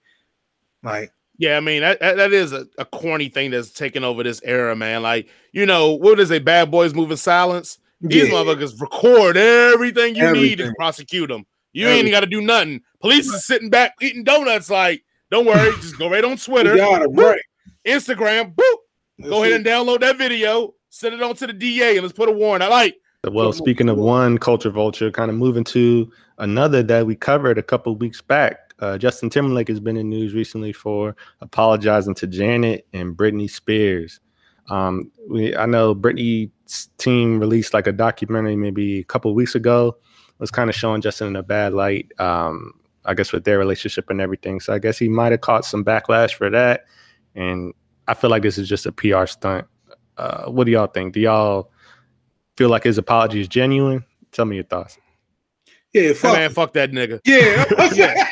Like, 0.84 1.10
Yeah, 1.38 1.56
I 1.56 1.60
mean 1.60 1.80
that 1.82 1.98
that, 2.00 2.32
is 2.32 2.52
a, 2.52 2.66
a 2.78 2.84
corny 2.84 3.28
thing 3.28 3.50
that's 3.50 3.70
taken 3.70 4.04
over 4.04 4.22
this 4.22 4.40
era, 4.44 4.76
man. 4.76 5.02
Like, 5.02 5.28
you 5.50 5.66
know, 5.66 5.94
what 5.94 6.20
is 6.20 6.30
a 6.30 6.38
bad 6.38 6.70
boys 6.70 6.94
moving 6.94 7.16
silence? 7.16 7.78
These 8.00 8.28
yeah, 8.28 8.34
motherfuckers 8.34 8.78
record 8.80 9.36
everything 9.38 10.14
you 10.14 10.30
need 10.32 10.58
to 10.58 10.64
Everything. 10.64 10.74
prosecute 10.76 11.28
them. 11.28 11.46
You 11.72 11.88
ain't 11.88 12.10
got 12.10 12.20
to 12.20 12.26
do 12.26 12.40
nothing. 12.42 12.82
Police 13.00 13.26
is 13.26 13.46
sitting 13.46 13.70
back 13.70 13.94
eating 14.00 14.22
donuts. 14.24 14.70
Like, 14.70 15.02
don't 15.30 15.46
worry, 15.46 15.72
just 15.80 15.98
go 15.98 16.08
right 16.10 16.22
on 16.24 16.36
Twitter, 16.36 16.76
got 16.76 17.02
'em, 17.02 17.12
boop, 17.12 17.32
right. 17.32 17.40
Instagram, 17.86 18.54
boop. 18.54 18.74
Go 19.22 19.42
ahead 19.42 19.56
and 19.56 19.64
download 19.64 20.00
that 20.00 20.18
video, 20.18 20.74
send 20.90 21.14
it 21.14 21.22
on 21.22 21.34
to 21.36 21.46
the 21.46 21.52
DA, 21.52 21.96
and 21.96 22.02
let's 22.02 22.16
put 22.16 22.28
a 22.28 22.32
warrant. 22.32 22.62
I 22.62 22.68
like. 22.68 22.96
Well, 23.24 23.52
speaking 23.52 23.88
of 23.88 23.96
one 23.96 24.38
culture 24.38 24.70
vulture, 24.70 25.10
kind 25.10 25.30
of 25.30 25.36
moving 25.36 25.64
to 25.64 26.10
another 26.38 26.82
that 26.84 27.06
we 27.06 27.16
covered 27.16 27.58
a 27.58 27.62
couple 27.62 27.96
weeks 27.96 28.20
back. 28.20 28.74
Uh, 28.78 28.98
Justin 28.98 29.30
Timberlake 29.30 29.68
has 29.68 29.80
been 29.80 29.96
in 29.96 30.08
news 30.08 30.34
recently 30.34 30.72
for 30.72 31.16
apologizing 31.40 32.14
to 32.16 32.26
Janet 32.26 32.86
and 32.92 33.16
Britney 33.16 33.50
Spears. 33.50 34.20
Um, 34.68 35.10
we, 35.28 35.56
I 35.56 35.66
know 35.66 35.94
Britney's 35.94 36.88
team 36.98 37.40
released 37.40 37.74
like 37.74 37.86
a 37.86 37.92
documentary 37.92 38.54
maybe 38.54 39.00
a 39.00 39.04
couple 39.04 39.34
weeks 39.34 39.54
ago. 39.54 39.96
It 40.28 40.40
Was 40.40 40.50
kind 40.50 40.68
of 40.68 40.76
showing 40.76 41.00
Justin 41.00 41.28
in 41.28 41.36
a 41.36 41.42
bad 41.42 41.72
light. 41.72 42.12
Um, 42.20 42.74
I 43.06 43.14
guess 43.14 43.32
with 43.32 43.44
their 43.44 43.58
relationship 43.58 44.10
and 44.10 44.20
everything. 44.20 44.60
So 44.60 44.74
I 44.74 44.78
guess 44.78 44.98
he 44.98 45.08
might 45.08 45.32
have 45.32 45.40
caught 45.40 45.64
some 45.64 45.84
backlash 45.84 46.34
for 46.34 46.50
that. 46.50 46.84
And 47.34 47.72
I 48.08 48.14
feel 48.14 48.30
like 48.30 48.42
this 48.42 48.58
is 48.58 48.68
just 48.68 48.86
a 48.86 48.92
PR 48.92 49.26
stunt. 49.26 49.66
Uh, 50.16 50.44
what 50.46 50.64
do 50.64 50.72
y'all 50.72 50.86
think? 50.86 51.14
Do 51.14 51.20
y'all 51.20 51.70
feel 52.56 52.68
like 52.68 52.84
his 52.84 52.98
apology 52.98 53.40
is 53.40 53.48
genuine? 53.48 54.04
Tell 54.32 54.44
me 54.44 54.56
your 54.56 54.64
thoughts. 54.64 54.98
Yeah, 55.92 56.02
Hey, 56.02 56.12
fuck. 56.14 56.32
man, 56.34 56.50
fuck 56.50 56.72
that 56.74 56.90
nigga. 56.92 57.20
Yeah, 57.24 57.64
Yeah, 57.94 58.26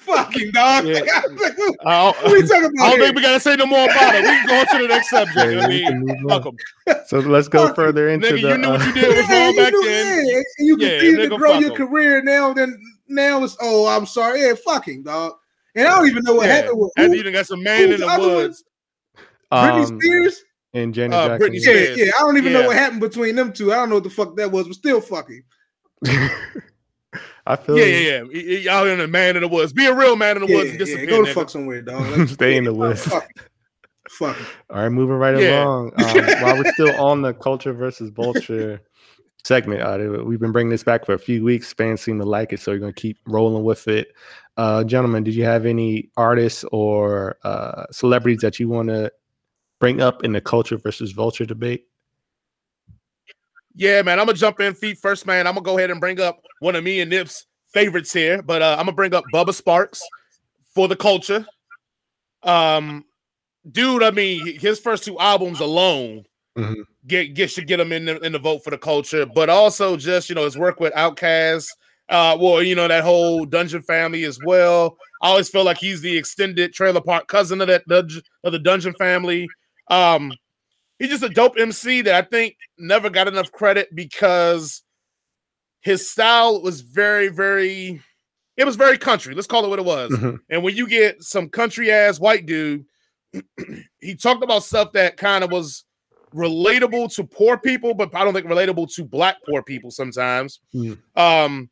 fucking 0.00 0.50
dog. 0.52 0.86
Yeah. 0.86 1.00
what 1.34 1.76
I 1.84 2.12
don't, 2.12 2.32
we 2.32 2.42
talking 2.42 2.64
about? 2.64 2.72
I 2.78 2.90
don't 2.90 2.90
here? 2.90 3.04
think 3.06 3.16
we 3.16 3.22
gotta 3.22 3.40
say 3.40 3.56
no 3.56 3.66
more 3.66 3.84
about 3.90 4.14
it. 4.14 4.22
We 4.22 4.28
can 4.28 4.46
go 4.46 4.60
on 4.60 4.66
to 4.68 4.78
the 4.78 4.88
next 4.88 5.10
subject. 5.10 5.36
Yeah, 5.36 5.58
I 5.60 5.66
we 5.66 5.84
mean, 5.84 6.06
can 6.06 6.28
fuck 6.28 6.46
on. 6.46 6.58
'em. 6.86 6.96
So 7.06 7.18
let's 7.20 7.48
go 7.48 7.66
Fuck 7.66 7.76
further 7.76 8.08
into 8.08 8.34
Nigga, 8.34 8.40
the. 8.42 8.48
you 8.50 8.58
knew 8.58 8.70
what 8.70 8.80
uh, 8.82 8.84
you 8.84 8.92
did 8.92 9.16
was 9.16 9.28
Yeah, 9.28 9.38
wrong 9.40 9.50
you 9.52 9.56
back 9.56 9.72
know, 9.72 9.82
then. 9.82 10.26
yeah, 10.28 10.42
and 10.58 10.66
you 10.68 10.76
Yeah, 10.78 10.88
continue 10.90 11.28
to 11.28 11.36
grow 11.36 11.50
fuck 11.52 11.60
your 11.60 11.70
'em. 11.70 11.76
career 11.76 12.22
now. 12.22 12.52
Then 12.52 12.80
now 13.08 13.42
it's 13.42 13.56
oh, 13.60 13.86
I'm 13.88 14.06
sorry. 14.06 14.42
Yeah, 14.42 14.54
fucking 14.64 15.02
dog. 15.02 15.32
And 15.74 15.86
I 15.88 15.96
don't 15.96 16.08
even 16.08 16.22
know 16.24 16.34
what 16.34 16.46
Yeah. 16.46 16.54
happened 16.56 16.78
with 16.78 16.92
After 16.96 17.10
who, 17.10 17.16
you 17.16 17.22
done 17.24 17.32
got 17.32 17.46
some 17.46 17.62
man 17.62 17.84
in 17.84 17.90
the 17.90 18.06
the 18.06 18.06
other 18.12 18.22
one? 18.28 18.36
woods. 18.36 18.64
Britney 19.52 19.86
um, 19.90 20.00
Spears. 20.00 20.44
and 20.74 20.94
Janet 20.94 21.18
Uh, 21.18 21.28
Jackson. 21.28 21.50
Britney 21.52 21.54
Yeah, 21.56 21.60
Spears. 21.62 21.98
yeah. 21.98 22.10
I 22.16 22.20
don't 22.20 22.36
even 22.36 22.52
know 22.52 22.66
what 22.66 22.76
happened 22.76 23.00
between 23.00 23.34
them 23.36 23.52
two. 23.52 23.72
I 23.72 23.76
don't 23.76 23.88
know 23.88 23.96
what 23.96 24.04
the 24.04 24.10
fuck 24.10 24.36
that 24.36 24.50
was, 24.52 24.66
but 24.66 24.74
still 24.76 25.00
fucking. 25.00 25.42
I 27.46 27.56
feel 27.56 27.78
Yeah, 27.78 27.84
yeah, 27.86 27.98
yeah. 28.10 28.22
Y- 28.22 28.28
y- 28.34 28.62
Y'all 28.64 28.86
in 28.86 28.98
the 28.98 29.08
man 29.08 29.36
in 29.36 29.42
the 29.42 29.48
woods. 29.48 29.72
Be 29.72 29.86
a 29.86 29.94
real 29.94 30.16
man 30.16 30.36
in 30.36 30.42
the 30.42 30.48
Yeah, 30.48 30.56
woods 30.56 30.70
and 30.70 30.78
yeah, 30.78 30.84
disappear. 30.84 31.06
go 31.06 31.24
to 31.24 31.30
nigga. 31.30 31.34
fuck 31.34 31.48
somewhere, 31.50 31.80
dog. 31.80 32.06
Like, 32.18 32.28
Stay 32.28 32.56
in 32.58 32.64
the 32.64 32.74
woods. 32.74 33.02
Fuck, 33.06 33.26
fuck. 34.10 34.36
All 34.70 34.82
right, 34.82 34.90
moving 34.90 35.16
right 35.16 35.38
Yeah. 35.40 35.64
along. 35.64 35.92
Um, 35.96 36.26
while 36.42 36.58
we're 36.58 36.70
still 36.72 36.94
on 36.96 37.22
the 37.22 37.32
culture 37.32 37.72
versus 37.72 38.10
vulture 38.10 38.82
segment, 39.44 39.80
uh, 39.80 40.22
we've 40.24 40.38
been 40.40 40.52
bringing 40.52 40.70
this 40.70 40.82
back 40.84 41.06
for 41.06 41.14
a 41.14 41.18
few 41.18 41.42
weeks. 41.42 41.72
Fans 41.72 42.02
seem 42.02 42.18
to 42.18 42.26
like 42.26 42.52
it, 42.52 42.60
so 42.60 42.72
we're 42.72 42.78
going 42.78 42.92
to 42.92 43.00
keep 43.00 43.16
rolling 43.26 43.64
with 43.64 43.88
it. 43.88 44.08
Uh, 44.58 44.84
gentlemen, 44.84 45.24
did 45.24 45.34
you 45.34 45.44
have 45.44 45.64
any 45.64 46.10
artists 46.18 46.64
or 46.70 47.38
uh, 47.44 47.86
celebrities 47.90 48.40
that 48.42 48.60
you 48.60 48.68
want 48.68 48.88
to 48.88 49.10
bring 49.80 50.00
up 50.00 50.24
in 50.24 50.32
the 50.32 50.40
culture 50.40 50.76
versus 50.76 51.12
vulture 51.12 51.44
debate? 51.46 51.86
Yeah, 53.74 54.02
man. 54.02 54.18
I'm 54.18 54.26
gonna 54.26 54.36
jump 54.36 54.60
in 54.60 54.74
feet 54.74 54.98
first, 54.98 55.26
man. 55.26 55.46
I'm 55.46 55.54
gonna 55.54 55.64
go 55.64 55.78
ahead 55.78 55.90
and 55.90 56.00
bring 56.00 56.20
up 56.20 56.40
one 56.60 56.74
of 56.74 56.82
me 56.82 57.00
and 57.00 57.10
Nip's 57.10 57.46
favorites 57.72 58.12
here, 58.12 58.42
but 58.42 58.60
uh, 58.62 58.72
I'm 58.78 58.86
gonna 58.86 58.92
bring 58.92 59.14
up 59.14 59.24
Bubba 59.32 59.50
Sparxxx 59.50 60.00
for 60.74 60.88
the 60.88 60.96
culture. 60.96 61.46
Um, 62.42 63.04
dude, 63.70 64.02
I 64.02 64.10
mean, 64.10 64.58
his 64.58 64.80
first 64.80 65.04
two 65.04 65.18
albums 65.18 65.60
alone 65.60 66.24
Mhm. 66.56 66.82
get 67.06 67.34
get 67.34 67.50
should 67.50 67.68
get 67.68 67.78
him 67.78 67.92
in 67.92 68.04
the 68.06 68.18
in 68.20 68.32
the 68.32 68.38
vote 68.38 68.64
for 68.64 68.70
the 68.70 68.78
culture, 68.78 69.26
but 69.26 69.48
also 69.48 69.96
just 69.96 70.28
you 70.28 70.34
know 70.34 70.44
his 70.44 70.58
work 70.58 70.80
with 70.80 70.92
Outkast, 70.94 71.68
uh, 72.08 72.36
well, 72.40 72.60
you 72.62 72.74
know 72.74 72.88
that 72.88 73.04
whole 73.04 73.44
Dungeon 73.44 73.82
family 73.82 74.24
as 74.24 74.40
well. 74.44 74.96
I 75.22 75.28
always 75.28 75.48
feel 75.48 75.62
like 75.64 75.78
he's 75.78 76.00
the 76.00 76.16
extended 76.16 76.72
trailer 76.72 77.00
park 77.00 77.28
cousin 77.28 77.60
of 77.60 77.68
that 77.68 77.86
dungeon 77.86 78.22
of 78.42 78.50
the 78.52 78.58
Dungeon 78.58 78.94
family. 78.94 79.46
Um, 79.90 80.32
he's 80.98 81.10
just 81.10 81.22
a 81.22 81.28
dope 81.28 81.58
MC 81.58 82.02
that 82.02 82.14
I 82.14 82.22
think 82.22 82.56
never 82.78 83.10
got 83.10 83.28
enough 83.28 83.52
credit 83.52 83.94
because 83.94 84.82
his 85.80 86.10
style 86.10 86.60
was 86.62 86.80
very, 86.80 87.28
very, 87.28 88.02
it 88.56 88.64
was 88.64 88.76
very 88.76 88.98
country. 88.98 89.34
Let's 89.34 89.46
call 89.46 89.64
it 89.64 89.68
what 89.68 89.78
it 89.78 89.84
was. 89.84 90.10
Mhm. 90.10 90.38
And 90.50 90.62
when 90.62 90.76
you 90.76 90.88
get 90.88 91.22
some 91.22 91.48
country 91.48 91.90
ass 91.90 92.18
white 92.18 92.46
dude, 92.46 92.84
he 94.00 94.14
talked 94.14 94.42
about 94.42 94.64
stuff 94.64 94.92
that 94.92 95.16
kind 95.16 95.44
of 95.44 95.52
was 95.52 95.84
relatable 96.34 97.14
to 97.14 97.24
poor 97.24 97.58
people, 97.58 97.94
but 97.94 98.14
I 98.14 98.24
don't 98.24 98.34
think 98.34 98.46
relatable 98.46 98.92
to 98.94 99.04
black 99.04 99.36
poor 99.48 99.62
people 99.62 99.90
sometimes. 99.90 100.60
Mm. 100.74 100.98
Um, 101.16 101.70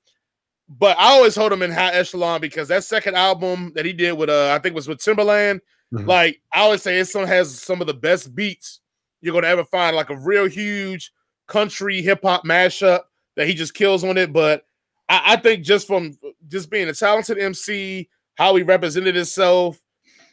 but 0.68 0.96
I 0.98 1.10
always 1.10 1.36
hold 1.36 1.52
him 1.52 1.62
in 1.62 1.70
high 1.70 1.92
echelon 1.92 2.40
because 2.40 2.68
that 2.68 2.84
second 2.84 3.14
album 3.14 3.72
that 3.74 3.84
he 3.84 3.92
did 3.92 4.12
with 4.12 4.30
uh, 4.30 4.52
I 4.52 4.58
think 4.58 4.72
it 4.72 4.76
was 4.76 4.88
with 4.88 4.98
Timberland. 4.98 5.60
Mhm. 5.92 6.06
Like 6.06 6.40
I 6.52 6.60
always 6.60 6.82
say, 6.82 6.98
it 6.98 7.06
some 7.06 7.26
has 7.26 7.60
some 7.60 7.80
of 7.80 7.86
the 7.86 7.94
best 7.94 8.34
beats 8.34 8.80
you're 9.20 9.34
gonna 9.34 9.46
ever 9.46 9.64
find, 9.64 9.94
like 9.96 10.10
a 10.10 10.16
real 10.16 10.48
huge 10.48 11.12
country 11.46 12.02
hip 12.02 12.20
hop 12.22 12.44
mashup 12.44 13.02
that 13.36 13.46
he 13.46 13.54
just 13.54 13.74
kills 13.74 14.02
on 14.04 14.16
it. 14.18 14.32
But 14.32 14.64
I, 15.08 15.34
I 15.34 15.36
think 15.36 15.64
just 15.64 15.86
from 15.86 16.18
just 16.48 16.70
being 16.70 16.88
a 16.88 16.92
talented 16.92 17.38
MC, 17.38 18.08
how 18.36 18.54
he 18.56 18.62
represented 18.64 19.14
himself, 19.14 19.78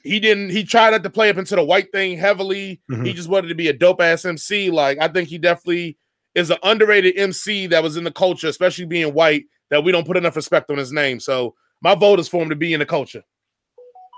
he 0.03 0.19
didn't 0.19 0.49
he 0.49 0.63
tried 0.63 0.91
not 0.91 1.03
to 1.03 1.09
play 1.09 1.29
up 1.29 1.37
into 1.37 1.55
the 1.55 1.63
white 1.63 1.91
thing 1.91 2.17
heavily. 2.17 2.81
He 2.89 2.95
Mhm. 2.95 3.15
just 3.15 3.29
wanted 3.29 3.47
to 3.49 3.55
be 3.55 3.67
a 3.67 3.73
dope 3.73 4.01
ass 4.01 4.25
MC. 4.25 4.69
Like 4.71 4.97
I 4.99 5.07
think 5.07 5.29
he 5.29 5.37
definitely 5.37 5.97
is 6.35 6.49
an 6.49 6.57
underrated 6.63 7.15
MC 7.17 7.67
that 7.67 7.83
was 7.83 7.95
in 7.95 8.03
the 8.03 8.11
culture, 8.11 8.47
especially 8.47 8.85
being 8.85 9.13
white, 9.13 9.45
that 9.69 9.83
we 9.83 9.91
don't 9.91 10.07
put 10.07 10.17
enough 10.17 10.35
respect 10.35 10.71
on 10.71 10.77
his 10.77 10.91
name. 10.91 11.19
So 11.19 11.53
my 11.81 11.93
vote 11.93 12.19
is 12.19 12.27
for 12.27 12.41
him 12.41 12.49
to 12.49 12.55
be 12.55 12.73
in 12.73 12.79
the 12.79 12.85
culture. 12.87 13.23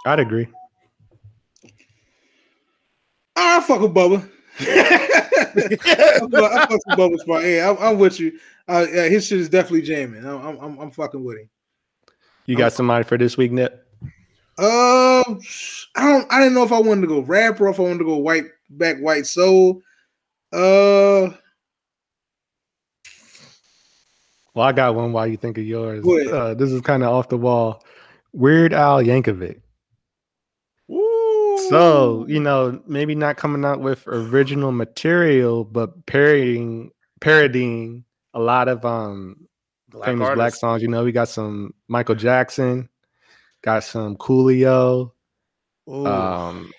I'd 0.06 0.20
agree. 0.20 0.48
I 3.36 3.62
fuck 3.62 3.82
with 3.82 3.94
Bubba. 3.94 4.30
I 4.60 6.20
fuck 6.20 6.34
I 6.34 6.66
fuck 6.66 6.70
with 6.70 6.98
Bubba 6.98 7.18
Spark. 7.20 7.44
Yeah, 7.44 7.70
I'm, 7.70 7.78
I'm 7.80 8.00
with 8.00 8.20
you. 8.20 8.38
Uh, 8.68 8.86
yeah, 8.92 9.08
his 9.08 9.28
shit 9.28 9.40
is 9.40 9.50
definitely 9.50 9.84
jamming. 9.84 10.26
I'm, 10.26 10.46
I'm, 10.46 10.60
I'm, 10.60 10.80
I'm 10.80 10.92
fucking 10.92 11.24
with 11.24 11.38
him. 11.38 11.50
You 12.46 12.56
got 12.56 12.74
somebody 12.74 13.04
for 13.04 13.18
this 13.18 13.38
week, 13.38 13.52
Nip? 13.52 13.86
Um, 14.58 15.40
I 15.96 16.04
don't. 16.04 16.32
I 16.32 16.40
didn't 16.40 16.54
know 16.54 16.64
if 16.64 16.72
I 16.72 16.80
wanted 16.80 17.02
to 17.02 17.08
go 17.08 17.20
rap 17.20 17.60
or 17.60 17.68
if 17.70 17.80
I 17.80 17.84
wanted 17.84 18.00
to 18.00 18.06
go 18.06 18.18
white 18.18 18.46
back 18.70 18.98
white 19.00 19.26
soul. 19.26 19.82
Uh, 20.54 21.32
Well, 24.56 24.66
I 24.66 24.72
got 24.72 24.96
one 24.96 25.12
while 25.12 25.28
you 25.28 25.36
think 25.36 25.58
of 25.58 25.66
yours. 25.66 26.06
Uh, 26.08 26.54
this 26.54 26.72
is 26.72 26.80
kind 26.80 27.04
of 27.04 27.10
off 27.10 27.28
the 27.28 27.38
wall. 27.38 27.84
Weird 28.32 28.74
Al 28.74 29.04
Yankovic. 29.04 29.60
So, 31.70 32.26
you 32.28 32.40
know, 32.40 32.82
maybe 32.86 33.16
not 33.16 33.38
coming 33.38 33.66
out 33.66 33.80
with 33.80 34.08
original 34.08 34.72
material, 34.72 35.64
but 35.64 36.06
parodying 36.06 36.92
parodying 37.22 38.04
a 38.34 38.40
lot 38.40 38.68
of 38.68 38.86
um 38.86 39.48
Black 39.90 40.10
famous 40.10 40.30
black 40.36 40.56
songs. 40.56 40.82
You 40.82 40.90
know, 40.90 41.04
we 41.04 41.12
got 41.12 41.30
some 41.30 41.74
Michael 41.88 42.16
Jackson, 42.16 42.90
got 43.62 43.84
some 43.84 44.18
Coolio, 44.18 45.12
Ooh. 45.90 46.06
um, 46.06 46.72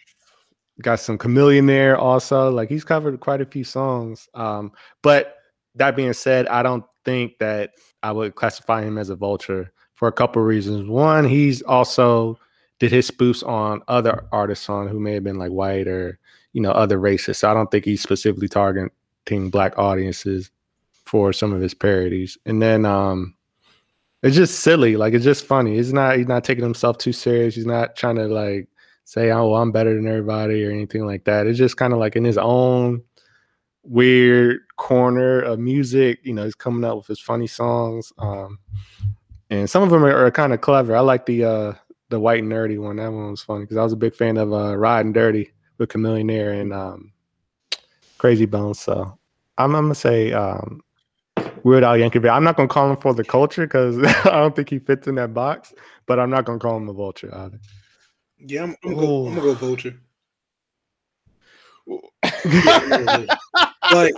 got 0.82 1.00
some 1.00 1.16
Chamillionaire 1.16 1.98
also. 1.98 2.50
Like 2.50 2.68
he's 2.68 2.84
covered 2.84 3.18
quite 3.20 3.40
a 3.40 3.46
few 3.46 3.64
songs. 3.64 4.28
Um, 4.34 4.72
but 5.02 5.36
that 5.76 5.96
being 5.96 6.12
said, 6.12 6.46
I 6.48 6.62
don't 6.62 6.84
think 7.04 7.38
that 7.38 7.70
I 8.02 8.12
would 8.12 8.34
classify 8.34 8.82
him 8.82 8.98
as 8.98 9.08
a 9.08 9.16
vulture 9.16 9.72
for 9.94 10.08
a 10.08 10.12
couple 10.12 10.42
reasons. 10.42 10.88
One, 10.88 11.24
he's 11.24 11.62
also 11.62 12.38
did 12.78 12.92
his 12.92 13.10
spoofs 13.10 13.46
on 13.46 13.82
other 13.88 14.26
artists 14.32 14.68
on 14.68 14.88
who 14.88 15.00
may 15.00 15.14
have 15.14 15.24
been 15.24 15.38
like 15.38 15.50
white 15.50 15.88
or 15.88 16.18
you 16.52 16.60
know 16.60 16.70
other 16.70 16.98
races. 16.98 17.38
So 17.38 17.50
I 17.50 17.54
don't 17.54 17.70
think 17.70 17.84
he's 17.84 18.02
specifically 18.02 18.48
targeting 18.48 19.50
black 19.50 19.78
audiences 19.78 20.50
for 21.04 21.32
some 21.32 21.52
of 21.52 21.60
his 21.60 21.74
parodies. 21.74 22.36
And 22.46 22.60
then 22.60 22.84
um 22.84 23.34
it's 24.22 24.36
just 24.36 24.60
silly. 24.60 24.96
Like 24.96 25.14
it's 25.14 25.24
just 25.24 25.46
funny. 25.46 25.76
He's 25.76 25.92
not 25.92 26.16
he's 26.16 26.28
not 26.28 26.44
taking 26.44 26.64
himself 26.64 26.98
too 26.98 27.12
serious. 27.12 27.54
He's 27.54 27.66
not 27.66 27.96
trying 27.96 28.16
to 28.16 28.26
like 28.26 28.68
say, 29.04 29.30
oh, 29.30 29.54
I'm 29.54 29.70
better 29.70 29.94
than 29.94 30.08
everybody 30.08 30.64
or 30.64 30.70
anything 30.70 31.06
like 31.06 31.24
that. 31.24 31.46
It's 31.46 31.58
just 31.58 31.76
kind 31.76 31.92
of 31.92 31.98
like 31.98 32.16
in 32.16 32.24
his 32.24 32.38
own 32.38 33.02
weird 33.84 34.60
corner 34.76 35.40
of 35.40 35.60
music. 35.60 36.18
You 36.24 36.34
know, 36.34 36.44
he's 36.44 36.56
coming 36.56 36.84
out 36.84 36.96
with 36.96 37.06
his 37.06 37.20
funny 37.20 37.46
songs. 37.46 38.12
Um, 38.18 38.58
and 39.48 39.70
some 39.70 39.84
of 39.84 39.90
them 39.90 40.04
are, 40.04 40.26
are 40.26 40.30
kind 40.32 40.52
of 40.52 40.60
clever. 40.60 40.96
I 40.96 41.00
like 41.00 41.26
the 41.26 41.44
uh 41.44 41.72
the 42.08 42.20
white 42.20 42.42
and 42.42 42.50
nerdy 42.50 42.78
one. 42.78 42.96
That 42.96 43.12
one 43.12 43.30
was 43.30 43.42
funny 43.42 43.62
because 43.62 43.76
I 43.76 43.82
was 43.82 43.92
a 43.92 43.96
big 43.96 44.14
fan 44.14 44.36
of 44.36 44.52
uh 44.52 44.76
Riding 44.76 45.12
Dirty 45.12 45.50
with 45.78 45.90
Chamillionaire 45.90 46.60
and 46.60 46.72
um 46.72 47.12
Krayzie 48.18 48.50
Bones. 48.50 48.80
So 48.80 49.18
I'm, 49.58 49.74
I'm 49.74 49.84
gonna 49.84 49.94
say 49.94 50.32
um 50.32 50.82
Weird 51.62 51.84
Al 51.84 51.96
Yankovic. 51.96 52.30
I'm 52.30 52.44
not 52.44 52.56
gonna 52.56 52.68
call 52.68 52.90
him 52.90 52.96
for 52.96 53.12
the 53.14 53.24
culture 53.24 53.66
because 53.66 53.98
I 54.24 54.30
don't 54.30 54.54
think 54.54 54.70
he 54.70 54.78
fits 54.78 55.06
in 55.06 55.16
that 55.16 55.34
box, 55.34 55.74
but 56.06 56.18
I'm 56.18 56.30
not 56.30 56.44
gonna 56.44 56.58
call 56.58 56.76
him 56.76 56.88
a 56.88 56.92
vulture 56.92 57.34
either. 57.34 57.58
Yeah, 58.38 58.64
I'm, 58.64 58.76
I'm, 58.84 58.94
gonna, 58.94 59.06
go, 59.06 59.26
I'm 59.26 59.34
gonna 59.34 59.46
go 59.46 59.54
vulture. 59.54 59.94
like 63.92 64.14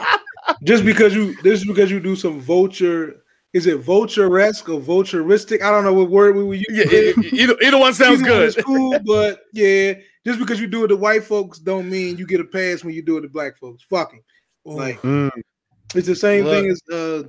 just 0.63 0.85
because 0.85 1.15
you 1.15 1.41
just 1.43 1.67
because 1.67 1.91
you 1.91 2.01
do 2.01 2.17
some 2.17 2.41
vulture, 2.41 3.23
is 3.55 3.67
it 3.67 3.79
vulture-esque 3.81 4.69
or 4.69 4.81
vulturistic? 4.81 5.63
I 5.63 5.71
don't 5.71 5.85
know 5.85 5.95
what 5.95 6.11
word 6.11 6.37
we 6.37 6.45
would 6.45 6.59
use. 6.59 6.67
yeah, 6.71 7.23
either, 7.33 7.57
either 7.63 7.79
one 7.79 7.95
sounds 7.95 8.21
Either 8.21 8.29
good. 8.31 8.49
is 8.49 8.57
cool, 8.57 8.99
but 9.07 9.41
yeah, 9.53 9.95
just 10.27 10.39
because 10.39 10.61
you 10.61 10.67
do 10.67 10.85
it 10.85 10.89
to 10.89 10.97
white 10.97 11.25
folks 11.25 11.59
don't 11.59 11.89
mean 11.89 12.19
you 12.19 12.27
get 12.27 12.41
a 12.41 12.45
pass 12.45 12.85
when 12.85 12.95
you 12.95 13.03
do 13.03 13.17
it 13.17 13.23
to 13.23 13.29
black 13.29 13.57
folks. 13.59 13.83
Fucking 13.85 14.23
like 14.65 15.01
Mm, 15.01 15.31
it's 15.95 16.07
the 16.07 16.15
same 16.15 16.45
Look. 16.45 16.53
thing 16.63 16.71
as 16.71 16.83
uh 16.95 17.23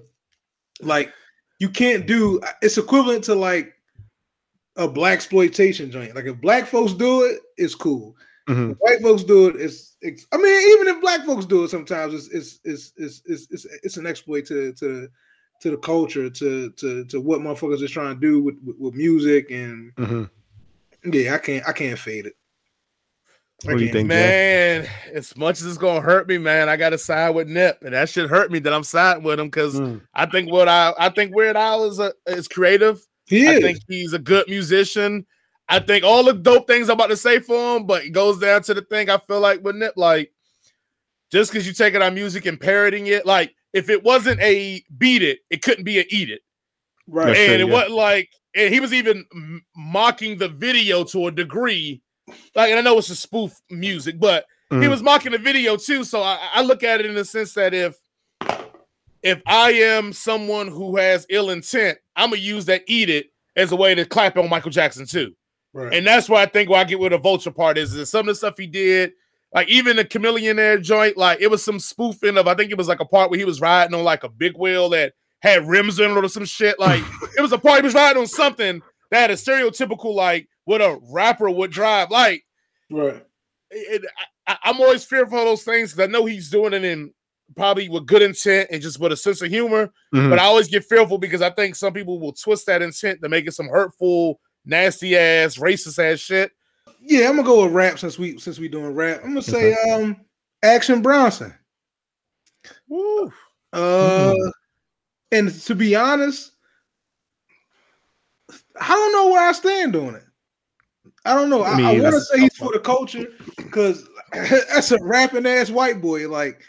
like 0.81 1.13
you 1.59 1.69
can't 1.69 2.05
do 2.05 2.41
it's 2.61 2.77
equivalent 2.77 3.23
to 3.25 3.35
like 3.35 3.73
a 4.75 4.87
black 4.87 5.13
exploitation 5.13 5.89
joint. 5.91 6.15
Like 6.15 6.25
if 6.25 6.41
black 6.41 6.65
folks 6.67 6.93
do 6.93 7.23
it, 7.23 7.39
it's 7.57 7.75
cool. 7.75 8.15
mhm. 8.49 8.71
If 8.71 8.77
white 8.79 9.01
folks 9.01 9.23
do 9.23 9.47
it, 9.47 9.55
it's, 9.57 9.95
it's 10.01 10.25
I 10.33 10.37
mean, 10.37 10.71
even 10.73 10.87
if 10.93 11.01
black 11.01 11.25
folks 11.25 11.45
do 11.45 11.63
it 11.63 11.69
sometimes 11.69 12.13
it's 12.13 12.27
it's 12.29 12.59
it's 12.65 12.91
it's 12.97 13.21
it's, 13.25 13.47
it's, 13.51 13.65
it's 13.83 13.97
an 13.97 14.05
exploit 14.05 14.45
to 14.47 14.73
to 14.73 15.07
to 15.61 15.71
the 15.71 15.77
culture, 15.77 16.29
to 16.29 16.69
to 16.71 17.05
to 17.05 17.19
what 17.21 17.41
motherfuckers 17.41 17.81
is 17.83 17.91
trying 17.91 18.15
to 18.15 18.19
do 18.21 18.41
with, 18.41 18.55
with, 18.65 18.77
with 18.77 18.93
music 18.95 19.51
and 19.51 19.93
Mhm. 19.95 20.29
yeah, 21.11 21.35
I 21.35 21.37
can't 21.37 21.67
I 21.67 21.71
can't 21.73 21.99
fade 21.99 22.25
it. 22.27 22.33
What 23.65 23.77
do 23.77 23.83
you 23.83 23.87
can't. 23.91 24.07
think, 24.07 24.09
Jay? 24.09 24.15
Man, 24.15 24.87
as 25.13 25.35
much 25.35 25.59
as 25.59 25.65
it's 25.67 25.77
gonna 25.77 25.99
hurt 25.99 26.29
me, 26.29 26.37
man, 26.37 26.69
I 26.69 26.77
gotta 26.77 26.97
side 26.97 27.31
with 27.31 27.49
Nip, 27.49 27.79
and 27.81 27.93
that 27.93 28.07
should 28.07 28.29
hurt 28.29 28.51
me 28.51 28.59
that 28.59 28.73
I'm 28.73 28.83
siding 28.83 29.23
with 29.23 29.39
him 29.39 29.47
because 29.47 29.77
Mm. 29.77 30.01
I 30.13 30.25
think 30.27 30.49
what 30.49 30.69
I 30.69 30.93
I 30.97 31.09
think 31.09 31.35
Weird 31.35 31.57
Al 31.57 31.85
is 31.85 31.99
a, 31.99 32.13
is 32.27 32.47
creative. 32.47 33.05
He 33.25 33.47
I 33.47 33.53
is. 33.55 33.61
think 33.61 33.79
he's 33.87 34.13
a 34.13 34.19
good 34.19 34.47
musician. 34.47 35.25
I 35.67 35.79
think 35.79 36.03
all 36.05 36.23
the 36.23 36.33
dope 36.33 36.67
things 36.67 36.89
I'm 36.89 36.95
about 36.95 37.07
to 37.09 37.17
say 37.17 37.39
for 37.39 37.75
him, 37.77 37.85
but 37.85 38.05
it 38.05 38.09
goes 38.11 38.39
down 38.39 38.63
to 38.63 38.73
the 38.73 38.81
thing 38.81 39.09
I 39.09 39.17
feel 39.19 39.39
like 39.41 39.61
with 39.63 39.75
Nip, 39.75 39.93
like 39.97 40.31
just 41.31 41.51
because 41.51 41.67
you 41.67 41.73
taking 41.73 42.01
our 42.01 42.09
music 42.09 42.45
and 42.47 42.59
parroting 42.59 43.07
it, 43.07 43.25
like 43.25 43.53
if 43.73 43.89
it 43.89 44.03
wasn't 44.03 44.39
a 44.41 44.83
beat 44.97 45.21
it, 45.21 45.39
it 45.49 45.61
couldn't 45.61 45.83
be 45.83 45.99
a 45.99 46.05
eat 46.09 46.29
it. 46.29 46.41
right. 47.07 47.27
That's 47.27 47.39
and 47.39 47.47
true, 47.47 47.55
it 47.55 47.67
yeah. 47.67 47.73
wasn't 47.73 47.91
like, 47.93 48.29
and 48.55 48.73
he 48.73 48.79
was 48.79 48.93
even 48.93 49.25
mocking 49.75 50.37
the 50.37 50.49
video 50.49 51.03
to 51.05 51.27
a 51.27 51.31
degree. 51.31 52.01
Like, 52.55 52.69
and 52.71 52.79
I 52.79 52.81
know 52.81 52.97
it's 52.97 53.09
a 53.09 53.15
spoof 53.15 53.53
music, 53.69 54.19
but 54.19 54.45
he 54.69 54.75
Mhm. 54.75 54.89
was 54.89 55.01
mocking 55.03 55.31
the 55.31 55.37
video 55.39 55.75
too. 55.77 56.03
So 56.03 56.21
I, 56.21 56.37
I 56.53 56.61
look 56.61 56.83
at 56.83 56.99
it 56.99 57.05
in 57.07 57.15
the 57.15 57.25
sense 57.25 57.53
that 57.55 57.73
if 57.73 57.95
if 59.21 59.41
I 59.45 59.71
am 59.73 60.13
someone 60.13 60.67
who 60.67 60.95
has 60.97 61.25
ill 61.29 61.49
intent, 61.49 61.97
I'm 62.15 62.29
gonna 62.29 62.41
use 62.41 62.65
that 62.65 62.83
eat 62.87 63.09
it 63.09 63.27
as 63.55 63.71
a 63.71 63.75
way 63.75 63.93
to 63.95 64.05
clap 64.05 64.37
on 64.37 64.49
Michael 64.49 64.71
Jackson 64.71 65.05
too. 65.05 65.33
right. 65.73 65.93
And 65.93 66.07
that's 66.07 66.29
why 66.29 66.41
I 66.41 66.45
think 66.45 66.69
where 66.69 66.79
I 66.79 66.83
get 66.85 66.99
with 66.99 67.11
the 67.11 67.17
vulture 67.17 67.51
part 67.51 67.77
is 67.77 67.91
that 67.93 68.05
some 68.05 68.21
of 68.21 68.25
the 68.27 68.35
stuff 68.35 68.57
he 68.57 68.67
did, 68.67 69.11
like 69.53 69.67
even 69.67 69.95
the 69.97 70.05
Chamillionaire 70.05 70.81
joint, 70.81 71.17
like 71.17 71.41
it 71.41 71.49
was 71.49 71.63
some 71.63 71.79
spoofing 71.79 72.37
of 72.37 72.47
I 72.47 72.55
think 72.55 72.71
it 72.71 72.77
was 72.77 72.87
like 72.87 72.99
a 72.99 73.05
part 73.05 73.29
where 73.29 73.39
he 73.39 73.45
was 73.45 73.61
riding 73.61 73.95
on 73.95 74.03
like 74.03 74.23
a 74.23 74.29
big 74.29 74.57
wheel 74.57 74.89
that 74.89 75.13
had 75.41 75.67
rims 75.67 75.99
in 75.99 76.11
it 76.11 76.23
or 76.23 76.27
some 76.27 76.45
shit. 76.45 76.79
Like 76.79 77.03
it 77.37 77.41
was 77.41 77.51
a 77.51 77.57
part 77.57 77.79
he 77.79 77.85
was 77.85 77.93
riding 77.93 78.21
on 78.21 78.27
something 78.27 78.81
that 79.11 79.21
had 79.21 79.31
a 79.31 79.35
stereotypical 79.35 80.13
like 80.13 80.47
what 80.65 80.81
a 80.81 80.99
rapper 81.11 81.49
would 81.49 81.71
drive. 81.71 82.11
Like 82.11 82.43
right. 82.91 83.25
it, 83.71 84.03
I, 84.47 84.57
I'm 84.63 84.79
always 84.79 85.03
fearful 85.03 85.39
of 85.39 85.45
those 85.45 85.63
things 85.63 85.91
because 85.91 86.07
I 86.07 86.11
know 86.11 86.25
he's 86.25 86.49
doing 86.51 86.73
it 86.73 86.83
in 86.83 87.11
probably 87.55 87.89
with 87.89 88.05
good 88.05 88.21
intent 88.21 88.69
and 88.71 88.81
just 88.81 88.99
with 88.99 89.11
a 89.11 89.17
sense 89.17 89.41
of 89.41 89.49
humor. 89.49 89.91
Mhm. 90.13 90.29
But 90.29 90.37
I 90.37 90.43
always 90.43 90.67
get 90.67 90.85
fearful 90.85 91.17
because 91.17 91.41
I 91.41 91.49
think 91.49 91.75
some 91.75 91.93
people 91.93 92.19
will 92.19 92.33
twist 92.33 92.67
that 92.67 92.83
intent 92.83 93.21
to 93.23 93.29
make 93.29 93.47
it 93.47 93.53
some 93.53 93.67
hurtful, 93.67 94.39
nasty 94.65 95.17
ass, 95.17 95.57
racist 95.57 95.97
ass 95.97 96.19
shit. 96.19 96.51
Yeah, 97.01 97.29
I'm 97.29 97.35
gonna 97.35 97.47
go 97.47 97.63
with 97.63 97.73
rap 97.73 97.99
since 97.99 98.19
we 98.19 98.37
since 98.39 98.59
we 98.59 98.67
doing 98.67 98.93
rap. 98.93 99.21
I'm 99.23 99.29
gonna 99.29 99.41
say 99.41 99.75
um 99.91 100.17
Action 100.63 101.01
Bronson. 101.01 101.53
Woo. 102.87 103.31
Uh 103.73 104.33
and 105.31 105.53
to 105.61 105.75
be 105.75 105.95
honest, 105.95 106.51
I 108.79 108.87
don't 108.87 109.13
know 109.13 109.29
where 109.31 109.47
I 109.47 109.51
stand 109.51 109.95
on 109.95 110.15
it. 110.15 110.23
I 111.25 111.35
don't 111.35 111.49
know. 111.49 111.63
I, 111.63 111.79
I 111.79 111.91
either. 111.93 112.03
want 112.03 112.15
to 112.15 112.21
say 112.21 112.39
he's 112.39 112.57
for 112.57 112.71
the 112.71 112.79
culture 112.79 113.27
because 113.57 114.07
that's 114.31 114.91
a 114.91 114.97
rapping 115.01 115.45
ass 115.45 115.69
white 115.69 116.01
boy, 116.01 116.29
like, 116.29 116.61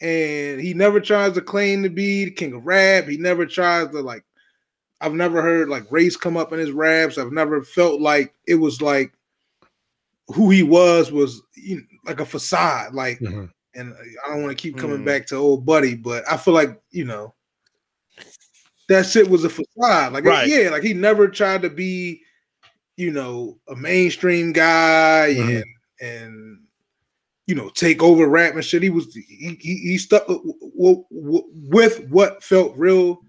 and 0.00 0.60
he 0.60 0.74
never 0.74 1.00
tries 1.00 1.34
to 1.34 1.40
claim 1.40 1.82
to 1.82 1.90
be 1.90 2.24
the 2.24 2.30
king 2.30 2.54
of 2.54 2.66
rap. 2.66 3.04
He 3.04 3.16
never 3.16 3.46
tries 3.46 3.88
to 3.88 4.00
like. 4.00 4.24
I've 5.02 5.14
never 5.14 5.40
heard 5.40 5.68
like 5.68 5.90
race 5.90 6.16
come 6.16 6.36
up 6.36 6.52
in 6.52 6.58
his 6.58 6.72
raps. 6.72 7.16
I've 7.16 7.32
never 7.32 7.62
felt 7.62 8.00
like 8.00 8.34
it 8.46 8.56
was 8.56 8.82
like 8.82 9.12
who 10.34 10.50
he 10.50 10.62
was 10.62 11.10
was 11.12 11.42
you 11.56 11.76
know, 11.76 11.82
like 12.06 12.20
a 12.20 12.24
facade. 12.26 12.94
Like, 12.94 13.18
Mhm. 13.20 13.50
and 13.74 13.94
I 14.26 14.30
don't 14.32 14.42
want 14.42 14.56
to 14.56 14.60
keep 14.62 14.76
coming 14.78 14.98
Mm. 14.98 15.04
back 15.04 15.26
to 15.28 15.36
old 15.36 15.64
buddy, 15.66 15.94
but 15.94 16.24
I 16.30 16.36
feel 16.36 16.54
like 16.54 16.80
you 16.90 17.04
know 17.04 17.34
that 18.88 19.06
shit 19.06 19.28
was 19.28 19.44
a 19.44 19.48
facade. 19.50 20.12
Like, 20.12 20.24
Right. 20.24 20.48
yeah, 20.48 20.70
like 20.70 20.82
he 20.82 20.92
never 20.94 21.28
tried 21.28 21.62
to 21.62 21.70
be, 21.70 22.22
you 22.96 23.10
know, 23.12 23.58
a 23.68 23.76
mainstream 23.76 24.52
guy 24.52 25.34
Mhm. 25.36 25.56
and 25.56 25.64
and 26.02 26.58
you 27.46 27.54
know 27.54 27.68
take 27.70 28.02
over 28.02 28.26
rap 28.28 28.54
and 28.54 28.64
shit. 28.64 28.82
He 28.82 28.90
was 28.90 29.14
he 29.14 29.56
he, 29.60 29.74
he 29.76 29.98
stuck 29.98 30.26
with, 30.28 30.40
with, 31.10 31.44
with 31.68 32.00
what 32.08 32.42
felt 32.42 32.76
real 32.76 33.20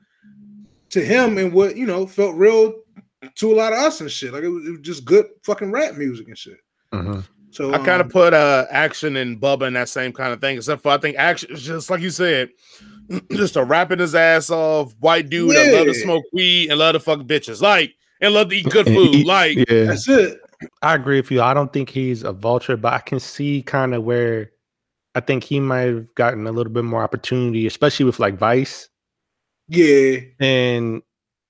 to 0.90 1.04
him 1.04 1.38
and 1.38 1.54
what 1.54 1.76
you 1.78 1.86
know 1.86 2.06
felt 2.08 2.36
real 2.36 2.74
to 3.36 3.54
a 3.54 3.56
lot 3.56 3.74
of 3.74 3.80
us 3.80 4.02
and 4.02 4.10
shit. 4.12 4.34
Like 4.34 4.44
it 4.44 4.50
was, 4.50 4.66
it 4.68 4.72
was 4.72 4.82
just 4.82 5.06
good 5.06 5.26
fucking 5.44 5.72
rap 5.72 5.96
music 5.96 6.28
and 6.28 6.38
shit. 6.38 6.58
Mhm. 6.94 7.26
So 7.52 7.74
I 7.74 7.78
kind 7.78 8.00
of 8.00 8.08
um, 8.08 8.10
put 8.12 8.34
uh 8.34 8.66
action 8.70 9.18
and 9.18 9.40
Bubba 9.40 9.68
in 9.68 9.74
that 9.74 9.90
same 9.90 10.14
kind 10.14 10.32
of 10.34 10.40
thing, 10.40 10.58
except 10.58 10.84
for 10.84 10.90
I 10.90 10.98
think 10.98 11.18
action 11.18 11.52
is 11.52 11.62
just 11.62 11.90
like 11.90 12.02
you 12.02 12.10
said, 12.10 12.50
just 13.32 13.58
a 13.58 13.64
rapping 13.64 14.00
his 14.00 14.16
ass 14.16 14.50
off, 14.50 14.94
white 15.00 15.30
dude 15.30 15.56
that 15.56 15.74
love 15.74 15.88
to 15.88 15.94
smoke 15.94 16.24
weed 16.32 16.70
and 16.70 16.80
love 16.80 16.94
to 16.94 17.00
fuck 17.00 17.20
bitches, 17.20 17.62
like 17.62 17.94
and 18.22 18.34
love 18.34 18.50
to 18.50 18.56
eat 18.56 18.70
good 18.70 18.86
food, 18.86 19.26
like 19.26 19.58
yeah, 19.58 19.86
that's 19.86 20.08
it. 20.08 20.40
I 20.82 20.96
agree 20.96 21.18
with 21.20 21.32
you. 21.32 21.42
I 21.42 21.54
don't 21.54 21.74
think 21.74 21.90
he's 21.90 22.24
a 22.24 22.32
vulture, 22.32 22.78
but 22.78 22.94
I 22.94 23.00
can 23.00 23.20
see 23.20 23.64
kind 23.64 23.94
of 23.94 24.04
where 24.04 24.52
I 25.16 25.20
think 25.20 25.44
he 25.44 25.60
might 25.60 25.82
have 25.82 26.16
gotten 26.16 26.48
a 26.48 26.52
little 26.52 26.72
bit 26.72 26.86
more 26.86 27.04
opportunity, 27.04 27.68
especially 27.68 28.06
with 28.06 28.20
like 28.20 28.38
Vice 28.38 28.90
Yeah, 29.68 30.20
and 30.40 31.02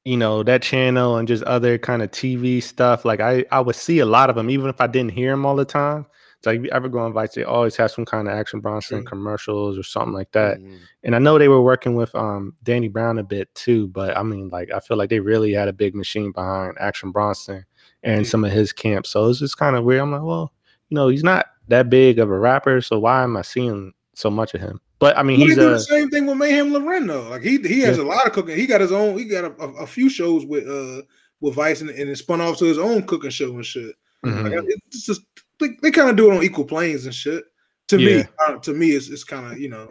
you 0.06 0.18
know 0.18 0.44
that 0.44 0.62
channel 0.62 1.18
and 1.18 1.28
just 1.28 1.44
other 1.44 1.78
kind 1.78 2.02
of 2.02 2.12
TV 2.12 2.62
stuff. 2.62 3.06
Like 3.06 3.20
I, 3.20 3.46
I 3.52 3.60
would 3.60 3.76
see 3.76 4.00
a 4.00 4.06
lot 4.06 4.30
of 4.30 4.36
them, 4.36 4.50
even 4.50 4.70
if 4.70 4.82
I 4.82 4.88
didn't 4.88 5.12
hear 5.12 5.32
them 5.32 5.46
all 5.46 5.56
the 5.56 5.66
time. 5.66 6.06
It's 6.38 6.48
like 6.48 6.58
if 6.58 6.64
you 6.64 6.72
ever 6.72 6.90
go 6.90 6.98
on 6.98 7.14
Vice, 7.14 7.36
they 7.36 7.44
always 7.44 7.76
have 7.76 7.92
some 7.92 8.04
kind 8.04 8.28
of 8.28 8.34
Action 8.34 8.62
Bronson 8.62 9.04
Mm. 9.04 9.06
commercials 9.06 9.78
or 9.78 9.84
something 9.84 10.14
like 10.14 10.32
that. 10.32 10.58
Mhm. 10.58 10.80
And 11.04 11.16
I 11.16 11.20
know 11.20 11.38
they 11.38 11.48
were 11.50 11.62
working 11.62 11.94
with 11.96 12.14
um 12.16 12.56
Danny 12.64 12.88
Brown 12.88 13.20
a 13.20 13.24
bit 13.24 13.54
too, 13.54 13.90
but 13.90 14.18
I 14.18 14.24
mean, 14.24 14.50
like 14.50 14.72
I 14.72 14.80
feel 14.80 14.98
like 14.98 15.12
they 15.12 15.20
really 15.20 15.54
had 15.54 15.68
a 15.68 15.74
big 15.74 15.94
machine 15.94 16.32
behind 16.32 16.78
Action 16.80 17.12
Bronson 17.12 17.64
and 18.02 18.26
Yeah. 18.26 18.30
some 18.30 18.44
of 18.44 18.52
his 18.52 18.74
camps. 18.74 19.12
So 19.12 19.30
it's 19.30 19.38
just 19.40 19.58
kind 19.58 19.76
of 19.76 19.84
weird. 19.84 20.02
I'm 20.02 20.12
like, 20.12 20.24
well, 20.24 20.52
you 20.90 20.96
know, 20.96 21.10
he's 21.10 21.24
not 21.24 21.46
that 21.68 21.92
big 21.92 22.18
of 22.18 22.32
a 22.32 22.40
rapper, 22.40 22.82
so 22.82 22.98
why 22.98 23.22
am 23.24 23.38
I 23.38 23.44
seeing 23.44 23.94
so 24.16 24.32
much 24.32 24.56
of 24.56 24.62
him? 24.62 24.82
But 25.02 25.18
I 25.18 25.24
mean, 25.24 25.40
Well, 25.40 25.48
he's 25.48 25.58
they 25.58 25.64
do 25.64 25.70
a 25.70 25.72
the 25.74 25.80
same 25.80 26.10
thing 26.12 26.28
with 26.28 26.38
Meyhem 26.38 26.72
Lauren 26.72 27.08
though. 27.08 27.28
Like 27.30 27.42
he 27.42 27.58
he 27.58 27.82
has 27.82 27.98
a 27.98 28.04
lot 28.04 28.28
of 28.28 28.34
cooking. 28.34 28.56
He 28.56 28.68
got 28.68 28.82
his 28.82 28.92
own. 28.92 29.18
He 29.18 29.26
got 29.26 29.46
a, 29.46 29.62
a, 29.62 29.84
a 29.84 29.88
few 29.88 30.10
shows 30.10 30.46
with 30.46 30.68
uh 30.68 31.02
with 31.42 31.56
Vice 31.56 31.82
and, 31.82 31.90
and 31.90 32.08
it 32.08 32.16
spun 32.18 32.40
off 32.40 32.60
to 32.60 32.66
his 32.66 32.78
own 32.78 33.02
cooking 33.08 33.32
show 33.32 33.50
and 33.56 33.66
shit. 33.66 33.96
Mhm. 34.24 34.44
Like 34.44 34.64
it's 34.90 35.04
just 35.08 35.22
they, 35.60 35.70
they 35.82 35.90
kind 35.90 36.12
of 36.12 36.16
do 36.16 36.32
it 36.32 36.38
on 36.38 36.44
equal 36.44 36.66
planes 36.66 37.06
and 37.06 37.16
shit. 37.16 37.44
To 37.88 37.98
me, 37.98 38.24
uh, 38.48 38.58
to 38.60 38.74
me, 38.74 38.92
it's 38.92 39.10
it's 39.10 39.24
kind 39.24 39.52
of 39.52 39.60
you 39.60 39.70
know. 39.70 39.88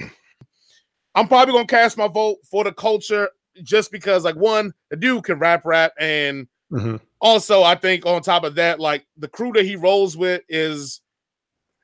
I'm 1.17 1.27
probably 1.27 1.55
gonna 1.55 1.67
cast 1.67 1.99
my 1.99 2.07
vote 2.07 2.39
for 2.49 2.63
the 2.63 2.73
culture 2.73 3.29
just 3.65 3.91
because, 3.91 4.25
like, 4.25 4.37
one, 4.37 4.73
the 4.91 4.97
dude 4.97 5.25
can 5.25 5.41
rap, 5.41 5.63
rap, 5.65 5.93
and 5.99 6.47
Mhm. 6.73 7.01
also 7.21 7.65
I 7.65 7.75
think 7.75 8.07
on 8.07 8.23
top 8.23 8.45
of 8.45 8.55
that, 8.55 8.79
like 8.79 9.05
the 9.19 9.27
crew 9.27 9.51
that 9.55 9.65
he 9.65 9.75
rolls 9.75 10.17
with 10.17 10.43
is 10.49 11.01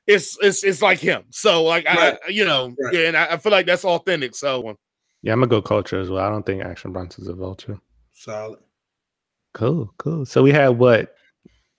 it's 0.07 0.37
it's 0.41 0.63
it's 0.63 0.81
like 0.81 0.99
him. 0.99 1.23
So 1.31 1.63
like 1.63 1.85
Right. 1.85 2.17
I 2.25 2.29
you 2.29 2.45
know, 2.45 2.73
Right. 2.79 2.93
yeah, 2.93 3.07
and 3.07 3.17
I, 3.17 3.33
I 3.33 3.37
feel 3.37 3.51
like 3.51 3.65
that's 3.65 3.85
authentic. 3.85 4.35
So 4.35 4.75
yeah, 5.21 5.33
I'm 5.33 5.39
gonna 5.39 5.47
go 5.49 5.61
culture 5.61 5.99
as 5.99 6.09
well. 6.09 6.25
I 6.25 6.29
don't 6.29 6.45
think 6.45 6.63
Action 6.63 6.93
Bronson's 6.93 7.27
a 7.27 7.33
vulture. 7.33 7.79
Solid. 8.13 8.59
Cool, 9.53 9.93
cool. 9.97 10.25
So 10.25 10.41
we 10.43 10.51
had 10.51 10.69
what 10.69 11.13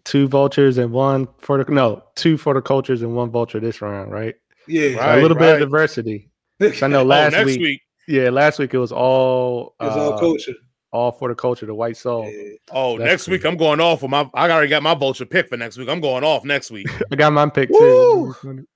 two 0.04 0.28
vultures 0.28 0.78
and 0.78 0.92
one 0.92 1.28
for 1.38 1.62
the 1.62 1.72
no 1.72 2.04
two 2.14 2.36
for 2.36 2.54
the 2.54 2.62
cultures 2.62 3.02
and 3.02 3.14
one 3.14 3.30
vulture 3.30 3.60
this 3.60 3.80
round, 3.80 4.12
right? 4.12 4.34
Yeah. 4.66 4.90
So 4.90 4.96
Right, 4.98 5.18
a 5.18 5.22
little 5.22 5.36
bit 5.36 5.54
of 5.54 5.60
diversity. 5.60 6.30
I 6.60 6.86
know 6.88 7.00
oh, 7.00 7.04
last 7.04 7.32
next 7.32 7.46
week, 7.46 7.60
week. 7.60 7.82
yeah, 8.08 8.30
last 8.30 8.58
week 8.58 8.74
it 8.74 8.78
was 8.78 8.92
all 8.92 9.74
all 9.80 10.14
uh, 10.14 10.18
culture. 10.18 10.54
All 10.91 11.12
for 11.12 11.28
the 11.28 11.34
culture, 11.34 11.66
the 11.66 11.74
white 11.74 11.97
soul. 11.97 12.30
Yeah. 12.30 12.55
Oh, 12.72 12.97
That's 12.99 13.09
next 13.11 13.24
cool. 13.26 13.32
week 13.32 13.45
I'm 13.45 13.57
going 13.57 13.80
off 13.80 14.03
with 14.03 14.11
my. 14.11 14.28
I 14.34 14.51
already 14.51 14.68
got 14.68 14.82
my 14.82 14.95
vulture 14.95 15.26
pick 15.26 15.49
for 15.49 15.57
next 15.57 15.76
week. 15.76 15.89
I'm 15.89 16.01
going 16.01 16.24
off 16.24 16.45
next 16.45 16.70
week. 16.70 16.89
I 17.12 17.16
got 17.16 17.32
my 17.32 17.49
pick 17.49 17.70
Woo! 17.70 18.34
too. 18.41 18.66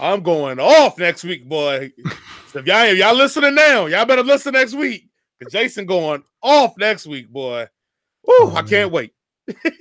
I'm 0.00 0.22
going 0.22 0.58
off 0.60 0.98
next 0.98 1.24
week, 1.24 1.48
boy. 1.48 1.92
So 2.48 2.58
if 2.60 2.66
y'all 2.66 2.84
if 2.84 2.98
y'all 2.98 3.14
listening 3.14 3.54
now, 3.54 3.86
y'all 3.86 4.04
better 4.06 4.22
listen 4.22 4.52
next 4.52 4.74
week. 4.74 5.08
Cause 5.42 5.52
Jason 5.52 5.86
going 5.86 6.22
off 6.42 6.76
next 6.78 7.06
week, 7.06 7.28
boy. 7.28 7.66
Woo, 8.24 8.34
Oh, 8.38 8.52
I 8.54 8.62
can't 8.62 8.92
wait. 8.92 9.12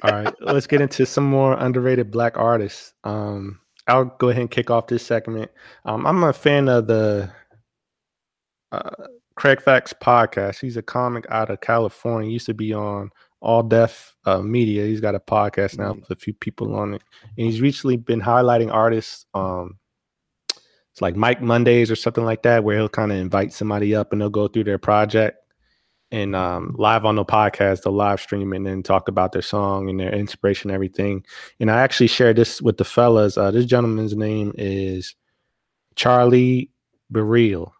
All 0.01 0.11
right, 0.11 0.33
let's 0.41 0.65
get 0.65 0.81
into 0.81 1.05
some 1.05 1.23
more 1.25 1.53
underrated 1.53 2.09
black 2.09 2.35
artists. 2.37 2.93
Um, 3.03 3.59
I'll 3.87 4.05
go 4.05 4.29
ahead 4.29 4.41
and 4.41 4.49
kick 4.49 4.71
off 4.71 4.87
this 4.87 5.05
segment. 5.05 5.51
Um, 5.85 6.07
I'm 6.07 6.23
a 6.23 6.33
fan 6.33 6.67
of 6.67 6.87
the 6.87 7.31
uh, 8.71 8.89
Kraig 9.41 9.59
Facts 9.59 9.91
podcast. 9.91 10.61
He's 10.61 10.77
a 10.77 10.83
comic 10.83 11.25
out 11.31 11.49
of 11.49 11.61
California. 11.61 12.27
He 12.27 12.33
used 12.33 12.45
to 12.45 12.53
be 12.53 12.75
on 12.75 13.09
All 13.39 13.63
Def 13.63 14.15
uh, 14.23 14.39
Media. 14.39 14.85
He's 14.85 15.01
got 15.01 15.15
a 15.15 15.19
podcast 15.19 15.79
now 15.79 15.93
with 15.93 16.11
a 16.11 16.15
few 16.15 16.35
people 16.35 16.75
on 16.75 16.93
it, 16.93 17.01
and 17.23 17.47
he's 17.47 17.59
recently 17.59 17.97
been 17.97 18.21
highlighting 18.21 18.71
artists. 18.71 19.25
Um, 19.33 19.79
it's 20.51 21.01
like 21.01 21.15
Mike 21.15 21.41
Mondays 21.41 21.89
or 21.89 21.95
something 21.95 22.23
like 22.23 22.43
that, 22.43 22.63
where 22.63 22.77
he'll 22.77 22.87
kind 22.87 23.11
of 23.11 23.17
invite 23.17 23.51
somebody 23.51 23.95
up 23.95 24.11
and 24.11 24.21
they'll 24.21 24.29
go 24.29 24.47
through 24.47 24.65
their 24.65 24.77
project 24.77 25.39
and 26.11 26.35
um, 26.35 26.75
live 26.77 27.03
on 27.03 27.15
the 27.15 27.25
podcast, 27.25 27.81
they'll 27.81 27.93
live 27.93 28.21
stream 28.21 28.53
and 28.53 28.63
then 28.63 28.83
talk 28.83 29.07
about 29.07 29.31
their 29.31 29.41
song 29.41 29.89
and 29.89 29.99
their 29.99 30.13
inspiration, 30.13 30.69
and 30.69 30.75
everything. 30.75 31.25
And 31.59 31.71
I 31.71 31.81
actually 31.81 32.07
shared 32.07 32.35
this 32.35 32.61
with 32.61 32.77
the 32.77 32.85
fellas. 32.85 33.39
Uh, 33.39 33.49
this 33.49 33.65
gentleman's 33.65 34.15
name 34.15 34.53
is 34.55 35.15
Charlie 35.95 36.69
Bereal. 37.09 37.73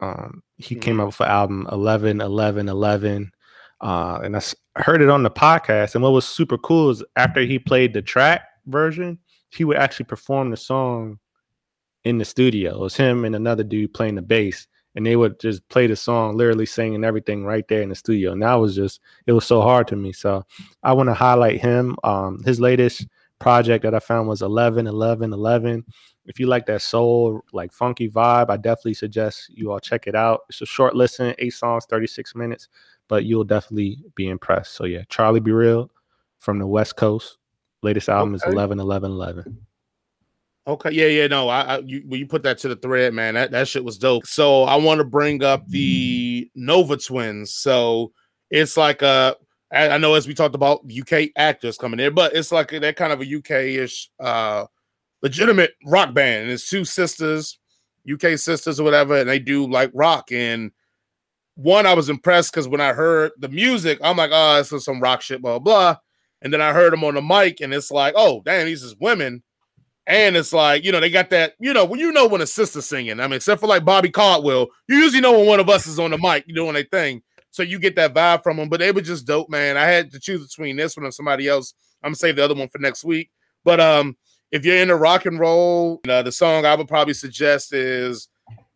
Um, 0.00 0.42
he 0.60 0.74
came 0.74 1.00
up 1.00 1.06
with 1.06 1.20
an 1.20 1.28
album 1.28 1.68
11 1.72 2.20
11 2.20 2.68
11. 2.68 3.32
Uh, 3.80 4.20
and 4.22 4.36
I 4.36 4.42
heard 4.76 5.00
it 5.00 5.08
on 5.08 5.22
the 5.22 5.30
podcast. 5.30 5.94
And 5.94 6.04
what 6.04 6.12
was 6.12 6.26
super 6.26 6.58
cool 6.58 6.90
is 6.90 7.02
after 7.16 7.40
he 7.40 7.58
played 7.58 7.94
the 7.94 8.02
track 8.02 8.42
version, 8.66 9.18
he 9.48 9.64
would 9.64 9.78
actually 9.78 10.04
perform 10.04 10.50
the 10.50 10.56
song 10.56 11.18
in 12.04 12.18
the 12.18 12.24
studio. 12.24 12.74
It 12.74 12.80
was 12.80 12.96
him 12.96 13.24
and 13.24 13.34
another 13.34 13.64
dude 13.64 13.94
playing 13.94 14.16
the 14.16 14.22
bass 14.22 14.66
and 14.94 15.06
they 15.06 15.16
would 15.16 15.38
just 15.38 15.66
play 15.68 15.86
the 15.86 15.96
song, 15.96 16.36
literally 16.36 16.66
singing 16.66 17.04
everything 17.04 17.44
right 17.44 17.66
there 17.68 17.82
in 17.82 17.88
the 17.90 17.94
studio. 17.94 18.32
And 18.32 18.42
that 18.42 18.54
was 18.54 18.74
just, 18.74 19.00
it 19.26 19.32
was 19.32 19.46
so 19.46 19.60
hard 19.60 19.86
to 19.88 19.96
me. 19.96 20.12
So 20.12 20.44
I 20.82 20.92
want 20.92 21.08
to 21.08 21.14
highlight 21.14 21.60
him. 21.60 21.96
Um, 22.02 22.42
his 22.44 22.60
latest 22.60 23.06
project 23.38 23.84
that 23.84 23.94
I 23.94 24.00
found 24.00 24.28
was 24.28 24.42
11, 24.42 24.86
11, 24.86 25.32
11. 25.32 25.84
If 26.26 26.38
you 26.38 26.46
like 26.46 26.66
that 26.66 26.82
soul, 26.82 27.40
like 27.52 27.72
funky 27.72 28.08
vibe, 28.08 28.50
I 28.50 28.56
definitely 28.56 28.94
suggest 28.94 29.50
you 29.50 29.72
all 29.72 29.80
check 29.80 30.06
it 30.06 30.14
out. 30.14 30.42
It's 30.48 30.60
a 30.60 30.66
short 30.66 30.94
listen, 30.94 31.34
eight 31.38 31.54
songs, 31.54 31.86
36 31.88 32.34
minutes, 32.34 32.68
but 33.08 33.24
you'll 33.24 33.44
definitely 33.44 34.04
be 34.14 34.28
impressed. 34.28 34.74
So 34.74 34.84
yeah, 34.84 35.02
Charlie 35.08 35.40
Bereal 35.40 35.90
from 36.38 36.58
the 36.58 36.66
West 36.66 36.96
Coast. 36.96 37.38
Latest 37.82 38.08
album 38.08 38.34
is 38.34 38.42
Okay. 38.42 38.52
11, 38.52 38.78
11, 38.78 39.10
11. 39.10 39.66
Okay, 40.66 40.90
yeah, 40.92 41.06
yeah, 41.06 41.26
no, 41.26 41.48
I, 41.48 41.62
I 41.62 41.78
you, 41.78 42.02
when 42.06 42.20
you 42.20 42.26
put 42.26 42.42
that 42.42 42.58
to 42.58 42.68
the 42.68 42.76
thread, 42.76 43.14
man, 43.14 43.34
that, 43.34 43.50
that 43.50 43.66
shit 43.66 43.82
was 43.82 43.96
dope. 43.96 44.26
So 44.26 44.64
I 44.64 44.76
want 44.76 44.98
to 44.98 45.04
bring 45.04 45.42
up 45.42 45.66
the 45.66 46.50
Nova 46.54 46.98
Twins. 46.98 47.54
So 47.54 48.12
it's 48.50 48.76
like 48.76 49.02
uh, 49.02 49.34
I 49.72 49.90
I 49.90 49.98
know 49.98 50.14
as 50.14 50.28
we 50.28 50.34
talked 50.34 50.54
about 50.54 50.84
UK 50.86 51.30
actors 51.36 51.78
coming 51.78 51.98
in, 51.98 52.14
but 52.14 52.34
it's 52.34 52.52
like 52.52 52.70
that 52.70 52.96
kind 52.96 53.12
of 53.12 53.22
a 53.22 53.36
UK-ish, 53.36 54.10
uh, 54.20 54.66
legitimate 55.22 55.72
rock 55.86 56.14
band. 56.14 56.44
And 56.44 56.52
it's 56.52 56.68
two 56.68 56.84
sisters, 56.84 57.58
UK 58.10 58.38
sisters 58.38 58.80
or 58.80 58.84
whatever, 58.84 59.16
and 59.16 59.28
they 59.28 59.38
do 59.38 59.66
like 59.66 59.90
rock. 59.94 60.32
And 60.32 60.70
one, 61.54 61.86
I 61.86 61.94
was 61.94 62.08
impressed 62.08 62.52
because 62.52 62.68
when 62.68 62.80
I 62.80 62.92
heard 62.92 63.32
the 63.38 63.48
music, 63.48 63.98
I'm 64.02 64.16
like, 64.16 64.30
oh, 64.32 64.56
this 64.56 64.72
is 64.72 64.84
some 64.84 65.00
rock 65.00 65.22
shit, 65.22 65.42
blah 65.42 65.58
blah. 65.58 65.96
And 66.42 66.52
then 66.52 66.62
I 66.62 66.72
heard 66.72 66.92
them 66.92 67.04
on 67.04 67.14
the 67.14 67.22
mic, 67.22 67.60
and 67.60 67.74
it's 67.74 67.90
like, 67.90 68.14
oh, 68.16 68.40
damn, 68.44 68.66
these 68.66 68.82
is 68.82 68.96
women. 68.98 69.42
And 70.06 70.36
it's 70.36 70.52
like, 70.52 70.84
you 70.84 70.90
know, 70.90 70.98
they 70.98 71.10
got 71.10 71.30
that, 71.30 71.52
you 71.60 71.72
know, 71.72 71.84
when 71.84 72.00
you 72.00 72.10
know 72.10 72.26
when 72.26 72.40
a 72.40 72.46
sister's 72.46 72.86
singing. 72.86 73.20
I 73.20 73.26
mean, 73.26 73.34
except 73.34 73.60
for 73.60 73.66
like 73.66 73.84
Bobby 73.84 74.10
Caldwell, 74.10 74.68
you 74.88 74.96
usually 74.96 75.20
know 75.20 75.38
when 75.38 75.46
one 75.46 75.60
of 75.60 75.68
us 75.68 75.86
is 75.86 75.98
on 75.98 76.10
the 76.10 76.18
mic, 76.18 76.46
doing 76.48 76.74
their 76.74 76.84
thing. 76.84 77.22
So 77.50 77.62
you 77.62 77.78
get 77.78 77.96
that 77.96 78.14
vibe 78.14 78.42
from 78.42 78.56
them. 78.56 78.68
But 78.68 78.80
they 78.80 78.92
were 78.92 79.02
just 79.02 79.26
dope, 79.26 79.50
man. 79.50 79.76
I 79.76 79.84
had 79.84 80.10
to 80.12 80.20
choose 80.20 80.46
between 80.46 80.76
this 80.76 80.96
one 80.96 81.04
and 81.04 81.14
somebody 81.14 81.48
else. 81.48 81.74
I'm 82.02 82.08
gonna 82.08 82.16
save 82.16 82.36
the 82.36 82.44
other 82.44 82.54
one 82.54 82.68
for 82.68 82.78
next 82.78 83.04
week. 83.04 83.30
But 83.64 83.80
um, 83.80 84.16
if 84.52 84.64
you're 84.64 84.76
into 84.76 84.96
rock 84.96 85.26
and 85.26 85.38
roll, 85.38 86.00
uh, 86.08 86.22
the 86.22 86.32
song 86.32 86.64
I 86.66 86.74
would 86.74 86.88
probably 86.88 87.14
suggest 87.14 87.72
is 87.72 88.28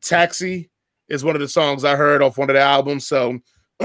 Taxi, 0.03 0.70
is 1.09 1.25
one 1.25 1.35
of 1.35 1.41
the 1.41 1.49
songs 1.49 1.85
I 1.85 1.97
heard 1.97 2.22
off 2.22 2.39
one 2.39 2.51
of 2.51 2.55
the 2.55 2.61
albums. 2.62 3.07
So 3.07 3.39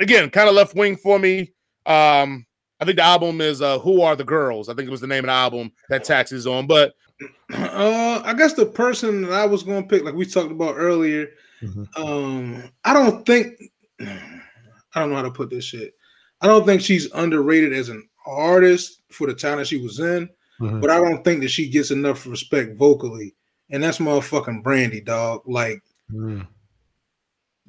again, 0.00 0.30
kind 0.30 0.48
of 0.48 0.54
left 0.54 0.74
wing 0.74 0.96
for 0.96 1.18
me. 1.18 1.52
Um, 1.86 2.46
I 2.80 2.84
think 2.84 2.96
the 2.96 3.02
album 3.04 3.40
is 3.40 3.62
uh 3.62 3.78
Who 3.78 4.02
Are 4.02 4.16
the 4.16 4.24
Girls? 4.24 4.68
I 4.68 4.74
think 4.74 4.88
it 4.88 4.90
was 4.90 5.00
the 5.00 5.06
name 5.06 5.24
of 5.24 5.28
the 5.28 5.32
album 5.32 5.72
that 5.88 6.04
Taxi's 6.04 6.46
on. 6.46 6.66
But 6.66 6.92
Uh, 7.54 8.20
I 8.24 8.32
guess 8.34 8.54
the 8.54 8.66
person 8.66 9.22
that 9.22 9.32
I 9.32 9.46
was 9.46 9.62
going 9.62 9.82
to 9.82 9.88
pick, 9.88 10.02
like 10.04 10.14
we 10.14 10.26
talked 10.26 10.50
about 10.50 10.74
earlier, 10.76 11.28
Mhm. 11.62 11.86
um, 11.96 12.64
I 12.84 12.92
don't 12.92 13.24
think 13.24 13.56
I 14.00 14.98
don't 15.00 15.10
know 15.10 15.16
how 15.16 15.22
to 15.22 15.30
put 15.30 15.48
this 15.50 15.64
shit. 15.64 15.94
I 16.40 16.48
don't 16.48 16.66
think 16.66 16.80
she's 16.82 17.12
underrated 17.12 17.72
as 17.72 17.88
an 17.88 18.08
artist 18.26 19.02
for 19.12 19.28
the 19.28 19.34
talent 19.34 19.68
she 19.68 19.76
was 19.76 20.00
in, 20.00 20.28
Mhm. 20.62 20.80
but 20.80 20.90
I 20.90 20.98
don't 20.98 21.22
think 21.24 21.40
that 21.42 21.48
she 21.50 21.68
gets 21.68 21.90
enough 21.90 22.26
respect 22.26 22.76
vocally, 22.76 23.34
and 23.70 23.82
that's 23.82 23.98
motherfucking 23.98 24.62
Brandy, 24.62 25.00
dog. 25.00 25.42
Like 25.46 25.82
Mm. 26.12 26.46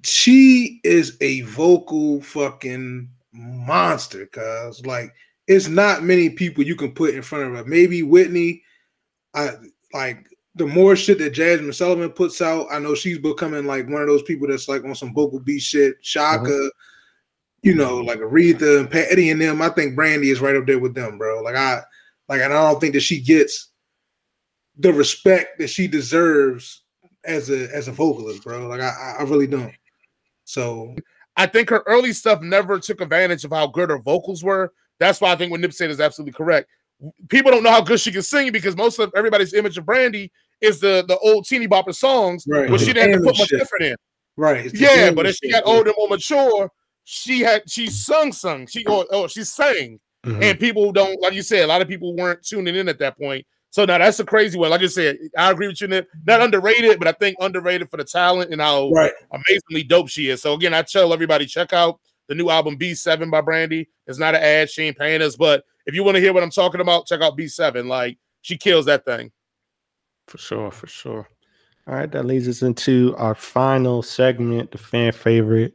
she 0.03 0.79
is 0.83 1.17
a 1.21 1.41
vocal 1.41 2.21
fucking 2.21 3.09
monster, 3.31 4.25
cuz 4.27 4.85
like 4.85 5.13
it's 5.47 5.67
not 5.67 6.03
many 6.03 6.29
people 6.29 6.63
you 6.63 6.75
can 6.75 6.91
put 6.93 7.13
in 7.15 7.21
front 7.21 7.45
of 7.45 7.55
her. 7.55 7.65
Maybe 7.65 8.03
Whitney. 8.03 8.63
I 9.33 9.51
like 9.93 10.27
the 10.55 10.67
more 10.67 10.95
shit 10.95 11.17
that 11.17 11.33
Jazmine 11.33 11.73
Sullivan 11.73 12.11
puts 12.11 12.41
out. 12.41 12.67
I 12.71 12.79
know 12.79 12.93
she's 12.95 13.17
becoming 13.17 13.65
like 13.65 13.87
one 13.89 14.01
of 14.01 14.07
those 14.07 14.23
people 14.23 14.47
that's 14.47 14.67
like 14.69 14.83
on 14.83 14.95
some 14.95 15.13
vocal 15.13 15.39
beat 15.39 15.61
shit. 15.61 16.01
Chaka, 16.01 16.69
you 17.63 17.73
know, 17.73 17.97
like 17.97 18.19
Aretha 18.19 18.79
and 18.79 18.91
Patti 18.91 19.31
and 19.31 19.41
them. 19.41 19.61
I 19.61 19.69
think 19.69 19.95
Brandy 19.95 20.29
is 20.29 20.41
right 20.41 20.55
up 20.55 20.67
there 20.67 20.79
with 20.79 20.93
them, 20.93 21.17
bro. 21.17 21.41
Like 21.41 21.55
I 21.55 21.81
like, 22.29 22.41
and 22.41 22.53
I 22.53 22.69
don't 22.71 22.79
think 22.79 22.93
that 22.93 23.01
she 23.01 23.21
gets 23.21 23.69
the 24.77 24.91
respect 24.93 25.59
that 25.59 25.69
she 25.69 25.87
deserves 25.87 26.81
as 27.25 27.49
a 27.49 27.73
as 27.73 27.87
a 27.87 27.91
vocalist, 27.91 28.43
bro. 28.43 28.67
Like 28.67 28.81
I, 28.81 29.17
I 29.19 29.23
really 29.23 29.47
don't. 29.47 29.73
So 30.45 30.95
I 31.37 31.45
think 31.47 31.69
her 31.69 31.83
early 31.87 32.13
stuff 32.13 32.41
never 32.41 32.79
took 32.79 33.01
advantage 33.01 33.43
of 33.45 33.51
how 33.51 33.67
good 33.67 33.89
her 33.89 33.99
vocals 33.99 34.43
were. 34.43 34.73
That's 34.99 35.21
why 35.21 35.31
I 35.31 35.35
think 35.35 35.51
what 35.51 35.59
Nip 35.59 35.73
said 35.73 35.89
is 35.89 35.99
absolutely 35.99 36.33
correct. 36.33 36.69
People 37.29 37.51
don't 37.51 37.63
know 37.63 37.71
how 37.71 37.81
good 37.81 37.99
she 37.99 38.11
can 38.11 38.21
sing 38.21 38.51
because 38.51 38.75
most 38.77 38.99
of 38.99 39.11
everybody's 39.15 39.53
image 39.53 39.77
of 39.77 39.85
Brandy 39.85 40.31
is 40.61 40.79
the 40.79 41.03
the 41.07 41.17
old 41.19 41.45
teeny 41.45 41.67
bopper 41.67 41.93
songs, 41.93 42.45
Right. 42.47 42.69
but 42.69 42.79
she 42.79 42.93
didn't 42.93 43.11
have 43.11 43.19
to 43.21 43.25
put 43.27 43.37
much 43.37 43.47
Shit. 43.49 43.61
effort 43.61 43.81
in. 43.81 43.95
right, 44.37 44.65
it's 44.65 44.79
Yeah, 44.79 45.11
but 45.11 45.25
as 45.25 45.35
she 45.37 45.51
got 45.51 45.63
older, 45.65 45.91
more 45.97 46.07
mature, 46.09 46.69
she 47.03 47.41
had 47.41 47.69
she 47.69 47.87
sung 47.89 48.31
sung. 48.31 48.67
She 48.67 48.85
or, 48.85 49.05
or 49.13 49.27
she 49.27 49.43
sang. 49.43 49.99
Mhm. 50.25 50.41
and 50.41 50.59
people 50.59 50.91
don't 50.91 51.21
like 51.21 51.33
you 51.33 51.41
said. 51.41 51.63
A 51.65 51.67
lot 51.67 51.81
of 51.81 51.87
people 51.87 52.15
weren't 52.15 52.43
tuning 52.43 52.75
in 52.75 52.87
at 52.89 52.99
that 52.99 53.17
point. 53.17 53.45
So 53.71 53.85
now 53.85 53.97
that's 53.97 54.19
a 54.19 54.23
crazy 54.25 54.57
one. 54.57 54.69
Like 54.69 54.81
I 54.81 54.87
said, 54.87 55.17
I 55.37 55.51
agree 55.51 55.67
with 55.67 55.81
you. 55.81 55.87
Nip. 55.87 56.07
Not 56.25 56.41
underrated, 56.41 56.97
but 56.99 57.07
I 57.07 57.11
think 57.13 57.35
underrated 57.41 57.89
for 57.89 57.97
the 57.97 58.03
talent 58.03 58.51
and 58.51 58.61
how 58.61 58.89
Right. 58.91 59.11
amazingly 59.31 59.83
dope 59.83 60.09
she 60.09 60.29
is. 60.29 60.41
So 60.41 60.53
again, 60.53 60.73
I 60.73 60.83
tell 60.83 61.11
everybody 61.11 61.45
check 61.47 61.73
out 61.73 61.99
the 62.27 62.35
new 62.35 62.49
album 62.49 62.77
B7 62.77 63.29
by 63.31 63.41
Brandy. 63.41 63.89
It's 64.07 64.19
not 64.19 64.35
an 64.35 64.43
ad, 64.43 64.69
she 64.69 64.83
ain't 64.83 64.97
paying 64.97 65.21
us, 65.21 65.35
but 65.35 65.65
if 65.85 65.93
you 65.95 66.03
want 66.03 66.15
to 66.15 66.21
hear 66.21 66.31
what 66.33 66.43
I'm 66.43 66.51
talking 66.51 66.81
about, 66.81 67.07
check 67.07 67.21
out 67.21 67.35
B7. 67.35 67.87
Like 67.87 68.17
she 68.41 68.57
kills 68.57 68.85
that 68.85 69.05
thing. 69.05 69.31
For 70.27 70.37
sure, 70.37 70.71
for 70.71 70.87
sure. 70.87 71.27
All 71.87 71.95
right, 71.95 72.09
that 72.11 72.25
leads 72.25 72.47
us 72.47 72.61
into 72.61 73.13
our 73.17 73.35
final 73.35 74.01
segment, 74.03 74.71
the 74.71 74.77
fan 74.77 75.11
favorite. 75.11 75.73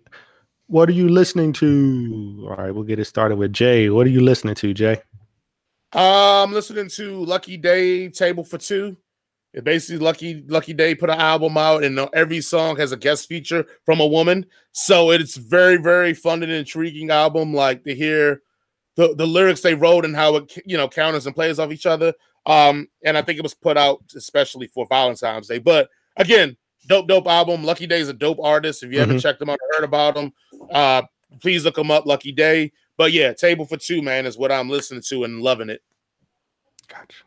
What 0.69 0.91
are 0.91 0.93
you 0.93 1.09
listening 1.09 1.55
to? 1.55 2.47
All 2.49 2.57
right, 2.57 2.71
we'll 2.71 2.85
get 2.85 2.99
it 2.99 3.07
started 3.07 3.37
with 3.37 3.55
Jay. 3.55 3.89
What 3.89 4.07
are 4.07 4.11
you 4.11 4.21
listening 4.21 4.55
to, 4.57 4.75
Jay? 4.75 5.01
I'm 5.95 6.53
listening 6.53 6.91
to 6.91 7.25
Lucky 7.25 7.57
Daye 7.57 8.11
Table 8.11 8.45
for 8.45 8.59
Two. 8.59 8.99
It 9.55 9.65
basically 9.65 10.05
Lucky 10.05 10.45
Lucky 10.47 10.75
Daye 10.75 10.95
put 10.95 11.09
an 11.09 11.19
album 11.19 11.57
out, 11.57 11.85
and 11.85 11.99
uh, 11.99 12.11
every 12.13 12.43
song 12.43 12.77
has 12.77 12.93
a 12.93 12.99
guest 12.99 13.29
feature 13.29 13.65
from 13.87 14.01
a 14.01 14.07
woman. 14.07 14.45
So 14.73 15.11
it's 15.11 15.39
very 15.39 15.79
very 15.79 16.13
fun 16.13 16.43
and 16.43 16.53
intriguing 16.53 17.11
album. 17.11 17.55
Like 17.55 17.83
to 17.85 17.95
hear 17.95 18.43
the 18.97 19.15
the 19.15 19.27
lyrics 19.27 19.63
they 19.63 19.75
wrote 19.75 20.05
and 20.05 20.15
how 20.15 20.37
it 20.37 20.53
you 20.67 20.77
know 20.77 20.87
counters 20.87 21.25
and 21.27 21.35
plays 21.35 21.59
off 21.59 21.73
each 21.73 21.87
other. 21.87 22.13
Um, 22.45 22.89
and 23.03 23.17
I 23.17 23.23
think 23.23 23.39
it 23.39 23.43
was 23.43 23.55
put 23.55 23.79
out 23.79 24.03
especially 24.15 24.67
for 24.67 24.87
Valentine's 24.87 25.49
Day. 25.49 25.61
But 25.61 25.89
again, 26.19 26.59
dope 26.87 27.09
dope 27.09 27.27
album. 27.27 27.65
Lucky 27.65 27.87
Daye 27.87 28.01
is 28.01 28.09
a 28.09 28.15
dope 28.15 28.39
artist. 28.41 28.83
If 28.83 28.93
you 28.93 29.01
haven't 29.01 29.17
Mhm. 29.17 29.23
checked 29.23 29.39
them 29.41 29.51
out 29.51 29.59
or 29.61 29.77
heard 29.77 29.85
about 29.85 30.15
them, 30.15 30.33
uh, 30.71 31.03
please 31.41 31.65
look 31.65 31.75
them 31.75 31.91
up. 31.91 32.07
Lucky 32.07 32.33
Daye. 32.33 32.73
But 32.97 33.13
yeah, 33.13 33.33
Table 33.33 33.65
for 33.65 33.77
Two, 33.77 34.03
man, 34.03 34.27
is 34.27 34.37
what 34.39 34.51
I'm 34.53 34.69
listening 34.69 35.03
to 35.09 35.25
and 35.25 35.41
loving 35.43 35.71
it. 35.71 35.83
Gotcha. 36.89 37.25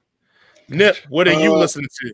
Nip, 0.69 0.97
what 1.09 1.27
are 1.27 1.39
you 1.39 1.53
Uh, 1.53 1.57
listening 1.57 1.87
to? 2.01 2.13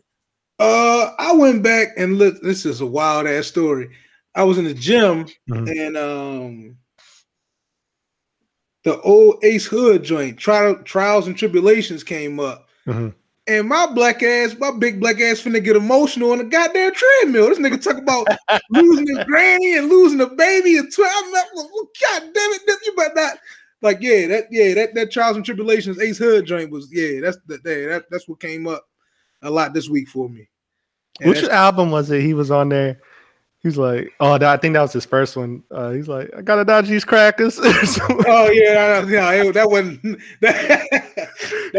Uh, 0.60 1.14
I 1.18 1.32
went 1.32 1.62
back 1.62 1.88
and 1.96 2.18
looked. 2.18 2.42
This 2.42 2.66
is 2.66 2.80
a 2.80 2.86
wild 2.86 3.26
ass 3.26 3.46
story. 3.46 3.90
I 4.34 4.42
was 4.44 4.58
in 4.58 4.64
the 4.64 4.74
gym 4.74 5.26
Mhm. 5.48 5.68
and 5.86 5.96
um, 5.96 6.78
the 8.84 9.00
old 9.00 9.44
Ace 9.44 9.66
Hood 9.66 10.02
joint, 10.04 10.38
trial, 10.38 10.76
trials 10.82 11.26
and 11.26 11.36
tribulations 11.36 12.04
came 12.04 12.38
up, 12.40 12.68
Mhm. 12.86 13.14
And 13.48 13.68
my 13.68 13.86
black 13.86 14.22
ass, 14.22 14.54
my 14.58 14.70
big 14.70 15.00
black 15.00 15.20
ass, 15.20 15.40
finna 15.40 15.62
get 15.62 15.76
emotional 15.76 16.32
on 16.32 16.38
the 16.38 16.44
goddamn 16.44 16.92
treadmill. 16.94 17.48
This 17.48 17.58
nigga 17.58 17.82
talk 17.82 17.96
about 17.96 18.26
losing 18.70 19.06
his 19.08 19.24
granny 19.24 19.76
and 19.76 19.88
losing 19.88 20.20
a 20.20 20.26
baby 20.26 20.76
and 20.76 20.92
twelve. 20.92 21.10
I'm 21.16 21.32
like, 21.32 21.54
well, 21.54 21.88
God 22.00 22.20
damn 22.20 22.32
it, 22.34 22.86
you 22.86 22.94
better 22.96 23.14
not. 23.14 23.38
Like, 23.80 23.98
yeah, 24.00 24.26
that, 24.26 24.44
yeah, 24.50 24.74
that, 24.74 24.94
that 24.94 25.12
trials 25.12 25.36
and 25.36 25.44
tribulations 25.44 26.00
Ace 26.00 26.18
Hood 26.18 26.46
joint 26.46 26.70
was, 26.70 26.88
yeah, 26.92 27.20
that's 27.20 27.38
that, 27.46 27.62
that, 27.62 28.04
that's 28.10 28.28
what 28.28 28.40
came 28.40 28.66
up 28.66 28.84
a 29.42 29.50
lot 29.50 29.72
this 29.72 29.88
week 29.88 30.08
for 30.08 30.28
me. 30.28 30.48
And 31.20 31.30
Which 31.30 31.44
album 31.44 31.90
was 31.90 32.10
it? 32.10 32.22
He 32.22 32.34
was 32.34 32.50
on 32.50 32.68
there. 32.68 33.00
He 33.60 33.66
was 33.66 33.78
like, 33.78 34.12
"Oh, 34.20 34.34
I 34.34 34.56
think 34.56 34.74
that 34.74 34.82
was 34.82 34.92
his 34.92 35.04
first 35.04 35.36
one." 35.36 35.64
Uh, 35.70 35.90
he's 35.90 36.06
like, 36.06 36.30
"I 36.36 36.42
gotta 36.42 36.64
dodge 36.64 36.88
these 36.88 37.04
crackers." 37.04 37.58
Oh 38.30 38.50
yeah, 38.50 39.04
yeah, 39.04 39.50
that 39.50 39.68
wasn't. 39.68 40.00
That 40.40 40.86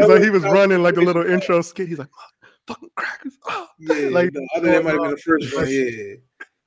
like 0.08 0.22
he 0.24 0.30
was 0.30 0.44
running 0.44 0.82
like 0.84 0.98
a 0.98 1.02
little 1.02 1.26
intro 1.26 1.62
skit. 1.62 1.88
He's 1.90 2.00
like, 2.00 2.08
"Oh, 2.18 2.48
"Fucking 2.68 2.90
crackers!" 2.96 3.38
Oh. 3.48 3.68
Yeah, 3.80 4.10
like- 4.10 4.34
no, 4.34 4.42
I 4.56 4.60
think 4.60 4.66
that 4.74 4.84
might 4.84 4.92
have 4.94 5.02
been 5.02 5.12
the 5.12 5.18
first 5.18 5.56
one. 5.56 5.66
Yeah, 5.70 6.16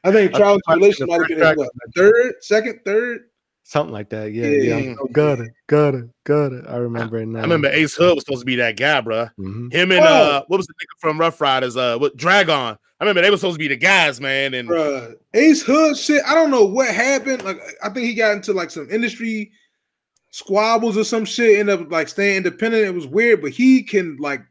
I 0.05 0.11
think 0.13 0.35
I 0.35 0.39
Trials 0.39 0.61
and 0.67 0.83
think 0.83 0.97
Tribulations 0.97 1.09
might 1.09 1.21
have 1.21 1.29
been 1.29 1.57
what 1.57 1.71
third, 1.95 2.35
second, 2.41 2.81
third. 2.85 3.21
something 3.63 3.93
like 3.93 4.09
that. 4.11 4.33
Yeah, 4.33 4.47
yeah. 4.49 4.77
Yeah. 4.79 4.95
Got 5.13 5.39
it, 5.41 5.53
got 5.69 5.95
it, 5.95 6.07
got 6.25 6.53
it. 6.53 6.65
I 6.69 6.77
remember 6.77 7.19
it 7.19 7.27
now. 7.27 7.39
I 7.39 7.43
remember 7.43 7.69
Ace 7.69 7.95
Hood 7.95 8.17
was 8.17 8.25
supposed 8.25 8.41
to 8.41 8.47
be 8.47 8.57
that 8.57 8.77
guy, 8.77 9.01
bro. 9.01 9.29
Mhm. 9.39 9.73
Him 9.73 9.93
and 9.93 10.01
Oh. 10.01 10.05
uh, 10.07 10.43
what 10.49 10.57
was 10.57 10.67
the 10.67 10.75
nigga 10.75 10.99
from 11.01 11.19
Ruff 11.21 11.41
Ryders? 11.41 11.77
Uh, 11.77 11.99
what 11.99 12.17
Drag-On? 12.17 12.75
I 12.75 13.05
remember 13.05 13.23
they 13.23 13.31
were 13.31 13.37
supposed 13.37 13.55
to 13.57 13.59
be 13.61 13.69
the 13.69 13.77
guys, 13.77 14.21
man. 14.21 14.55
And 14.55 14.69
Bruh, 14.69 15.15
Ace 15.35 15.63
Hood 15.63 15.97
shit. 15.97 16.23
I 16.27 16.35
don't 16.35 16.51
know 16.51 16.65
what 16.65 16.89
happened. 16.93 17.43
Like 17.45 17.61
I 17.83 17.89
think 17.89 18.07
he 18.07 18.15
got 18.15 18.33
into 18.33 18.53
like 18.53 18.71
some 18.73 18.89
industry 18.91 19.53
squabbles 20.33 20.97
or 20.97 21.05
some 21.05 21.25
shit. 21.25 21.61
Ended 21.61 21.81
up 21.81 21.93
like 21.93 22.09
staying 22.09 22.39
independent. 22.39 22.85
It 22.85 22.95
was 22.95 23.07
weird, 23.07 23.41
but 23.41 23.53
he 23.53 23.85
can 23.85 24.17
like, 24.17 24.43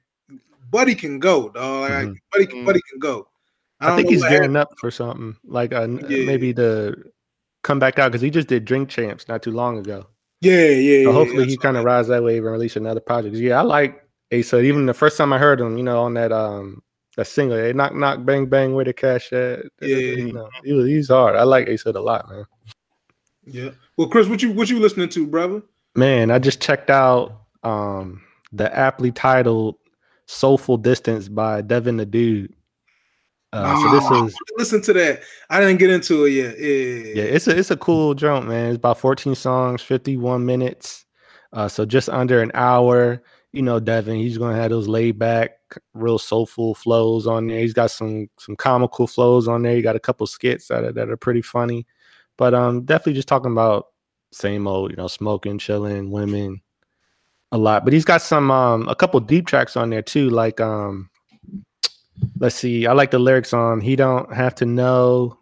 Buddy 0.70 0.96
can 0.96 1.20
go, 1.20 1.50
dog. 1.50 1.90
Like 1.90 2.08
Mhm. 2.08 2.16
Buddy, 2.32 2.46
can, 2.46 2.66
Buddy 2.66 2.82
can 2.90 3.00
go. 3.00 3.28
I, 3.82 3.88
don't 3.88 3.98
think 3.98 4.10
he's 4.10 4.22
what 4.22 4.30
gearing 4.30 4.56
up 4.56 4.70
for 4.80 4.90
something 4.90 5.36
like 5.44 5.74
uh, 5.74 5.88
Yeah. 6.08 6.26
maybe 6.26 6.54
to 6.54 6.96
come 7.64 7.80
back 7.80 8.00
out 8.00 8.12
because 8.12 8.22
he 8.22 8.30
just 8.30 8.48
did 8.48 8.64
Drink 8.64 8.88
Champs 8.88 9.28
not 9.28 9.44
too 9.44 9.52
long 9.52 9.80
ago. 9.80 10.08
Yeah, 10.40 10.70
yeah. 10.70 11.04
So 11.04 11.10
yeah, 11.10 11.14
hopefully 11.14 11.46
he 11.46 11.58
kind 11.58 11.78
of 11.78 11.84
rides 11.84 12.08
that 12.08 12.24
wave 12.24 12.44
and 12.44 12.52
release 12.54 12.76
another 12.76 13.02
project. 13.02 13.36
Yeah, 13.36 13.60
I 13.60 13.64
like 13.64 14.02
Ace 14.32 14.54
Even 14.54 14.86
the 14.86 14.94
first 14.94 15.18
time 15.18 15.34
I 15.34 15.38
heard 15.38 15.60
him, 15.60 15.78
you 15.78 15.84
know, 15.84 16.02
on 16.04 16.14
that 16.14 16.32
um 16.32 16.82
that 17.18 17.28
single, 17.28 17.58
hey, 17.58 17.74
knock 17.74 17.94
knock 17.94 18.24
bang 18.24 18.46
bang 18.46 18.74
where 18.74 18.86
the 18.86 18.94
cash 18.94 19.34
at. 19.34 19.66
Yeah. 19.82 19.98
you 19.98 20.34
know, 20.34 20.50
he 20.64 20.74
was, 20.74 20.88
he's 20.88 21.10
hard. 21.10 21.36
I 21.36 21.44
like 21.44 21.68
Ace 21.68 21.82
Hood 21.82 21.96
a 21.96 22.02
lot, 22.02 22.30
man. 22.30 22.46
Yeah. 23.52 23.72
Well, 23.98 24.08
Chris, 24.08 24.28
what 24.28 24.42
you 24.42 24.52
what 24.52 24.70
you 24.70 24.80
listening 24.80 25.10
to, 25.10 25.28
brother? 25.28 25.62
Man, 25.96 26.32
I 26.32 26.40
just 26.40 26.62
checked 26.62 26.90
out 26.90 27.42
um 27.64 28.22
the 28.52 28.74
aptly 28.76 29.12
titled 29.12 29.76
"Soulful 30.26 30.78
Distance" 30.78 31.28
by 31.30 31.62
Devin 31.62 31.98
the 31.98 32.06
Dude. 32.06 32.54
Uh, 33.54 33.76
so 33.82 33.92
this 33.92 34.04
Ah, 34.10 34.26
is 34.26 34.36
listen 34.58 34.82
to 34.84 34.94
that. 34.94 35.22
I 35.50 35.60
didn't 35.60 35.80
get 35.80 35.90
into 35.90 36.24
it 36.26 36.30
yet. 36.32 36.58
Yeah. 36.58 37.22
yeah, 37.24 37.30
it's 37.36 37.48
a 37.48 37.58
it's 37.58 37.72
a 37.72 37.76
cool 37.78 38.14
jump, 38.14 38.48
man. 38.48 38.70
It's 38.70 38.78
about 38.78 38.98
14 39.00 39.36
songs, 39.36 39.82
51 39.82 40.46
minutes. 40.46 41.06
Uh, 41.52 41.68
so 41.68 41.86
just 41.86 42.08
under 42.10 42.42
an 42.42 42.52
hour. 42.54 43.22
You 43.52 43.62
know, 43.62 43.82
Devin, 43.82 44.16
he's 44.16 44.38
gonna 44.38 44.56
have 44.56 44.70
those 44.72 44.88
laid 44.88 45.20
back, 45.20 45.58
real 45.94 46.18
soulful 46.18 46.74
flows 46.74 47.28
on 47.28 47.48
there. 47.48 47.60
He's 47.60 47.74
got 47.74 47.92
some 47.92 48.30
some 48.40 48.56
comical 48.56 49.06
flows 49.08 49.50
on 49.50 49.64
there. 49.64 49.76
He 49.76 49.82
got 49.82 49.98
a 49.98 50.00
couple 50.00 50.26
skits 50.28 50.70
that 50.70 50.86
are 50.86 50.94
that 50.94 51.10
are 51.10 51.18
pretty 51.18 51.42
funny. 51.42 51.86
But 52.38 52.54
um 52.54 52.84
definitely 52.84 53.14
just 53.14 53.28
talking 53.28 53.52
about 53.52 53.88
same 54.32 54.68
old, 54.68 54.92
you 54.92 54.98
know, 54.98 55.08
smoking, 55.08 55.58
chilling, 55.58 56.12
women 56.12 56.62
a 57.52 57.58
lot. 57.58 57.84
But 57.84 57.94
he's 57.94 58.06
got 58.06 58.22
some 58.22 58.52
um 58.52 58.88
a 58.88 58.96
couple 58.96 59.20
deep 59.20 59.48
tracks 59.48 59.76
on 59.76 59.90
there 59.90 60.02
too, 60.02 60.30
like 60.30 60.60
um 60.60 61.10
let's 62.40 62.56
see, 62.56 62.88
I 62.88 62.94
like 62.94 63.12
the 63.12 63.20
lyrics 63.20 63.54
on 63.54 63.82
he 63.82 63.96
don't 63.96 64.34
have 64.34 64.56
to 64.56 64.66
know 64.66 65.38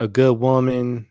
a 0.00 0.08
good 0.08 0.38
woman 0.38 1.06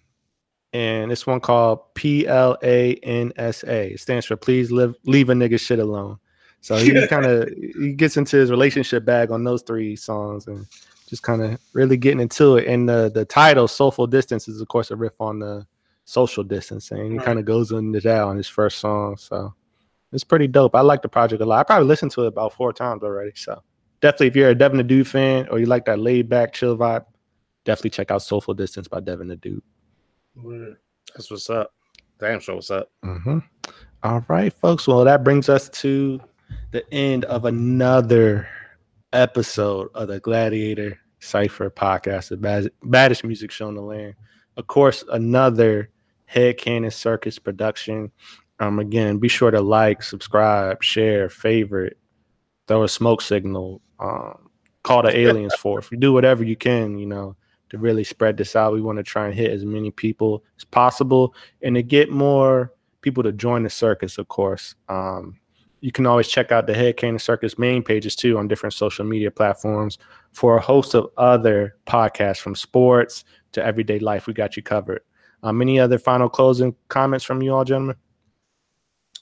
and 0.73 1.11
this 1.11 1.27
one 1.27 1.39
called 1.39 1.93
P 1.95 2.27
L 2.27 2.57
A 2.63 2.95
N 2.95 3.33
S 3.35 3.63
A. 3.63 3.93
It 3.93 3.99
stands 3.99 4.25
for 4.25 4.35
please 4.35 4.71
live 4.71 4.95
leave 5.05 5.29
a 5.29 5.33
nigga 5.33 5.59
shit 5.59 5.79
alone. 5.79 6.17
So 6.61 6.77
he 6.77 7.07
kind 7.07 7.25
of 7.25 7.49
he 7.49 7.93
gets 7.93 8.17
into 8.17 8.37
his 8.37 8.51
relationship 8.51 9.05
bag 9.05 9.31
on 9.31 9.43
those 9.43 9.63
three 9.63 9.95
songs 9.95 10.47
and 10.47 10.65
just 11.11 11.23
kind 11.23 11.41
of 11.43 11.59
really 11.73 11.97
getting 11.97 12.21
into 12.21 12.55
it. 12.55 12.67
And 12.67 12.87
the 12.87 13.11
the 13.13 13.25
title 13.25 13.67
"Soulful 13.67 14.07
Distance" 14.07 14.47
is 14.47 14.61
of 14.61 14.67
course 14.69 14.89
a 14.91 14.95
riff 14.95 15.19
on 15.19 15.39
the 15.39 15.67
social 16.05 16.41
distancing. 16.41 17.11
He 17.11 17.17
kind 17.19 17.37
of 17.37 17.43
goes 17.43 17.71
into 17.71 17.99
that 17.99 18.23
on 18.23 18.37
his 18.37 18.47
first 18.47 18.79
song. 18.79 19.17
So 19.17 19.53
it's 20.13 20.23
pretty 20.23 20.47
dope. 20.47 20.73
I 20.73 20.79
like 20.81 21.01
the 21.01 21.09
project 21.09 21.41
a 21.41 21.45
lot. 21.45 21.59
I 21.59 21.63
probably 21.63 21.87
listened 21.87 22.11
to 22.11 22.23
it 22.23 22.27
about 22.27 22.53
four 22.53 22.71
times 22.71 23.03
already. 23.03 23.33
So 23.35 23.61
definitely, 23.99 24.27
if 24.27 24.35
you're 24.37 24.51
a 24.51 24.55
Devin 24.55 24.77
the 24.77 24.85
Dude 24.85 25.05
fan 25.05 25.49
or 25.49 25.59
you 25.59 25.65
like 25.65 25.83
that 25.85 25.99
laid 25.99 26.29
back 26.29 26.53
chill 26.53 26.77
vibe, 26.77 27.05
definitely 27.65 27.89
check 27.89 28.09
out 28.09 28.21
"Soulful 28.21 28.53
Distance" 28.53 28.87
by 28.87 29.01
Devin 29.01 29.27
the 29.27 29.35
Dude. 29.35 29.61
that's 31.13 31.29
what's 31.29 31.49
up. 31.49 31.73
Damn 32.19 32.39
sure 32.39 32.55
what's 32.55 32.71
up. 32.71 32.89
Mm-hmm. 33.03 33.39
All 34.03 34.23
right, 34.29 34.53
folks. 34.53 34.87
Well, 34.87 35.03
that 35.03 35.25
brings 35.25 35.49
us 35.49 35.67
to 35.81 36.21
the 36.71 36.89
end 36.93 37.25
of 37.25 37.43
another 37.43 38.47
episode 39.11 39.89
of 39.93 40.07
the 40.07 40.21
Gladiator 40.21 41.00
Cipher 41.21 41.69
podcast, 41.69 42.29
the 42.29 42.37
bad- 42.37 42.71
baddest 42.83 43.23
music 43.23 43.51
show 43.51 43.69
in 43.69 43.75
the 43.75 43.81
land. 43.81 44.15
Of 44.57 44.67
course, 44.67 45.03
another 45.11 45.89
Head 46.25 46.57
Cannon 46.57 46.91
Circus 46.91 47.39
production. 47.39 48.11
Um, 48.59 48.79
again, 48.79 49.17
be 49.17 49.27
sure 49.27 49.51
to 49.51 49.61
like, 49.61 50.03
subscribe, 50.03 50.83
share, 50.83 51.29
favorite, 51.29 51.97
throw 52.67 52.83
a 52.83 52.89
smoke 52.89 53.21
signal, 53.21 53.81
um, 53.99 54.49
call 54.83 55.03
the 55.03 55.15
aliens 55.15 55.55
forth. 55.55 55.89
You 55.91 55.97
do 55.97 56.13
whatever 56.13 56.43
you 56.43 56.55
can, 56.55 56.97
you 56.97 57.05
know, 57.05 57.35
to 57.69 57.77
really 57.77 58.03
spread 58.03 58.37
this 58.37 58.55
out. 58.55 58.73
We 58.73 58.81
want 58.81 58.97
to 58.97 59.03
try 59.03 59.25
and 59.25 59.33
hit 59.33 59.51
as 59.51 59.65
many 59.65 59.91
people 59.91 60.43
as 60.57 60.63
possible 60.63 61.33
and 61.61 61.75
to 61.75 61.83
get 61.83 62.11
more 62.11 62.73
people 63.01 63.23
to 63.23 63.31
join 63.31 63.63
the 63.63 63.69
circus, 63.69 64.17
of 64.17 64.27
course. 64.27 64.75
Um, 64.89 65.39
you 65.81 65.91
can 65.91 66.05
always 66.05 66.27
check 66.27 66.51
out 66.51 66.67
the 66.67 66.73
Head 66.73 66.97
Cannon 66.97 67.19
Circus 67.19 67.57
main 67.57 67.83
pages 67.83 68.15
too 68.15 68.37
on 68.37 68.47
different 68.47 68.73
social 68.73 69.03
media 69.03 69.31
platforms 69.31 69.97
for 70.31 70.57
a 70.57 70.61
host 70.61 70.93
of 70.93 71.09
other 71.17 71.75
podcasts 71.87 72.37
from 72.37 72.55
sports 72.55 73.25
to 73.51 73.65
everyday 73.65 73.99
life. 73.99 74.27
We 74.27 74.33
got 74.33 74.55
you 74.55 74.63
covered. 74.63 75.01
Um, 75.43 75.59
any 75.61 75.79
other 75.79 75.97
final 75.97 76.29
closing 76.29 76.75
comments 76.87 77.25
from 77.25 77.41
you 77.41 77.53
all, 77.53 77.65
gentlemen? 77.65 77.95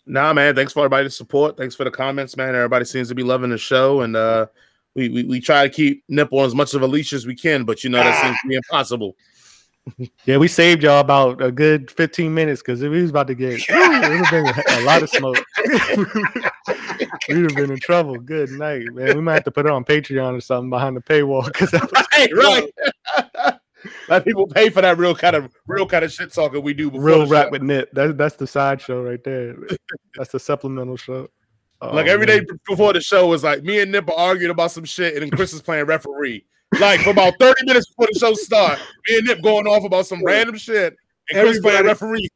Nah, 0.05 0.33
man. 0.33 0.53
Thanks 0.53 0.73
for 0.73 0.79
everybody's 0.79 1.15
support. 1.15 1.55
Thanks 1.55 1.75
for 1.75 1.85
the 1.85 1.91
comments, 1.91 2.35
man. 2.35 2.55
Everybody 2.55 2.83
seems 2.83 3.07
to 3.07 3.15
be 3.15 3.23
loving 3.23 3.51
the 3.51 3.57
show, 3.57 4.01
and 4.01 4.15
uh, 4.15 4.47
we 4.95 5.07
we, 5.09 5.23
we 5.23 5.39
try 5.39 5.67
to 5.67 5.73
keep 5.73 6.03
Nip 6.09 6.29
on 6.33 6.45
as 6.45 6.55
much 6.55 6.73
of 6.73 6.81
a 6.81 6.87
leash 6.87 7.13
as 7.13 7.25
we 7.25 7.35
can, 7.35 7.63
but 7.63 7.83
you 7.83 7.89
know 7.89 7.99
that 7.99 8.21
seems 8.21 8.37
to 8.41 8.47
be 8.47 8.55
impossible. 8.55 9.15
Yeah, 10.25 10.37
we 10.37 10.47
saved 10.47 10.83
y'all 10.83 10.99
about 10.99 11.41
a 11.41 11.51
good 11.51 11.89
15 11.89 12.31
minutes 12.31 12.61
because 12.61 12.79
we 12.79 12.89
was 12.89 13.09
about 13.09 13.25
to 13.27 13.33
get 13.33 13.53
it 13.53 13.65
would 13.69 14.25
have 14.25 14.29
been 14.29 14.45
a, 14.45 14.81
a 14.81 14.85
lot 14.85 15.01
of 15.01 15.09
smoke. 15.09 15.43
We'd 17.29 17.43
have 17.43 17.55
been 17.55 17.71
in 17.71 17.79
trouble. 17.79 18.15
Good 18.17 18.51
night, 18.51 18.83
man. 18.93 19.15
We 19.15 19.21
might 19.21 19.35
have 19.35 19.43
to 19.45 19.51
put 19.51 19.65
it 19.65 19.71
on 19.71 19.83
Patreon 19.85 20.37
or 20.37 20.41
something 20.41 20.69
behind 20.69 20.97
the 20.97 21.01
paywall 21.01 21.45
because 21.45 21.71
that 21.71 21.91
Right, 22.35 22.71
right. 23.45 23.55
Let 24.09 24.25
people 24.25 24.45
pay 24.47 24.69
for 24.69 24.81
that 24.81 24.97
real 24.97 25.15
kind 25.15 25.35
of 25.37 25.49
real 25.65 25.85
kind 25.85 26.03
of 26.03 26.11
shit 26.11 26.33
talking 26.33 26.61
we 26.61 26.73
do 26.73 26.89
real 26.93 27.25
rap 27.27 27.45
show. 27.45 27.51
with 27.51 27.61
Nip. 27.61 27.89
That, 27.93 28.17
that's 28.17 28.35
the 28.35 28.45
side 28.47 28.81
show 28.81 29.01
right 29.03 29.23
there. 29.23 29.55
That's 30.15 30.31
the 30.31 30.39
supplemental 30.39 30.97
show. 30.97 31.29
Oh, 31.81 31.95
like 31.95 32.07
Oh, 32.07 32.11
every 32.11 32.25
day 32.25 32.37
man. 32.41 32.59
before 32.67 32.91
the 32.91 32.99
show 32.99 33.27
was 33.27 33.43
like 33.43 33.63
me 33.63 33.79
and 33.79 33.91
Nip 33.91 34.09
are 34.09 34.17
arguing 34.17 34.51
about 34.51 34.71
some 34.71 34.83
shit, 34.83 35.13
and 35.13 35.21
then 35.23 35.29
Chris 35.31 35.53
is 35.53 35.61
playing 35.61 35.85
referee. 35.85 36.45
Like 36.79 36.99
for 37.01 37.11
about 37.11 37.33
30 37.39 37.65
minutes 37.65 37.87
before 37.89 38.07
the 38.11 38.19
show 38.19 38.33
start, 38.33 38.79
me 39.07 39.17
and 39.19 39.27
Nip 39.27 39.41
going 39.41 39.65
off 39.65 39.85
about 39.85 40.05
some 40.05 40.21
random 40.25 40.57
shit, 40.57 40.95
and 41.31 41.39
Chris 41.41 41.59
playing 41.61 41.77
Everybody- 41.79 41.87
referee. 41.87 42.29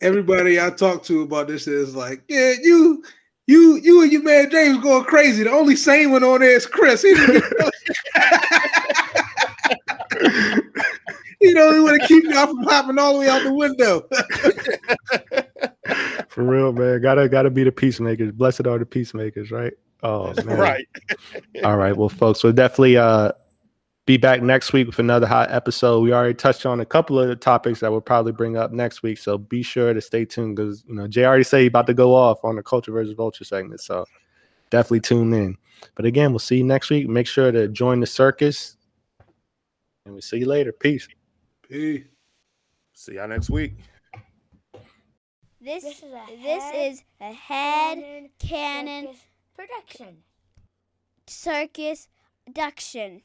Everybody 0.00 0.60
I 0.60 0.70
talk 0.70 1.02
to 1.04 1.22
about 1.22 1.48
this 1.48 1.66
is 1.66 1.94
like, 1.96 2.22
yeah, 2.28 2.54
you, 2.62 3.02
you, 3.48 3.76
you 3.82 4.02
and 4.02 4.12
your 4.12 4.22
man 4.22 4.50
James 4.50 4.78
going 4.78 5.04
crazy. 5.04 5.42
The 5.42 5.50
only 5.50 5.74
sane 5.74 6.12
one 6.12 6.22
on 6.22 6.40
there 6.40 6.54
is 6.54 6.66
Chris. 6.66 7.02
He, 7.02 7.14
didn't 7.14 7.40
get- 7.40 7.72
he 11.40 11.54
don't 11.54 11.72
even 11.72 11.82
want 11.84 12.00
to 12.00 12.06
keep 12.06 12.24
y'all 12.24 12.46
from 12.48 12.62
hopping 12.64 12.98
all 12.98 13.14
the 13.14 13.20
way 13.20 13.28
out 13.28 13.42
the 13.42 13.52
window. 13.52 14.06
For 16.28 16.44
real, 16.44 16.72
man. 16.72 17.00
Gotta 17.00 17.28
gotta 17.28 17.50
be 17.50 17.64
the 17.64 17.72
peacemakers. 17.72 18.32
Blessed 18.32 18.66
are 18.66 18.78
the 18.78 18.86
peacemakers, 18.86 19.50
right? 19.50 19.72
Oh 20.02 20.32
man. 20.44 20.58
Right. 20.58 20.86
All 21.64 21.76
right. 21.76 21.96
Well, 21.96 22.08
folks, 22.10 22.44
we're 22.44 22.52
definitely 22.52 22.96
uh 22.98 23.32
be 24.08 24.16
back 24.16 24.40
next 24.40 24.72
week 24.72 24.86
with 24.86 24.98
another 24.98 25.26
hot 25.26 25.50
episode. 25.50 26.00
We 26.00 26.14
already 26.14 26.32
touched 26.32 26.64
on 26.64 26.80
a 26.80 26.86
couple 26.86 27.20
of 27.20 27.28
the 27.28 27.36
topics 27.36 27.80
that 27.80 27.90
we'll 27.90 28.00
probably 28.00 28.32
bring 28.32 28.56
up 28.56 28.72
next 28.72 29.02
week. 29.02 29.18
So 29.18 29.36
be 29.36 29.62
sure 29.62 29.92
to 29.92 30.00
stay 30.00 30.24
tuned 30.24 30.56
because 30.56 30.82
you 30.88 30.94
know 30.94 31.06
Jay 31.06 31.26
already 31.26 31.44
said 31.44 31.60
he 31.60 31.66
about 31.66 31.86
to 31.88 31.94
go 31.94 32.14
off 32.14 32.42
on 32.42 32.56
the 32.56 32.62
culture 32.62 32.90
versus 32.90 33.12
vulture 33.12 33.44
segment. 33.44 33.82
So 33.82 34.06
definitely 34.70 35.00
tune 35.00 35.34
in. 35.34 35.58
But 35.94 36.06
again, 36.06 36.32
we'll 36.32 36.38
see 36.38 36.56
you 36.56 36.64
next 36.64 36.88
week. 36.88 37.06
Make 37.06 37.26
sure 37.26 37.52
to 37.52 37.68
join 37.68 38.00
the 38.00 38.06
circus. 38.06 38.78
And 40.06 40.14
we'll 40.14 40.22
see 40.22 40.38
you 40.38 40.46
later. 40.46 40.72
Peace. 40.72 41.06
Peace. 41.68 42.04
See 42.94 43.16
y'all 43.16 43.28
next 43.28 43.50
week. 43.50 43.74
This, 45.60 45.84
is 45.84 46.02
a 46.02 46.36
This 46.42 46.62
head 46.62 46.92
is 46.92 47.02
a 47.20 47.32
head 47.34 47.98
cannon 47.98 48.30
cannon 48.38 49.08
production. 49.54 50.16
circus 51.26 52.08
production. 52.46 53.20